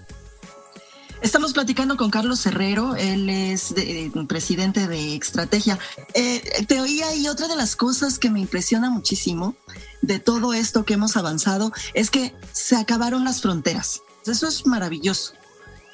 Estamos 1.22 1.54
platicando 1.54 1.98
con 1.98 2.10
Carlos 2.10 2.44
Herrero, 2.48 2.96
él 2.96 3.30
es 3.30 3.76
eh, 3.78 4.12
presidente 4.28 4.88
de 4.88 5.16
Estrategia. 5.16 5.78
Eh, 6.16 6.66
te 6.68 6.82
oía 6.82 7.16
y 7.16 7.28
otra 7.28 7.48
de 7.48 7.56
las 7.56 7.76
cosas 7.76 8.18
que 8.18 8.32
me 8.32 8.40
impresiona 8.40 8.90
muchísimo 8.90 9.56
de 10.02 10.18
todo 10.18 10.54
esto 10.54 10.84
que 10.84 10.96
hemos 10.96 11.16
avanzado 11.18 11.72
es 11.94 12.10
que 12.10 12.34
se 12.54 12.76
acabaron 12.76 13.24
las 13.24 13.42
fronteras. 13.42 14.02
Eso 14.26 14.48
es 14.48 14.66
maravilloso. 14.66 15.34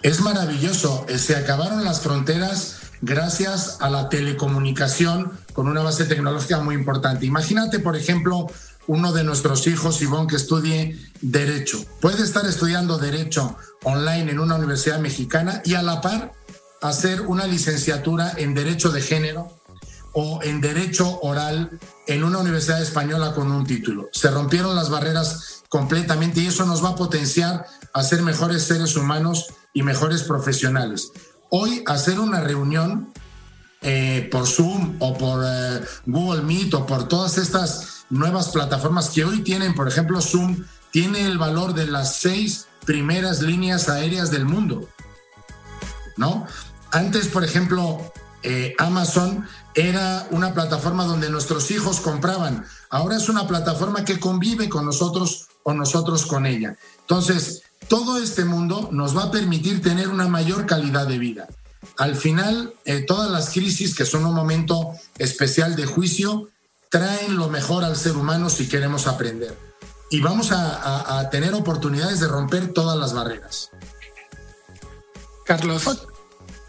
Es 0.02 0.22
maravilloso, 0.22 1.06
eh, 1.10 1.18
se 1.18 1.36
acabaron 1.36 1.84
las 1.84 2.00
fronteras 2.00 2.78
gracias 3.02 3.78
a 3.82 3.90
la 3.90 4.08
telecomunicación 4.10 5.32
con 5.54 5.68
una 5.68 5.82
base 5.82 6.06
tecnológica 6.06 6.60
muy 6.62 6.76
importante. 6.76 7.26
Imagínate, 7.26 7.80
por 7.80 7.98
ejemplo, 7.98 8.48
uno 8.88 9.14
de 9.14 9.24
nuestros 9.24 9.68
hijos, 9.68 10.02
Ivonne, 10.02 10.28
que 10.28 10.36
estudie 10.38 10.98
Derecho. 11.22 11.84
Puede 12.02 12.24
estar 12.24 12.46
estudiando 12.46 12.98
Derecho 12.98 13.58
online 13.84 14.32
en 14.32 14.40
una 14.40 14.56
universidad 14.56 15.00
mexicana 15.00 15.62
y 15.66 15.76
a 15.76 15.84
la 15.84 16.02
par 16.02 16.34
hacer 16.82 17.22
una 17.22 17.48
licenciatura 17.48 18.34
en 18.38 18.54
Derecho 18.54 18.90
de 18.90 19.02
Género 19.02 19.52
o 20.14 20.42
en 20.44 20.62
Derecho 20.62 21.20
Oral 21.22 21.80
en 22.08 22.24
una 22.24 22.40
universidad 22.40 22.82
española 22.82 23.34
con 23.34 23.52
un 23.52 23.66
título. 23.66 24.10
Se 24.14 24.32
rompieron 24.32 24.76
las 24.76 24.90
barreras 24.90 25.64
completamente 25.70 26.42
y 26.42 26.48
eso 26.48 26.66
nos 26.66 26.84
va 26.84 26.90
a 26.90 26.96
potenciar 26.96 27.66
a 27.94 28.04
ser 28.04 28.22
mejores 28.22 28.64
seres 28.64 28.96
humanos 28.96 29.48
y 29.74 29.84
mejores 29.84 30.24
profesionales. 30.24 31.12
Hoy 31.50 31.84
hacer 31.86 32.20
una 32.20 32.42
reunión 32.42 33.14
eh, 33.82 34.28
por 34.32 34.48
Zoom 34.48 34.96
o 35.00 35.18
por 35.18 35.44
eh, 35.46 35.82
Google 36.06 36.42
Meet 36.42 36.74
o 36.74 36.86
por 36.86 37.08
todas 37.08 37.38
estas 37.38 37.97
nuevas 38.10 38.50
plataformas 38.50 39.10
que 39.10 39.26
hoy 39.26 39.42
tienen, 39.42 39.74
por 39.74 39.88
ejemplo, 39.88 40.22
Zoom 40.22 40.64
tiene 40.92 41.26
el 41.26 41.38
valor 41.38 41.74
de 41.74 41.88
las 41.88 42.16
seis 42.18 42.68
primeras 42.86 43.42
líneas 43.42 43.90
aéreas 43.90 44.32
del 44.32 44.46
mundo. 44.46 44.88
¿No? 46.16 46.48
Antes, 46.92 47.28
por 47.28 47.44
ejemplo, 47.44 48.12
eh, 48.44 48.74
Amazon 48.80 49.46
era 49.76 50.28
una 50.32 50.54
plataforma 50.54 51.06
donde 51.06 51.30
nuestros 51.30 51.70
hijos 51.70 52.00
compraban. 52.00 52.66
Ahora 52.90 53.18
es 53.18 53.30
una 53.30 53.48
plataforma 53.48 54.06
que 54.06 54.20
convive 54.20 54.70
con 54.70 54.86
nosotros 54.86 55.48
o 55.64 55.74
nosotros 55.74 56.26
con 56.26 56.46
ella. 56.46 56.78
Entonces, 57.02 57.64
todo 57.88 58.18
este 58.18 58.46
mundo 58.46 58.90
nos 58.92 59.16
va 59.16 59.24
a 59.24 59.32
permitir 59.32 59.82
tener 59.82 60.08
una 60.08 60.28
mayor 60.28 60.66
calidad 60.66 61.08
de 61.08 61.20
vida. 61.20 61.48
Al 61.98 62.16
final, 62.16 62.74
eh, 62.86 63.02
todas 63.02 63.30
las 63.30 63.50
crisis, 63.52 63.96
que 63.96 64.06
son 64.06 64.26
un 64.26 64.34
momento 64.34 64.94
especial 65.18 65.76
de 65.76 65.86
juicio, 65.86 66.50
traen 66.90 67.38
lo 67.38 67.50
mejor 67.50 67.84
al 67.84 67.96
ser 67.96 68.18
humano 68.18 68.50
si 68.50 68.68
queremos 68.68 69.08
aprender. 69.08 69.58
Y 70.10 70.22
vamos 70.22 70.52
a 70.52 71.30
tener 71.32 71.54
oportunidades 71.54 72.20
de 72.20 72.28
romper 72.28 72.74
todas 72.74 72.98
las 72.98 73.14
barreras. 73.14 73.72
Carlos. 75.48 76.08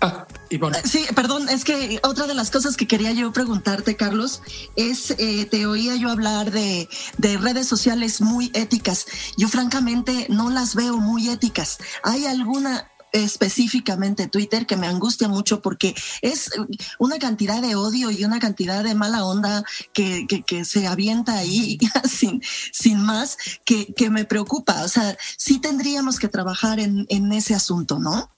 Ah, 0.01 0.27
eh, 0.51 0.61
sí, 0.85 1.05
perdón, 1.14 1.49
es 1.49 1.64
que 1.64 2.01
otra 2.05 2.29
de 2.29 2.35
las 2.35 2.53
cosas 2.53 2.77
que 2.77 2.87
quería 2.87 3.11
yo 3.11 3.33
preguntarte, 3.33 3.97
Carlos, 3.97 4.41
es, 4.77 5.11
eh, 5.19 5.47
te 5.51 5.66
oía 5.66 5.97
yo 5.97 6.09
hablar 6.11 6.53
de, 6.53 6.89
de, 7.16 7.37
redes 7.37 7.66
sociales 7.66 8.21
muy 8.21 8.53
éticas. 8.55 9.07
Yo 9.37 9.49
francamente 9.49 10.27
no 10.31 10.51
las 10.51 10.77
veo 10.77 10.99
muy 10.99 11.29
éticas. 11.29 11.79
¿Hay 12.05 12.27
alguna 12.27 12.89
específicamente 13.13 14.29
Twitter 14.29 14.67
que 14.67 14.77
me 14.77 14.87
angustia 14.87 15.29
mucho 15.29 15.61
porque 15.61 15.95
es 16.23 16.51
una 16.99 17.19
cantidad 17.19 17.63
de 17.63 17.75
odio 17.75 18.11
y 18.11 18.25
una 18.25 18.39
cantidad 18.39 18.85
de 18.85 18.95
mala 18.95 19.25
onda 19.25 19.65
que, 19.93 20.27
que, 20.27 20.65
se 20.65 20.87
avienta 20.87 21.39
ahí 21.39 21.79
sin, 22.09 22.43
sin 22.73 23.01
más 23.01 23.37
que, 23.65 23.93
que 23.95 24.11
me 24.11 24.25
preocupa. 24.25 24.83
O 24.83 24.89
sea, 24.89 25.17
sí 25.37 25.61
tendríamos 25.61 26.19
que 26.19 26.29
trabajar 26.29 26.81
en, 26.81 27.07
en 27.09 27.33
ese 27.33 27.55
asunto, 27.55 27.99
¿no? 27.99 28.31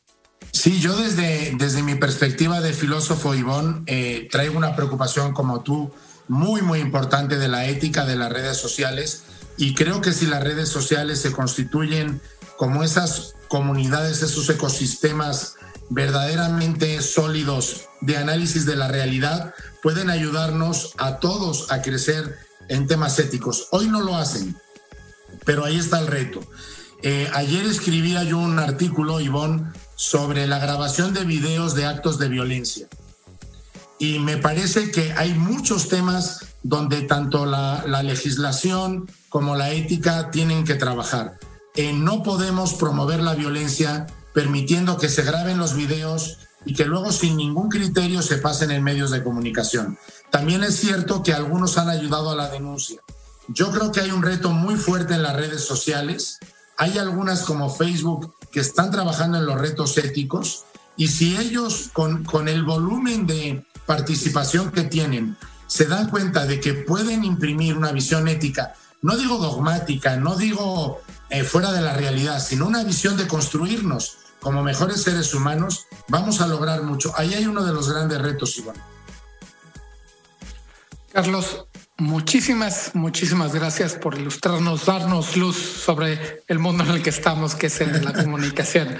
Sí, 0.52 0.80
yo 0.80 0.96
desde, 0.96 1.54
desde 1.56 1.82
mi 1.82 1.94
perspectiva 1.94 2.60
de 2.60 2.72
filósofo, 2.72 3.34
Ivonne, 3.34 3.82
eh, 3.86 4.28
traigo 4.30 4.58
una 4.58 4.74
preocupación 4.74 5.32
como 5.32 5.60
tú 5.60 5.92
muy, 6.28 6.62
muy 6.62 6.80
importante 6.80 7.38
de 7.38 7.48
la 7.48 7.66
ética 7.66 8.04
de 8.04 8.16
las 8.16 8.32
redes 8.32 8.56
sociales 8.56 9.22
y 9.56 9.74
creo 9.74 10.00
que 10.00 10.12
si 10.12 10.26
las 10.26 10.42
redes 10.42 10.68
sociales 10.68 11.20
se 11.20 11.32
constituyen 11.32 12.20
como 12.60 12.84
esas 12.84 13.36
comunidades, 13.48 14.20
esos 14.20 14.50
ecosistemas 14.50 15.54
verdaderamente 15.88 17.00
sólidos 17.00 17.88
de 18.02 18.18
análisis 18.18 18.66
de 18.66 18.76
la 18.76 18.86
realidad, 18.86 19.54
pueden 19.82 20.10
ayudarnos 20.10 20.92
a 20.98 21.20
todos 21.20 21.72
a 21.72 21.80
crecer 21.80 22.36
en 22.68 22.86
temas 22.86 23.18
éticos. 23.18 23.68
Hoy 23.70 23.88
no 23.88 24.02
lo 24.02 24.14
hacen, 24.14 24.60
pero 25.46 25.64
ahí 25.64 25.78
está 25.78 26.00
el 26.00 26.08
reto. 26.08 26.42
Eh, 27.02 27.30
ayer 27.32 27.64
escribía 27.64 28.24
yo 28.24 28.36
un 28.36 28.58
artículo, 28.58 29.20
Ivonne, 29.20 29.72
sobre 29.96 30.46
la 30.46 30.58
grabación 30.58 31.14
de 31.14 31.24
videos 31.24 31.74
de 31.74 31.86
actos 31.86 32.18
de 32.18 32.28
violencia. 32.28 32.88
Y 33.98 34.18
me 34.18 34.36
parece 34.36 34.90
que 34.90 35.14
hay 35.14 35.32
muchos 35.32 35.88
temas 35.88 36.44
donde 36.62 37.00
tanto 37.00 37.46
la, 37.46 38.02
legislación 38.02 39.10
como 39.30 39.56
la 39.56 39.70
ética 39.70 40.30
tienen 40.30 40.64
que 40.64 40.74
trabajar. 40.74 41.38
No 41.94 42.22
podemos 42.22 42.74
promover 42.74 43.22
la 43.22 43.34
violencia 43.34 44.06
permitiendo 44.32 44.98
que 44.98 45.08
se 45.08 45.22
graben 45.22 45.58
los 45.58 45.74
videos 45.74 46.38
y 46.64 46.74
que 46.74 46.84
luego 46.84 47.10
sin 47.10 47.36
ningún 47.36 47.68
criterio 47.68 48.22
se 48.22 48.36
pasen 48.36 48.70
en 48.70 48.82
medios 48.82 49.10
de 49.10 49.22
comunicación. 49.22 49.98
También 50.30 50.62
es 50.62 50.76
cierto 50.76 51.22
que 51.22 51.32
algunos 51.32 51.78
han 51.78 51.88
ayudado 51.88 52.30
a 52.30 52.36
la 52.36 52.50
denuncia. 52.50 53.00
Yo 53.48 53.70
creo 53.70 53.90
que 53.90 54.00
hay 54.00 54.10
un 54.10 54.22
reto 54.22 54.50
muy 54.50 54.76
fuerte 54.76 55.14
en 55.14 55.22
las 55.22 55.34
redes 55.34 55.64
sociales. 55.64 56.38
Hay 56.76 56.98
algunas 56.98 57.42
como 57.42 57.70
Facebook 57.70 58.34
que 58.52 58.60
están 58.60 58.90
trabajando 58.90 59.38
en 59.38 59.46
los 59.46 59.60
retos 59.60 59.96
éticos 59.98 60.64
y 60.96 61.08
si 61.08 61.36
ellos 61.36 61.90
con, 61.92 62.24
con 62.24 62.48
el 62.48 62.62
volumen 62.62 63.26
de 63.26 63.64
participación 63.86 64.70
que 64.70 64.84
tienen 64.84 65.36
se 65.66 65.86
dan 65.86 66.10
cuenta 66.10 66.46
de 66.46 66.60
que 66.60 66.74
pueden 66.74 67.24
imprimir 67.24 67.76
una 67.76 67.92
visión 67.92 68.28
ética, 68.28 68.74
no 69.02 69.16
digo 69.16 69.38
dogmática, 69.38 70.16
no 70.16 70.36
digo 70.36 71.00
eh, 71.30 71.44
fuera 71.44 71.72
de 71.72 71.80
la 71.80 71.94
realidad, 71.94 72.40
sino 72.40 72.66
una 72.66 72.84
visión 72.84 73.16
de 73.16 73.26
construirnos 73.26 74.18
como 74.40 74.62
mejores 74.62 75.02
seres 75.02 75.34
humanos, 75.34 75.86
vamos 76.08 76.40
a 76.40 76.46
lograr 76.46 76.82
mucho. 76.82 77.12
Ahí 77.16 77.34
hay 77.34 77.46
uno 77.46 77.64
de 77.64 77.72
los 77.72 77.90
grandes 77.90 78.20
retos, 78.20 78.56
Iván. 78.58 78.76
Carlos, 81.12 81.66
Muchísimas, 82.00 82.92
muchísimas 82.94 83.52
gracias 83.52 83.92
por 83.92 84.14
ilustrarnos, 84.16 84.86
darnos 84.86 85.36
luz 85.36 85.56
sobre 85.56 86.42
el 86.48 86.58
mundo 86.58 86.82
en 86.82 86.92
el 86.92 87.02
que 87.02 87.10
estamos, 87.10 87.54
que 87.54 87.66
es 87.66 87.78
el 87.82 87.92
de 87.92 88.00
la 88.00 88.12
comunicación. 88.24 88.96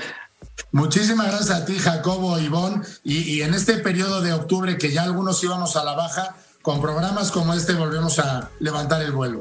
Muchísimas 0.70 1.28
gracias 1.28 1.51
a 1.51 1.64
ti, 1.64 1.78
Jacobo, 1.78 2.39
Ivonne, 2.39 2.85
y, 3.03 3.20
y 3.20 3.43
en 3.43 3.55
este 3.55 3.78
periodo 3.78 4.20
de 4.20 4.35
octubre 4.35 4.76
que 4.76 4.93
ya 4.93 5.05
algunos 5.05 5.43
íbamos 5.43 5.76
a 5.76 5.85
la 5.85 5.95
baja, 5.95 6.37
con 6.61 6.83
programas 6.83 7.31
como 7.31 7.55
este 7.55 7.72
volvemos 7.72 8.18
a 8.18 8.51
levantar 8.59 9.01
el 9.01 9.12
vuelo. 9.12 9.41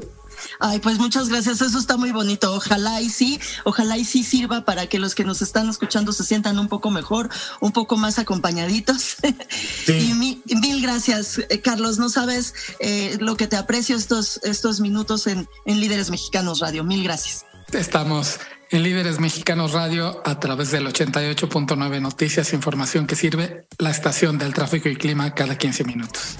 Ay, 0.58 0.78
pues 0.80 0.98
muchas 0.98 1.28
gracias, 1.28 1.60
eso 1.60 1.78
está 1.78 1.96
muy 1.96 2.12
bonito. 2.12 2.54
Ojalá 2.54 3.00
y 3.00 3.10
sí, 3.10 3.40
ojalá 3.64 3.98
y 3.98 4.04
sí 4.04 4.22
sirva 4.24 4.64
para 4.64 4.86
que 4.86 4.98
los 4.98 5.14
que 5.14 5.24
nos 5.24 5.42
están 5.42 5.68
escuchando 5.68 6.12
se 6.12 6.24
sientan 6.24 6.58
un 6.58 6.68
poco 6.68 6.90
mejor, 6.90 7.28
un 7.60 7.72
poco 7.72 7.96
más 7.96 8.18
acompañaditos. 8.18 9.16
y 9.88 10.14
mil, 10.14 10.82
gracias, 10.82 11.38
eh, 11.48 11.60
Carlos. 11.60 11.98
No 11.98 12.08
sabes 12.08 12.54
eh, 12.80 13.16
lo 13.20 13.36
que 13.36 13.46
te 13.46 13.56
aprecio 13.56 13.96
estos, 13.96 14.40
estos 14.42 14.80
minutos 14.80 15.26
en, 15.26 15.48
en 15.66 15.80
Líderes 15.80 16.10
Mexicanos 16.10 16.60
Radio. 16.60 16.84
Mil 16.84 17.02
gracias. 17.04 17.44
Estamos 17.72 18.40
en 18.70 18.82
Líderes 18.82 19.20
Mexicanos 19.20 19.72
Radio 19.72 20.22
a 20.24 20.38
través 20.40 20.70
del 20.70 20.86
88.9 20.86 22.00
Noticias, 22.00 22.52
información 22.52 23.06
que 23.06 23.16
sirve 23.16 23.66
la 23.78 23.90
estación 23.90 24.38
del 24.38 24.54
tráfico 24.54 24.88
y 24.88 24.96
clima 24.96 25.34
cada 25.34 25.56
15 25.56 25.84
minutos. 25.84 26.36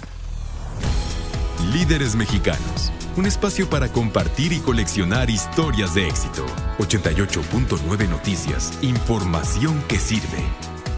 Líderes 1.72 2.14
Mexicanos 2.16 2.92
un 3.16 3.26
espacio 3.26 3.68
para 3.68 3.88
compartir 3.88 4.52
y 4.52 4.60
coleccionar 4.60 5.30
historias 5.30 5.94
de 5.94 6.06
éxito. 6.08 6.46
88.9 6.78 8.08
Noticias, 8.08 8.78
información 8.82 9.82
que 9.88 9.98
sirve. 9.98 10.42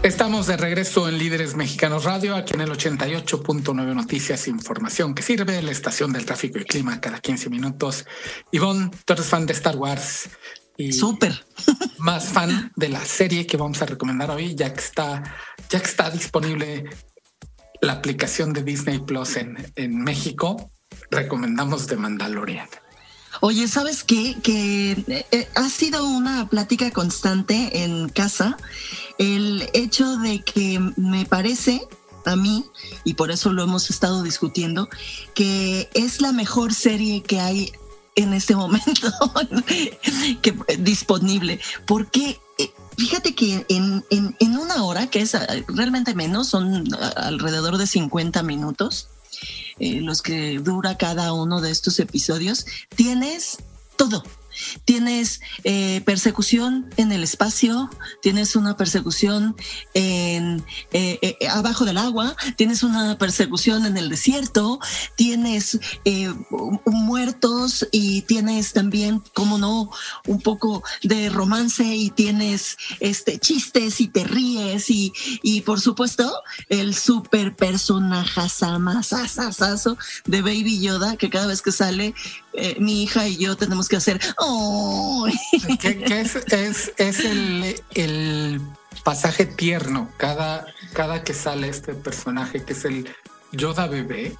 Estamos 0.03 0.47
de 0.47 0.57
regreso 0.57 1.09
en 1.09 1.17
Líderes 1.17 1.55
Mexicanos 1.55 2.03
Radio, 2.03 2.35
aquí 2.35 2.53
en 2.53 2.61
el 2.61 2.69
88.9 2.69 3.95
Noticias, 3.95 4.47
información 4.47 5.15
que 5.15 5.23
sirve, 5.23 5.61
la 5.61 5.71
estación 5.71 6.13
del 6.13 6.25
tráfico 6.25 6.59
y 6.59 6.65
clima 6.65 7.01
cada 7.01 7.19
15 7.19 7.49
minutos. 7.49 8.05
Ivonne, 8.51 8.91
tú 9.05 9.13
eres 9.13 9.25
fan 9.25 9.45
de 9.45 9.53
Star 9.53 9.77
Wars. 9.77 10.29
Y 10.77 10.91
Súper. 10.91 11.45
Más 11.97 12.25
fan 12.25 12.71
de 12.75 12.89
la 12.89 13.03
serie 13.03 13.47
que 13.47 13.57
vamos 13.57 13.81
a 13.81 13.85
recomendar 13.85 14.29
hoy, 14.29 14.55
ya 14.55 14.73
que 14.73 14.79
está, 14.79 15.23
ya 15.69 15.79
que 15.79 15.87
está 15.87 16.09
disponible 16.09 16.85
la 17.83 17.93
aplicación 17.93 18.53
de 18.53 18.63
Disney 18.63 18.99
Plus 18.99 19.35
en, 19.35 19.71
en 19.75 20.03
México 20.03 20.71
recomendamos 21.11 21.87
de 21.87 21.97
Mandalorian. 21.97 22.67
Oye, 23.41 23.67
¿sabes 23.67 24.03
qué? 24.03 24.37
Que 24.41 24.91
eh, 25.31 25.49
ha 25.55 25.67
sido 25.67 26.05
una 26.07 26.47
plática 26.49 26.91
constante 26.91 27.83
en 27.83 28.07
casa 28.09 28.57
el 29.17 29.69
hecho 29.73 30.17
de 30.17 30.41
que 30.41 30.79
me 30.95 31.25
parece 31.25 31.81
a 32.25 32.37
mí, 32.37 32.63
y 33.03 33.15
por 33.15 33.31
eso 33.31 33.51
lo 33.51 33.63
hemos 33.63 33.89
estado 33.89 34.23
discutiendo, 34.23 34.87
que 35.33 35.89
es 35.93 36.21
la 36.21 36.31
mejor 36.31 36.73
serie 36.73 37.21
que 37.21 37.41
hay 37.41 37.73
en 38.15 38.33
este 38.33 38.55
momento 38.55 39.11
que, 40.41 40.55
disponible. 40.79 41.59
Porque 41.85 42.29
eh, 42.29 42.39
fíjate 42.97 43.35
que 43.35 43.65
en, 43.69 44.03
en, 44.09 44.57
una 44.57 44.83
hora, 44.83 45.07
que 45.07 45.21
es 45.21 45.33
eh, 45.33 45.65
realmente 45.67 46.13
menos, 46.13 46.47
son 46.47 46.87
alrededor 47.15 47.77
de 47.77 47.87
50 47.87 48.43
minutos, 48.43 49.07
eh, 49.79 50.01
los 50.01 50.21
que 50.21 50.59
dura 50.59 50.97
cada 50.97 51.33
uno 51.33 51.61
de 51.61 51.71
estos 51.71 51.99
episodios, 51.99 52.65
tienes 52.95 53.57
todo. 53.95 54.23
Tienes 54.85 55.41
eh, 55.63 56.01
persecución 56.05 56.89
en 56.97 57.11
el 57.11 57.23
espacio, 57.23 57.89
tienes 58.21 58.55
una 58.55 58.77
persecución 58.77 59.55
en, 59.93 60.63
eh, 60.91 61.19
eh, 61.21 61.47
abajo 61.47 61.85
del 61.85 61.97
agua, 61.97 62.35
tienes 62.55 62.83
una 62.83 63.17
persecución 63.17 63.85
en 63.85 63.97
el 63.97 64.09
desierto, 64.09 64.79
tienes 65.15 65.79
muertos 66.85 67.87
y 67.91 68.21
tienes 68.23 68.73
también, 68.73 69.21
como 69.33 69.57
no, 69.57 69.89
un 70.27 70.41
poco 70.41 70.83
de 71.03 71.29
romance 71.29 71.83
y 71.83 72.09
tienes 72.09 72.77
este, 72.99 73.39
chistes 73.39 74.01
y 74.01 74.07
te 74.07 74.23
ríes 74.23 74.89
y, 74.89 75.13
y 75.41 75.61
por 75.61 75.79
supuesto 75.79 76.31
el 76.69 76.95
super 76.95 77.55
personaje 77.55 78.23
de 80.25 80.41
Baby 80.41 80.79
Yoda 80.79 81.15
que 81.17 81.29
cada 81.29 81.47
vez 81.47 81.61
que 81.61 81.71
sale 81.71 82.13
mi 82.79 83.03
hija 83.03 83.27
y 83.27 83.37
yo 83.37 83.55
tenemos 83.55 83.87
que 83.87 83.95
hacer 83.95 84.19
que, 85.79 86.21
es, 86.21 86.93
es, 86.97 87.19
el, 87.95 88.61
pasaje 89.03 89.45
tierno 89.45 90.09
cada, 90.17 90.65
cada 90.93 91.23
que 91.23 91.33
sale 91.33 91.67
este 91.67 91.93
personaje, 91.93 92.63
que 92.63 92.73
es 92.73 92.85
el 92.85 93.09
Yoda 93.51 93.87
bebé, 93.87 94.35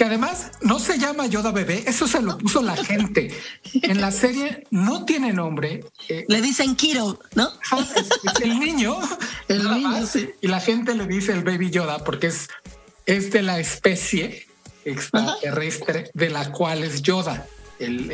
que 0.00 0.04
además 0.04 0.52
no 0.62 0.78
se 0.78 0.98
llama 0.98 1.26
Yoda 1.26 1.52
bebé, 1.52 1.84
eso 1.86 2.08
se 2.08 2.22
lo 2.22 2.38
puso 2.38 2.62
la 2.62 2.76
gente. 2.76 3.34
En 3.82 4.00
la 4.00 4.10
serie 4.10 4.64
no 4.70 5.04
tiene 5.04 5.32
nombre. 5.32 5.84
Eh, 6.08 6.24
le 6.26 6.40
dicen 6.40 6.74
Kiro, 6.74 7.18
¿no? 7.34 7.50
el 8.42 8.58
niño. 8.58 8.98
El 9.48 9.68
niño, 9.68 10.06
sí. 10.06 10.30
Y 10.40 10.46
la 10.46 10.60
gente 10.60 10.94
le 10.94 11.06
dice 11.06 11.32
el 11.32 11.42
baby 11.42 11.70
Yoda 11.70 12.04
porque 12.04 12.28
es, 12.28 12.48
es 13.04 13.32
de 13.32 13.42
la 13.42 13.58
especie 13.58 14.46
extraterrestre 14.84 16.10
de 16.14 16.30
la 16.30 16.50
cual 16.52 16.84
es 16.84 17.02
Yoda, 17.02 17.46
el, 17.78 18.12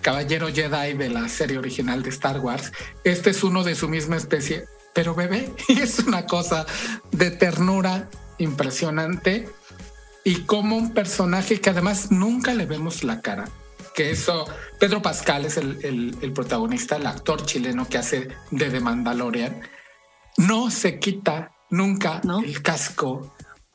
caballero 0.00 0.48
Jedi 0.48 0.92
de 0.94 1.08
la 1.08 1.28
serie 1.28 1.58
original 1.58 2.02
de 2.02 2.10
Star 2.10 2.38
Wars. 2.40 2.72
Este 3.04 3.30
es 3.30 3.42
uno 3.42 3.64
de 3.64 3.74
su 3.74 3.88
misma 3.88 4.16
especie, 4.16 4.66
pero 4.92 5.14
bebé, 5.14 5.52
y 5.68 5.80
es 5.80 5.98
una 6.00 6.26
cosa 6.26 6.66
de 7.10 7.30
ternura 7.30 8.08
impresionante 8.38 9.48
y 10.24 10.42
como 10.42 10.76
un 10.76 10.92
personaje 10.92 11.60
que 11.60 11.70
además 11.70 12.10
nunca 12.10 12.54
le 12.54 12.66
vemos 12.66 13.04
la 13.04 13.20
cara. 13.20 13.48
Que 13.94 14.10
eso, 14.10 14.44
Pedro 14.80 15.02
Pascal 15.02 15.44
es 15.44 15.56
el, 15.56 16.18
el, 16.20 16.32
protagonista, 16.32 16.96
el 16.96 17.06
actor 17.06 17.46
chileno 17.46 17.88
que 17.88 17.98
hace 17.98 18.28
de 18.50 18.70
The 18.70 18.80
Mandalorian. 18.80 19.60
No 20.36 20.70
se 20.70 20.98
quita 20.98 21.52
nunca 21.70 22.20
el 22.44 22.60
casco 22.60 23.34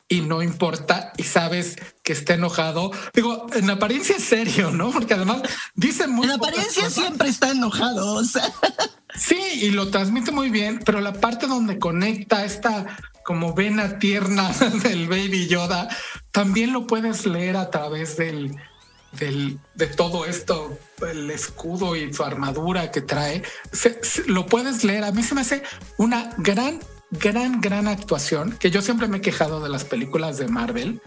y 0.10 0.22
no 0.22 0.42
importa 0.42 1.14
y 1.18 1.24
sabes 1.24 1.78
que 2.04 2.14
está 2.14 2.34
enojado. 2.34 2.92
Digo, 3.14 3.46
en 3.54 3.70
apariencia 3.70 4.18
es 4.18 4.24
serio, 4.24 4.72
¿no? 4.72 4.90
Porque 4.90 5.14
además 5.14 5.44
dice 5.76 6.08
muy 6.08 6.26
En 6.26 6.32
apariencia 6.32 6.90
siempre 6.90 7.30
está 7.30 7.52
enojado. 7.52 8.22
Sí, 9.16 9.40
y 9.62 9.70
lo 9.70 9.90
transmite 9.90 10.32
muy 10.32 10.50
bien, 10.50 10.82
pero 10.84 11.00
la 11.00 11.14
parte 11.14 11.48
donde 11.48 11.80
conecta 11.80 12.44
esta 12.44 12.98
como 13.24 13.54
vena 13.54 14.00
tierna 14.00 14.50
del 14.84 15.08
Baby 15.08 15.48
Yoda, 15.48 15.88
también 16.32 16.74
lo 16.74 16.88
puedes 16.88 17.28
leer 17.28 17.58
a 17.58 17.70
través 17.70 18.18
del, 18.18 18.56
del, 19.12 19.60
de 19.76 19.86
todo 19.86 20.26
esto, 20.26 20.80
el 21.08 21.30
escudo 21.30 21.96
y 21.96 22.12
su 22.12 22.24
armadura 22.24 22.90
que 22.90 23.02
trae. 23.02 23.44
lo 24.26 24.48
puedes 24.48 24.84
leer. 24.84 25.04
A 25.04 25.12
mí 25.12 25.22
se 25.22 25.36
me 25.36 25.42
hace 25.42 25.62
una 25.98 26.32
gran 26.38 26.80
gran, 27.12 27.62
gran 27.62 27.88
actuación, 27.88 28.58
que 28.60 28.72
yo 28.72 28.82
siempre 28.82 29.08
me 29.08 29.18
he 29.18 29.22
quejado 29.22 29.62
de 29.62 29.70
las 29.70 29.84
películas 29.84 30.38
de 30.38 30.48
Marvel, 30.48 31.02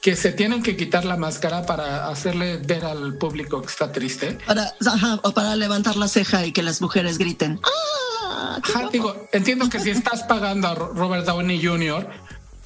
que 0.00 0.16
se 0.16 0.32
tienen 0.32 0.62
que 0.62 0.76
quitar 0.76 1.04
la 1.04 1.16
máscara 1.16 1.66
para 1.66 2.08
hacerle 2.08 2.58
ver 2.58 2.84
al 2.84 3.16
público 3.18 3.60
que 3.62 3.68
está 3.68 3.90
triste. 3.92 4.38
Para, 4.46 4.74
o 5.22 5.32
para 5.32 5.56
levantar 5.56 5.96
la 5.96 6.08
ceja 6.08 6.46
y 6.46 6.52
que 6.52 6.62
las 6.62 6.80
mujeres 6.80 7.18
griten. 7.18 7.60
¡Ah! 7.64 8.88
digo, 8.92 9.28
entiendo 9.32 9.68
que 9.68 9.80
si 9.80 9.90
estás 9.90 10.22
pagando 10.24 10.68
a 10.68 10.74
Robert 10.74 11.24
Downey 11.26 11.64
Jr., 11.64 12.08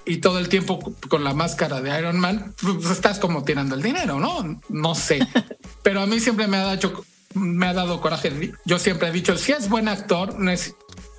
y 0.05 0.17
todo 0.19 0.39
el 0.39 0.49
tiempo 0.49 0.95
con 1.09 1.23
la 1.25 1.33
máscara 1.33 1.81
de 1.81 1.97
Iron 1.97 2.19
Man, 2.19 2.55
pues 2.61 2.91
estás 2.91 3.19
como 3.19 3.45
tirando 3.45 3.75
el 3.75 3.83
dinero, 3.83 4.19
¿no? 4.19 4.61
No 4.69 4.95
sé. 4.95 5.21
Pero 5.83 6.01
a 6.01 6.07
mí 6.07 6.21
siempre 6.21 6.49
me 6.49 6.57
ha 6.57 6.65
dado, 6.65 7.05
me 7.35 7.67
ha 7.67 7.73
dado 7.73 8.01
coraje. 8.01 8.53
Yo 8.65 8.79
siempre 8.79 9.09
he 9.09 9.13
dicho, 9.13 9.37
si 9.37 9.53
es 9.53 9.69
buen 9.69 9.89
actor, 9.89 10.35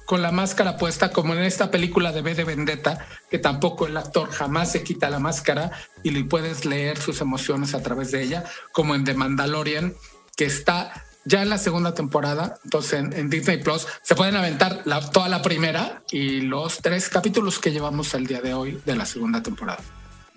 con 0.06 0.22
la 0.22 0.32
máscara 0.32 0.78
puesta, 0.78 1.12
como 1.12 1.34
en 1.34 1.44
esta 1.44 1.72
película 1.72 2.12
de 2.12 2.22
B 2.22 2.36
de 2.36 2.44
Vendetta, 2.44 3.08
que 3.30 3.40
tampoco 3.40 3.88
el 3.88 3.98
actor 3.98 4.30
jamás 4.32 4.72
se 4.72 4.84
quita 4.84 5.10
la 5.10 5.20
máscara 5.20 5.72
y 6.04 6.12
le 6.12 6.24
puedes 6.24 6.66
leer 6.66 6.98
sus 6.98 7.22
emociones 7.22 7.74
a 7.74 7.82
través 7.82 8.12
de 8.12 8.24
ella, 8.24 8.44
como 8.72 8.96
en 8.96 9.04
The 9.04 9.14
Mandalorian, 9.14 9.94
que 10.36 10.46
está 10.46 11.06
ya 11.26 11.42
en 11.42 11.50
la 11.50 11.58
segunda 11.58 11.94
temporada, 11.94 12.56
entonces 12.66 12.94
en, 12.94 13.30
Disney 13.30 13.64
Plus 13.64 13.88
se 14.02 14.16
pueden 14.16 14.36
aventar 14.36 14.82
la, 14.86 15.00
toda 15.10 15.30
la 15.30 15.42
primera 15.42 16.04
y 16.12 16.42
los 16.42 16.80
tres 16.80 17.08
capítulos 17.08 17.60
que 17.60 17.72
llevamos 17.72 18.14
el 18.14 18.28
día 18.28 18.42
de 18.42 18.54
hoy 18.54 18.82
de 18.86 18.96
la 18.96 19.06
segunda 19.06 19.42
temporada 19.42 19.82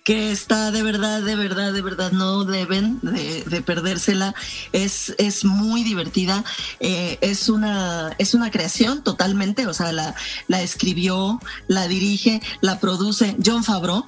que 0.06 0.30
está 0.30 0.70
de 0.70 0.84
verdad, 0.84 1.20
de 1.20 1.34
verdad, 1.34 1.72
de 1.72 1.82
verdad, 1.82 2.12
no 2.12 2.44
deben 2.44 3.00
de, 3.02 3.60
perdérsela. 3.62 4.36
Es, 4.70 5.12
es 5.18 5.44
muy 5.44 5.82
divertida. 5.82 6.44
Eh, 6.78 7.18
es, 7.22 7.48
una, 7.48 8.14
es 8.16 8.32
una 8.32 8.52
creación 8.52 9.02
totalmente, 9.02 9.66
o 9.66 9.74
sea, 9.74 9.90
la, 9.90 10.14
la 10.46 10.62
escribió, 10.62 11.40
la 11.66 11.88
dirige, 11.88 12.40
la 12.60 12.78
produce 12.78 13.36
John 13.44 13.64
Favreau. 13.64 14.06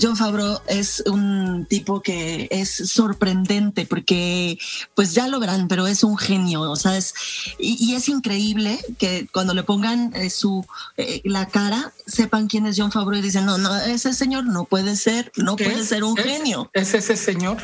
John 0.00 0.16
Favreau 0.16 0.60
es 0.66 1.02
un 1.06 1.66
tipo 1.66 2.00
que 2.00 2.48
es 2.50 2.70
sorprendente 2.70 3.86
porque, 3.86 4.58
pues 4.94 5.14
ya 5.14 5.28
lo 5.28 5.38
verán, 5.38 5.68
pero 5.68 5.86
es 5.86 6.02
un 6.02 6.18
genio, 6.18 6.62
o 6.62 6.76
sea, 6.76 6.96
es, 6.96 7.14
y, 7.58 7.94
es 7.94 8.08
increíble 8.08 8.78
que 8.98 9.28
cuando 9.32 9.54
le 9.54 9.62
pongan 9.62 10.12
eh, 10.16 10.30
su, 10.30 10.66
eh, 10.96 11.20
la 11.24 11.46
cara, 11.46 11.92
sepan 12.06 12.48
quién 12.48 12.66
es 12.66 12.76
John 12.76 12.90
Favreau 12.90 13.20
y 13.20 13.22
dicen, 13.22 13.46
no, 13.46 13.56
no, 13.56 13.74
ese 13.76 14.12
señor 14.14 14.46
no 14.46 14.64
puede 14.64 14.96
ser, 14.96 15.30
no 15.36 15.56
puede 15.56 15.84
ser 15.84 16.02
un 16.02 16.16
genio. 16.16 16.70
Es 16.72 16.94
ese 16.94 17.16
señor 17.16 17.58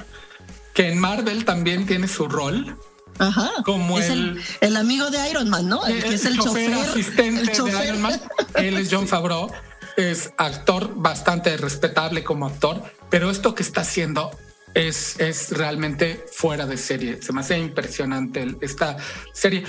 que 0.74 0.88
en 0.88 0.98
Marvel 0.98 1.44
también 1.44 1.86
tiene 1.86 2.06
su 2.06 2.28
rol. 2.28 2.76
Ajá. 3.18 3.50
Como 3.66 3.98
es 3.98 4.08
el, 4.08 4.40
el, 4.62 4.76
amigo 4.76 5.10
de 5.10 5.28
Iron 5.28 5.50
Man, 5.50 5.68
¿no? 5.68 5.84
El, 5.84 6.02
que 6.02 6.14
es 6.14 6.24
el 6.24 6.38
chofer, 6.38 6.72
asistente 6.72 7.62
de 7.62 7.86
Iron 7.86 8.00
Man. 8.00 8.18
Él 8.54 8.78
es 8.78 8.88
John 8.90 9.06
Favreau 9.08 9.50
es 9.96 10.32
actor 10.36 10.92
bastante 10.94 11.56
respetable 11.56 12.24
como 12.24 12.46
actor, 12.46 12.82
pero 13.08 13.30
esto 13.30 13.54
que 13.54 13.62
está 13.62 13.82
haciendo 13.82 14.30
es, 14.74 15.18
es 15.20 15.50
realmente 15.50 16.24
fuera 16.32 16.66
de 16.66 16.76
serie. 16.76 17.22
Se 17.22 17.32
me 17.32 17.40
hace 17.40 17.58
impresionante 17.58 18.56
esta 18.60 18.96
serie. 19.32 19.64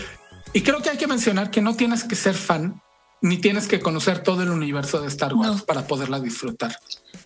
Y 0.53 0.61
creo 0.61 0.82
que 0.82 0.89
hay 0.89 0.97
que 0.97 1.07
mencionar 1.07 1.49
que 1.49 1.61
no 1.61 1.76
tienes 1.76 2.03
que 2.03 2.15
ser 2.15 2.36
fan 2.36 2.82
ni 3.22 3.38
tienes 3.38 3.67
que 3.67 3.80
conocer 3.80 4.24
todo 4.24 4.41
el 4.41 4.49
universo 4.49 4.99
de 4.99 5.07
Star 5.07 5.34
Wars 5.36 5.61
para 5.61 5.86
poderla 5.86 6.19
disfrutar. 6.19 6.76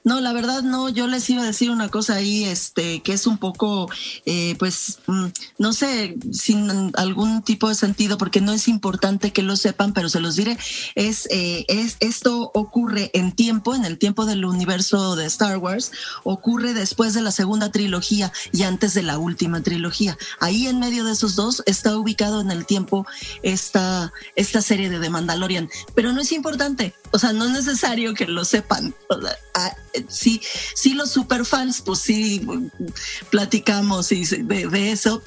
No, 0.03 0.21
la 0.21 0.33
verdad 0.33 0.61
no, 0.61 0.89
yo 0.89 1.07
les 1.07 1.27
iba 1.29 1.41
a 1.41 1.45
decir 1.47 1.71
una 1.71 1.89
cosa 1.89 2.15
ahí, 2.15 2.43
este, 2.43 3.01
que 3.01 3.13
es 3.13 3.25
un 3.25 3.39
poco, 3.39 3.89
eh, 4.25 4.55
pues, 4.59 4.99
mm, 5.07 5.25
no 5.57 5.73
sé, 5.73 6.15
sin 6.31 6.91
algún 6.95 7.41
tipo 7.41 7.69
de 7.69 7.75
sentido, 7.75 8.17
porque 8.17 8.39
no 8.39 8.53
es 8.53 8.67
importante 8.67 9.33
que 9.33 9.41
lo 9.41 9.55
sepan, 9.55 9.93
pero 9.93 10.09
se 10.09 10.19
los 10.19 10.35
diré, 10.35 10.57
es, 10.93 11.27
eh, 11.31 11.65
es 11.67 11.97
esto 12.01 12.51
ocurre 12.53 13.09
en 13.13 13.31
tiempo, 13.31 13.73
en 13.73 13.83
el 13.83 13.97
tiempo 13.97 14.25
del 14.25 14.45
universo 14.45 15.15
de 15.15 15.25
Star 15.25 15.57
Wars, 15.57 15.91
ocurre 16.23 16.73
después 16.73 17.13
de 17.13 17.21
la 17.21 17.31
segunda 17.31 17.71
trilogía 17.71 18.31
y 18.51 18.63
antes 18.63 18.93
de 18.93 19.03
la 19.03 19.17
última 19.17 19.61
trilogía. 19.63 20.17
Ahí 20.39 20.67
en 20.67 20.79
medio 20.79 21.03
de 21.03 21.13
esos 21.13 21.35
dos 21.35 21.63
está 21.65 21.97
ubicado 21.97 22.41
en 22.41 22.51
el 22.51 22.65
tiempo 22.65 23.07
esta, 23.41 24.13
esta 24.35 24.61
serie 24.61 24.89
de 24.89 24.99
The 24.99 25.09
Mandalorian, 25.09 25.69
pero 25.95 26.13
no 26.13 26.21
es 26.21 26.31
importante, 26.31 26.93
o 27.15 27.19
sea, 27.19 27.31
no 27.31 27.45
es 27.45 27.51
necesario 27.51 28.13
que 28.13 28.27
lo 28.27 28.43
sepan. 28.43 28.93
Ah, 29.53 29.73
sí, 30.09 30.41
sí 30.73 30.95
los 30.95 31.11
superfans, 31.11 31.81
pues 31.81 31.99
sí, 31.99 32.45
platicamos 33.29 34.09
de, 34.09 34.91
eso, 34.91 35.23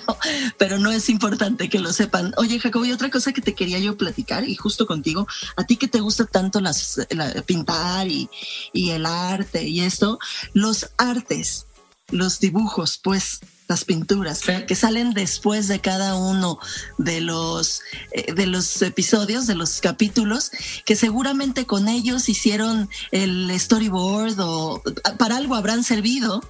pero, 0.58 0.78
no 0.78 0.90
es 0.90 1.10
importante 1.10 1.68
que 1.68 1.78
lo 1.78 1.92
sepan. 1.92 2.32
Oye, 2.38 2.58
Jacobo, 2.58 2.86
y 2.86 2.92
otra 2.92 3.10
cosa 3.10 3.34
que 3.34 3.42
te 3.42 3.54
quería 3.54 3.78
yo 3.78 3.98
platicar, 3.98 4.48
y 4.48 4.54
justo 4.54 4.86
contigo, 4.86 5.28
a 5.56 5.64
ti 5.64 5.76
que 5.76 5.88
te 5.88 6.00
gusta 6.00 6.24
tanto 6.24 6.62
las, 6.62 7.06
pintar 7.44 8.08
y, 8.08 8.30
y 8.72 8.92
el 8.92 9.04
arte 9.04 9.62
y 9.68 9.80
esto, 9.80 10.18
los 10.54 10.88
artes, 10.96 11.66
los 12.08 12.40
dibujos, 12.40 12.96
pues 12.96 13.40
las 13.68 13.84
pinturas 13.84 14.42
que 14.66 14.74
salen 14.74 15.12
después 15.12 15.68
de 15.68 15.80
cada 15.80 16.14
uno 16.14 16.58
de 16.98 17.20
los 17.20 17.82
eh, 18.12 18.32
de 18.32 18.46
los 18.46 18.80
episodios 18.82 19.46
de 19.46 19.54
los 19.54 19.80
capítulos 19.80 20.50
que 20.84 20.96
seguramente 20.96 21.66
con 21.66 21.88
ellos 21.88 22.28
hicieron 22.28 22.88
el 23.10 23.52
storyboard 23.58 24.38
o 24.40 24.82
para 25.18 25.36
algo 25.36 25.54
habrán 25.54 25.84
servido 25.84 26.42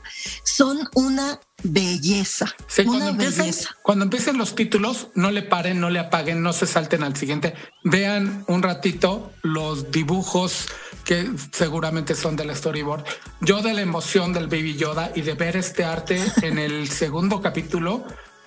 son 0.44 0.88
una 0.94 1.40
belleza. 1.62 2.54
cuando, 2.84 3.08
empiecen, 3.08 3.52
cuando 3.82 4.04
empiecen 4.04 4.38
los 4.38 4.54
títulos, 4.54 5.08
no 5.14 5.30
le 5.30 5.42
paren, 5.42 5.80
no 5.80 5.90
le 5.90 5.98
apaguen, 5.98 6.42
no 6.42 6.52
se 6.52 6.66
salten 6.66 7.02
al 7.02 7.16
siguiente. 7.16 7.54
Vean 7.82 8.44
un 8.46 8.62
ratito 8.62 9.32
los 9.42 9.90
dibujos 9.90 10.66
que 11.06 11.30
seguramente 11.52 12.14
son 12.14 12.36
del 12.36 12.54
storyboard. 12.54 13.04
Yo 13.40 13.62
de 13.62 13.72
la 13.72 13.80
emoción 13.80 14.32
del 14.32 14.48
Baby 14.48 14.76
Yoda 14.76 15.12
y 15.14 15.22
de 15.22 15.34
ver 15.34 15.56
este 15.56 15.84
arte 15.84 16.20
en 16.42 16.58
el 16.58 16.90
segundo 16.90 17.40
capítulo, 17.40 18.04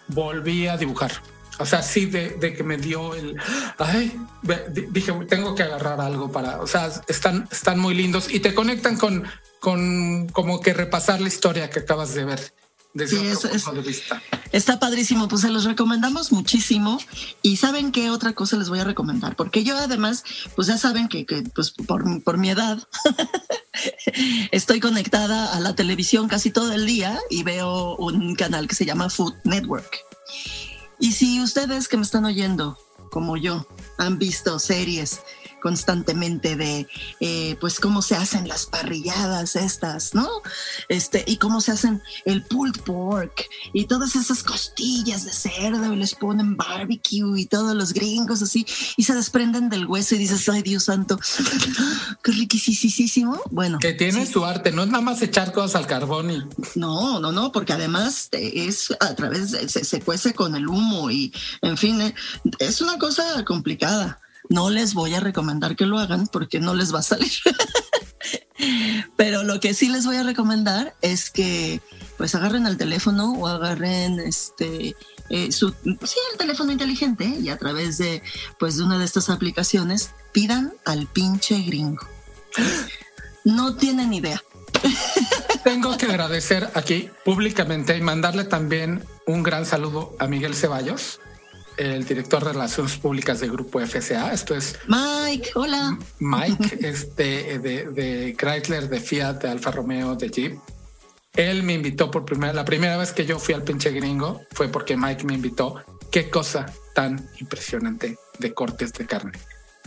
volví 0.10 0.68
a 0.68 0.78
dibujar. 0.78 1.12
O 1.57 1.66
sea, 1.66 1.82
sí, 1.82 2.05
de, 2.05 2.38
que 2.55 2.64
me 2.64 2.78
dio 2.78 3.16
el. 3.16 3.36
Ay, 3.78 4.18
dije, 4.91 5.12
tengo 5.28 5.55
que 5.55 5.64
agarrar 5.64 5.99
algo 5.99 6.32
para. 6.32 6.62
O 6.62 6.68
sea, 6.68 6.89
están, 7.07 7.47
están 7.51 7.80
muy 7.80 7.95
lindos 7.95 8.32
y 8.32 8.39
te 8.39 8.53
conectan 8.53 8.97
con, 8.97 9.26
con 9.60 10.28
como 10.30 10.62
que 10.62 10.74
repasar 10.74 11.20
la 11.20 11.28
historia 11.28 11.70
que 11.70 11.80
acabas 11.80 12.14
de 12.14 12.24
ver 12.26 12.53
desde 12.93 13.35
punto 13.35 13.71
de 13.73 13.81
vista. 13.81 14.21
Está 14.51 14.79
padrísimo, 14.79 15.27
pues 15.27 15.41
se 15.41 15.49
los 15.49 15.65
recomendamos 15.65 16.31
muchísimo. 16.31 16.99
Y 17.41 17.57
saben 17.57 17.91
qué 17.91 18.09
otra 18.09 18.33
cosa 18.33 18.57
les 18.57 18.69
voy 18.69 18.79
a 18.79 18.83
recomendar, 18.83 19.35
porque 19.35 19.63
yo 19.63 19.77
además, 19.77 20.23
pues 20.55 20.67
ya 20.67 20.77
saben 20.77 21.07
que, 21.07 21.25
pues 21.53 21.71
por, 21.71 22.23
por 22.23 22.37
mi 22.37 22.49
edad 22.49 22.87
estoy 24.51 24.79
conectada 24.79 25.53
a 25.53 25.59
la 25.59 25.75
televisión 25.75 26.27
casi 26.27 26.51
todo 26.51 26.73
el 26.73 26.85
día 26.85 27.19
y 27.29 27.43
veo 27.43 27.95
un 27.97 28.35
canal 28.35 28.67
que 28.67 28.75
se 28.75 28.85
llama 28.85 29.09
Food 29.09 29.35
Network. 29.43 29.99
Y 30.99 31.13
si 31.13 31.41
ustedes 31.41 31.87
que 31.87 31.97
me 31.97 32.03
están 32.03 32.25
oyendo, 32.25 32.77
como 33.11 33.37
yo, 33.37 33.67
han 33.97 34.17
visto 34.17 34.59
series 34.59 35.21
constantemente 35.62 36.55
de, 36.55 36.88
eh, 37.20 37.57
pues, 37.60 37.80
cómo 37.80 38.01
se 38.01 38.16
hacen 38.16 38.47
las 38.47 38.66
parrilladas 38.66 39.55
estas, 39.55 40.14
¿no? 40.16 40.28
Este, 40.88 41.24
y 41.28 41.38
cómo 41.38 41.62
se 41.62 41.72
hacen 41.72 42.01
el 42.26 42.43
pulled 42.43 42.82
pork 42.82 43.45
y 43.74 43.86
todas 43.86 44.16
esas 44.16 44.43
costillas 44.43 45.26
de 45.26 45.32
cerdo 45.32 45.93
y 45.93 45.95
les 45.95 46.16
ponen 46.16 46.57
barbecue 46.57 47.39
y 47.39 47.45
todos 47.45 47.76
los 47.76 47.93
gringos 47.93 48.41
así 48.41 48.66
y 48.97 49.03
se 49.03 49.14
desprenden 49.14 49.70
del 49.70 49.86
hueso 49.86 50.16
y 50.16 50.20
dices, 50.20 50.47
ay 50.49 50.62
Dios 50.62 50.86
santo, 50.86 51.20
qué 52.24 52.32
riquísimo. 52.32 53.39
Bueno. 53.51 53.80
Que 53.80 53.93
tiene 53.93 54.26
su 54.26 54.45
arte, 54.45 54.72
no 54.72 54.84
es 54.84 54.89
nada 54.89 55.03
más 55.03 55.22
echar 55.22 55.51
cosas 55.51 55.76
al 55.76 55.88
carbón 55.88 56.32
y... 56.32 56.43
No, 56.76 57.20
no, 57.20 57.32
no, 57.32 57.51
porque 57.51 57.74
además 57.74 58.30
es 58.32 58.91
a 58.99 59.16
través, 59.16 59.51
de, 59.51 59.70
se, 59.70 59.84
se 59.84 60.01
cuece 60.01 60.34
con 60.34 60.55
el 60.55 60.68
humo 60.68 61.12
y, 61.12 61.34
en 61.62 61.78
fin, 61.78 62.01
eh, 62.01 62.14
es 62.60 62.82
una 62.82 62.97
cosa 62.97 63.43
complicada. 63.45 64.20
No 64.49 64.69
les 64.69 64.93
voy 64.93 65.13
a 65.13 65.19
recomendar 65.19 65.75
que 65.75 65.85
lo 65.85 65.99
hagan 65.99 66.27
porque 66.27 66.59
no 66.59 66.73
les 66.73 66.93
va 66.93 66.99
a 66.99 67.03
salir. 67.03 67.31
Pero 69.15 69.43
lo 69.43 69.59
que 69.59 69.73
sí 69.73 69.89
les 69.89 70.05
voy 70.05 70.17
a 70.17 70.23
recomendar 70.23 70.95
es 71.01 71.29
que 71.29 71.81
pues 72.17 72.35
agarren 72.35 72.65
el 72.65 72.77
teléfono 72.77 73.33
o 73.33 73.47
agarren 73.47 74.19
este 74.19 74.95
eh, 75.29 75.51
sí, 75.51 75.65
el 76.31 76.37
teléfono 76.37 76.71
inteligente 76.71 77.25
y 77.25 77.49
a 77.49 77.57
través 77.57 77.97
de 77.97 78.21
pues 78.57 78.77
de 78.77 78.83
una 78.83 78.97
de 78.97 79.05
estas 79.05 79.29
aplicaciones 79.29 80.11
pidan 80.31 80.73
al 80.85 81.07
pinche 81.07 81.61
gringo. 81.61 82.07
No 83.45 83.75
tienen 83.75 84.13
idea. 84.13 84.41
Tengo 85.63 85.97
que 85.97 86.07
agradecer 86.07 86.69
aquí 86.73 87.09
públicamente 87.23 87.95
y 87.97 88.01
mandarle 88.01 88.43
también 88.43 89.03
un 89.25 89.43
gran 89.43 89.65
saludo 89.65 90.15
a 90.19 90.27
Miguel 90.27 90.55
Ceballos, 90.55 91.19
el 91.80 92.03
director 92.03 92.43
de 92.43 92.51
Relaciones 92.51 92.97
Públicas 92.97 93.39
de 93.39 93.47
Grupo 93.47 93.80
FCA. 93.80 94.34
Esto 94.34 94.53
es 94.53 94.77
Mike, 94.88 95.51
hola. 95.55 95.97
Mike, 96.19 96.77
este 96.82 97.57
de, 97.59 97.86
de 97.86 98.36
Chrysler, 98.38 98.89
de 98.89 98.99
Fiat, 98.99 99.41
de 99.41 99.49
Alfa 99.49 99.71
Romeo, 99.71 100.15
de 100.15 100.30
Jeep. 100.30 100.59
Él 101.36 101.63
me 101.63 101.73
invitó 101.73 102.11
por 102.11 102.25
primera, 102.25 102.51
la 102.51 102.65
primera 102.65 102.97
vez 102.97 103.13
que 103.13 103.25
yo 103.25 103.39
fui 103.39 103.53
al 103.53 103.63
pinche 103.63 103.91
gringo 103.91 104.41
fue 104.51 104.67
porque 104.67 104.97
Mike 104.97 105.23
me 105.23 105.36
invitó. 105.36 105.82
Qué 106.11 106.30
cosa 106.30 106.65
tan 106.93 107.30
impresionante 107.39 108.17
de 108.39 108.53
cortes 108.53 108.91
de 108.93 109.05
carne. 109.05 109.39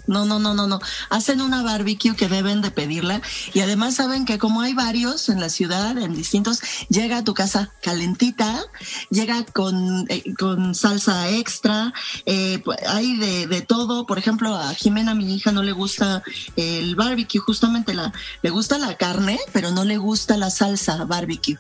No, 0.07 0.27
no, 0.27 0.39
no, 0.39 0.55
no, 0.55 0.67
no. 0.67 0.81
Hacen 1.11 1.41
una 1.41 1.63
barbecue 1.63 2.17
que 2.17 2.29
deben 2.29 2.61
de 2.61 2.71
pedirla 2.71 3.21
y 3.55 3.61
además 3.61 3.95
saben 3.95 4.25
que 4.25 4.39
como 4.39 4.61
hay 4.61 4.75
varios 4.75 5.29
en 5.29 5.41
la 5.41 5.49
ciudad, 5.49 5.97
en 5.99 6.15
distintos, 6.15 6.61
llega 6.89 7.19
a 7.19 7.25
tu 7.25 7.35
casa 7.35 7.71
calentita, 7.83 8.65
llega 9.11 9.45
con, 9.45 10.07
eh, 10.09 10.35
con 10.39 10.75
salsa 10.75 11.31
extra, 11.31 11.93
eh, 12.27 12.61
pues, 12.65 12.79
hay 12.87 13.17
de, 13.17 13.47
de, 13.47 13.63
todo. 13.63 14.07
Por 14.07 14.19
ejemplo, 14.19 14.55
a 14.57 14.75
Jimena, 14.75 15.15
mi 15.15 15.35
hija, 15.35 15.53
no 15.53 15.63
le 15.63 15.73
gusta 15.73 16.23
el 16.57 16.97
barbecue, 16.97 17.41
justamente 17.41 17.95
la, 17.95 18.13
le 18.43 18.51
gusta 18.51 18.79
la 18.79 18.97
carne, 18.97 19.39
pero 19.53 19.71
no 19.71 19.85
le 19.85 19.99
gusta 19.99 20.37
la 20.37 20.51
salsa 20.51 21.05
barbecue. 21.05 21.59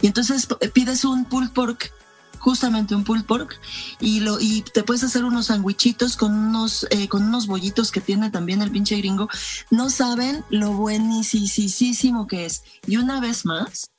Y 0.00 0.06
entonces 0.06 0.46
pides 0.72 1.04
un 1.04 1.24
pulled 1.24 1.50
pork 1.50 1.92
justamente 2.38 2.94
un 2.94 3.04
pulled 3.04 3.24
pork 3.24 3.60
y 4.00 4.20
lo 4.20 4.40
y 4.40 4.62
te 4.62 4.82
puedes 4.82 5.04
hacer 5.04 5.24
unos 5.24 5.46
sandwichitos 5.46 6.16
con 6.16 6.34
unos 6.34 6.86
eh, 6.90 7.08
con 7.08 7.22
unos 7.24 7.46
bollitos 7.46 7.90
que 7.92 8.00
tiene 8.00 8.30
también 8.30 8.62
el 8.62 8.70
pinche 8.70 8.96
gringo. 8.96 9.28
No 9.70 9.90
saben 9.90 10.44
lo 10.50 10.72
buenísimo 10.72 12.26
que 12.26 12.46
es. 12.46 12.62
Y 12.86 12.96
una 12.96 13.20
vez 13.20 13.44
más 13.44 13.90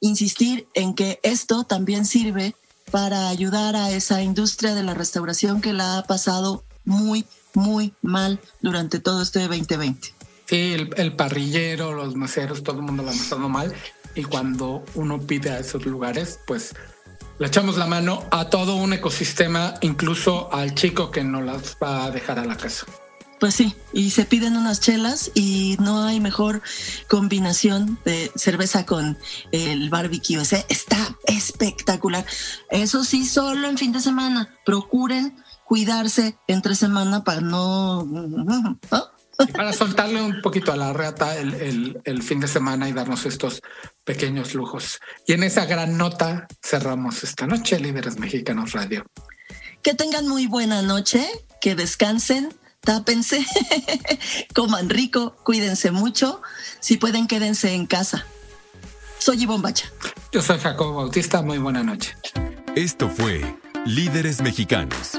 insistir 0.00 0.68
en 0.74 0.94
que 0.94 1.20
esto 1.22 1.64
también 1.64 2.04
sirve 2.04 2.54
para 2.90 3.28
ayudar 3.28 3.76
a 3.76 3.90
esa 3.90 4.22
industria 4.22 4.74
de 4.74 4.82
la 4.82 4.94
restauración 4.94 5.60
que 5.60 5.72
la 5.72 5.98
ha 5.98 6.02
pasado 6.04 6.64
muy 6.84 7.24
muy 7.54 7.94
mal 8.02 8.40
durante 8.60 8.98
todo 8.98 9.22
este 9.22 9.40
2020 9.46 10.14
sí 10.46 10.72
el, 10.74 10.90
el 10.96 11.14
parrillero 11.14 11.92
los 11.92 12.16
meseros 12.16 12.62
todo 12.62 12.76
el 12.76 12.82
mundo 12.82 13.02
lo 13.02 13.10
ha 13.10 13.12
pasado 13.12 13.48
mal. 13.48 13.72
Y 14.14 14.24
cuando 14.24 14.84
uno 14.94 15.18
pide 15.22 15.50
a 15.50 15.58
esos 15.58 15.86
lugares 15.86 16.38
pues 16.46 16.74
le 17.38 17.46
echamos 17.46 17.76
la 17.76 17.86
mano 17.86 18.24
a 18.30 18.50
todo 18.50 18.76
un 18.76 18.92
ecosistema, 18.92 19.74
incluso 19.80 20.52
al 20.52 20.74
chico 20.74 21.10
que 21.10 21.24
no 21.24 21.40
las 21.40 21.76
va 21.82 22.04
a 22.04 22.10
dejar 22.10 22.38
a 22.38 22.44
la 22.44 22.56
casa. 22.56 22.86
Pues 23.42 23.56
sí, 23.56 23.74
y 23.92 24.10
se 24.10 24.24
piden 24.24 24.56
unas 24.56 24.80
chelas 24.80 25.32
y 25.34 25.76
no 25.80 26.04
hay 26.04 26.20
mejor 26.20 26.62
combinación 27.08 27.98
de 28.04 28.30
cerveza 28.36 28.86
con 28.86 29.18
el 29.50 29.90
barbecue. 29.90 30.38
O 30.38 30.44
sea, 30.44 30.64
está 30.68 31.16
espectacular. 31.26 32.24
Eso 32.70 33.02
sí, 33.02 33.26
solo 33.26 33.68
en 33.68 33.78
fin 33.78 33.90
de 33.90 33.98
semana. 33.98 34.48
Procuren 34.64 35.36
cuidarse 35.64 36.38
entre 36.46 36.76
semana 36.76 37.24
para 37.24 37.40
no... 37.40 38.04
¿no? 38.04 38.78
Para 39.46 39.72
soltarle 39.72 40.20
un 40.20 40.40
poquito 40.42 40.72
a 40.72 40.76
la 40.76 40.92
reata 40.92 41.36
el, 41.38 41.54
el, 41.54 42.00
el, 42.04 42.22
fin 42.22 42.40
de 42.40 42.48
semana 42.48 42.88
y 42.88 42.92
darnos 42.92 43.26
estos 43.26 43.60
pequeños 44.04 44.54
lujos. 44.54 45.00
Y 45.26 45.32
en 45.32 45.42
esa 45.42 45.64
gran 45.66 45.96
nota 45.96 46.46
cerramos 46.62 47.24
esta 47.24 47.46
noche, 47.46 47.80
Líderes 47.80 48.18
Mexicanos 48.18 48.72
Radio. 48.72 49.04
Que 49.82 49.94
tengan 49.94 50.28
muy 50.28 50.46
buena 50.46 50.82
noche, 50.82 51.26
que 51.60 51.74
descansen, 51.74 52.54
tápense, 52.80 53.44
coman 54.54 54.88
rico, 54.88 55.36
cuídense 55.44 55.90
mucho. 55.90 56.42
Si 56.80 56.96
pueden, 56.96 57.26
quédense 57.26 57.74
en 57.74 57.86
casa. 57.86 58.26
Soy 59.18 59.42
Ivonne 59.42 59.62
Bacha. 59.62 59.90
Yo 60.32 60.42
soy 60.42 60.58
Jacobo 60.58 60.94
Bautista, 60.94 61.42
muy 61.42 61.58
buena 61.58 61.82
noche. 61.82 62.14
Esto 62.74 63.08
fue 63.08 63.56
Líderes 63.84 64.40
Mexicanos 64.40 65.18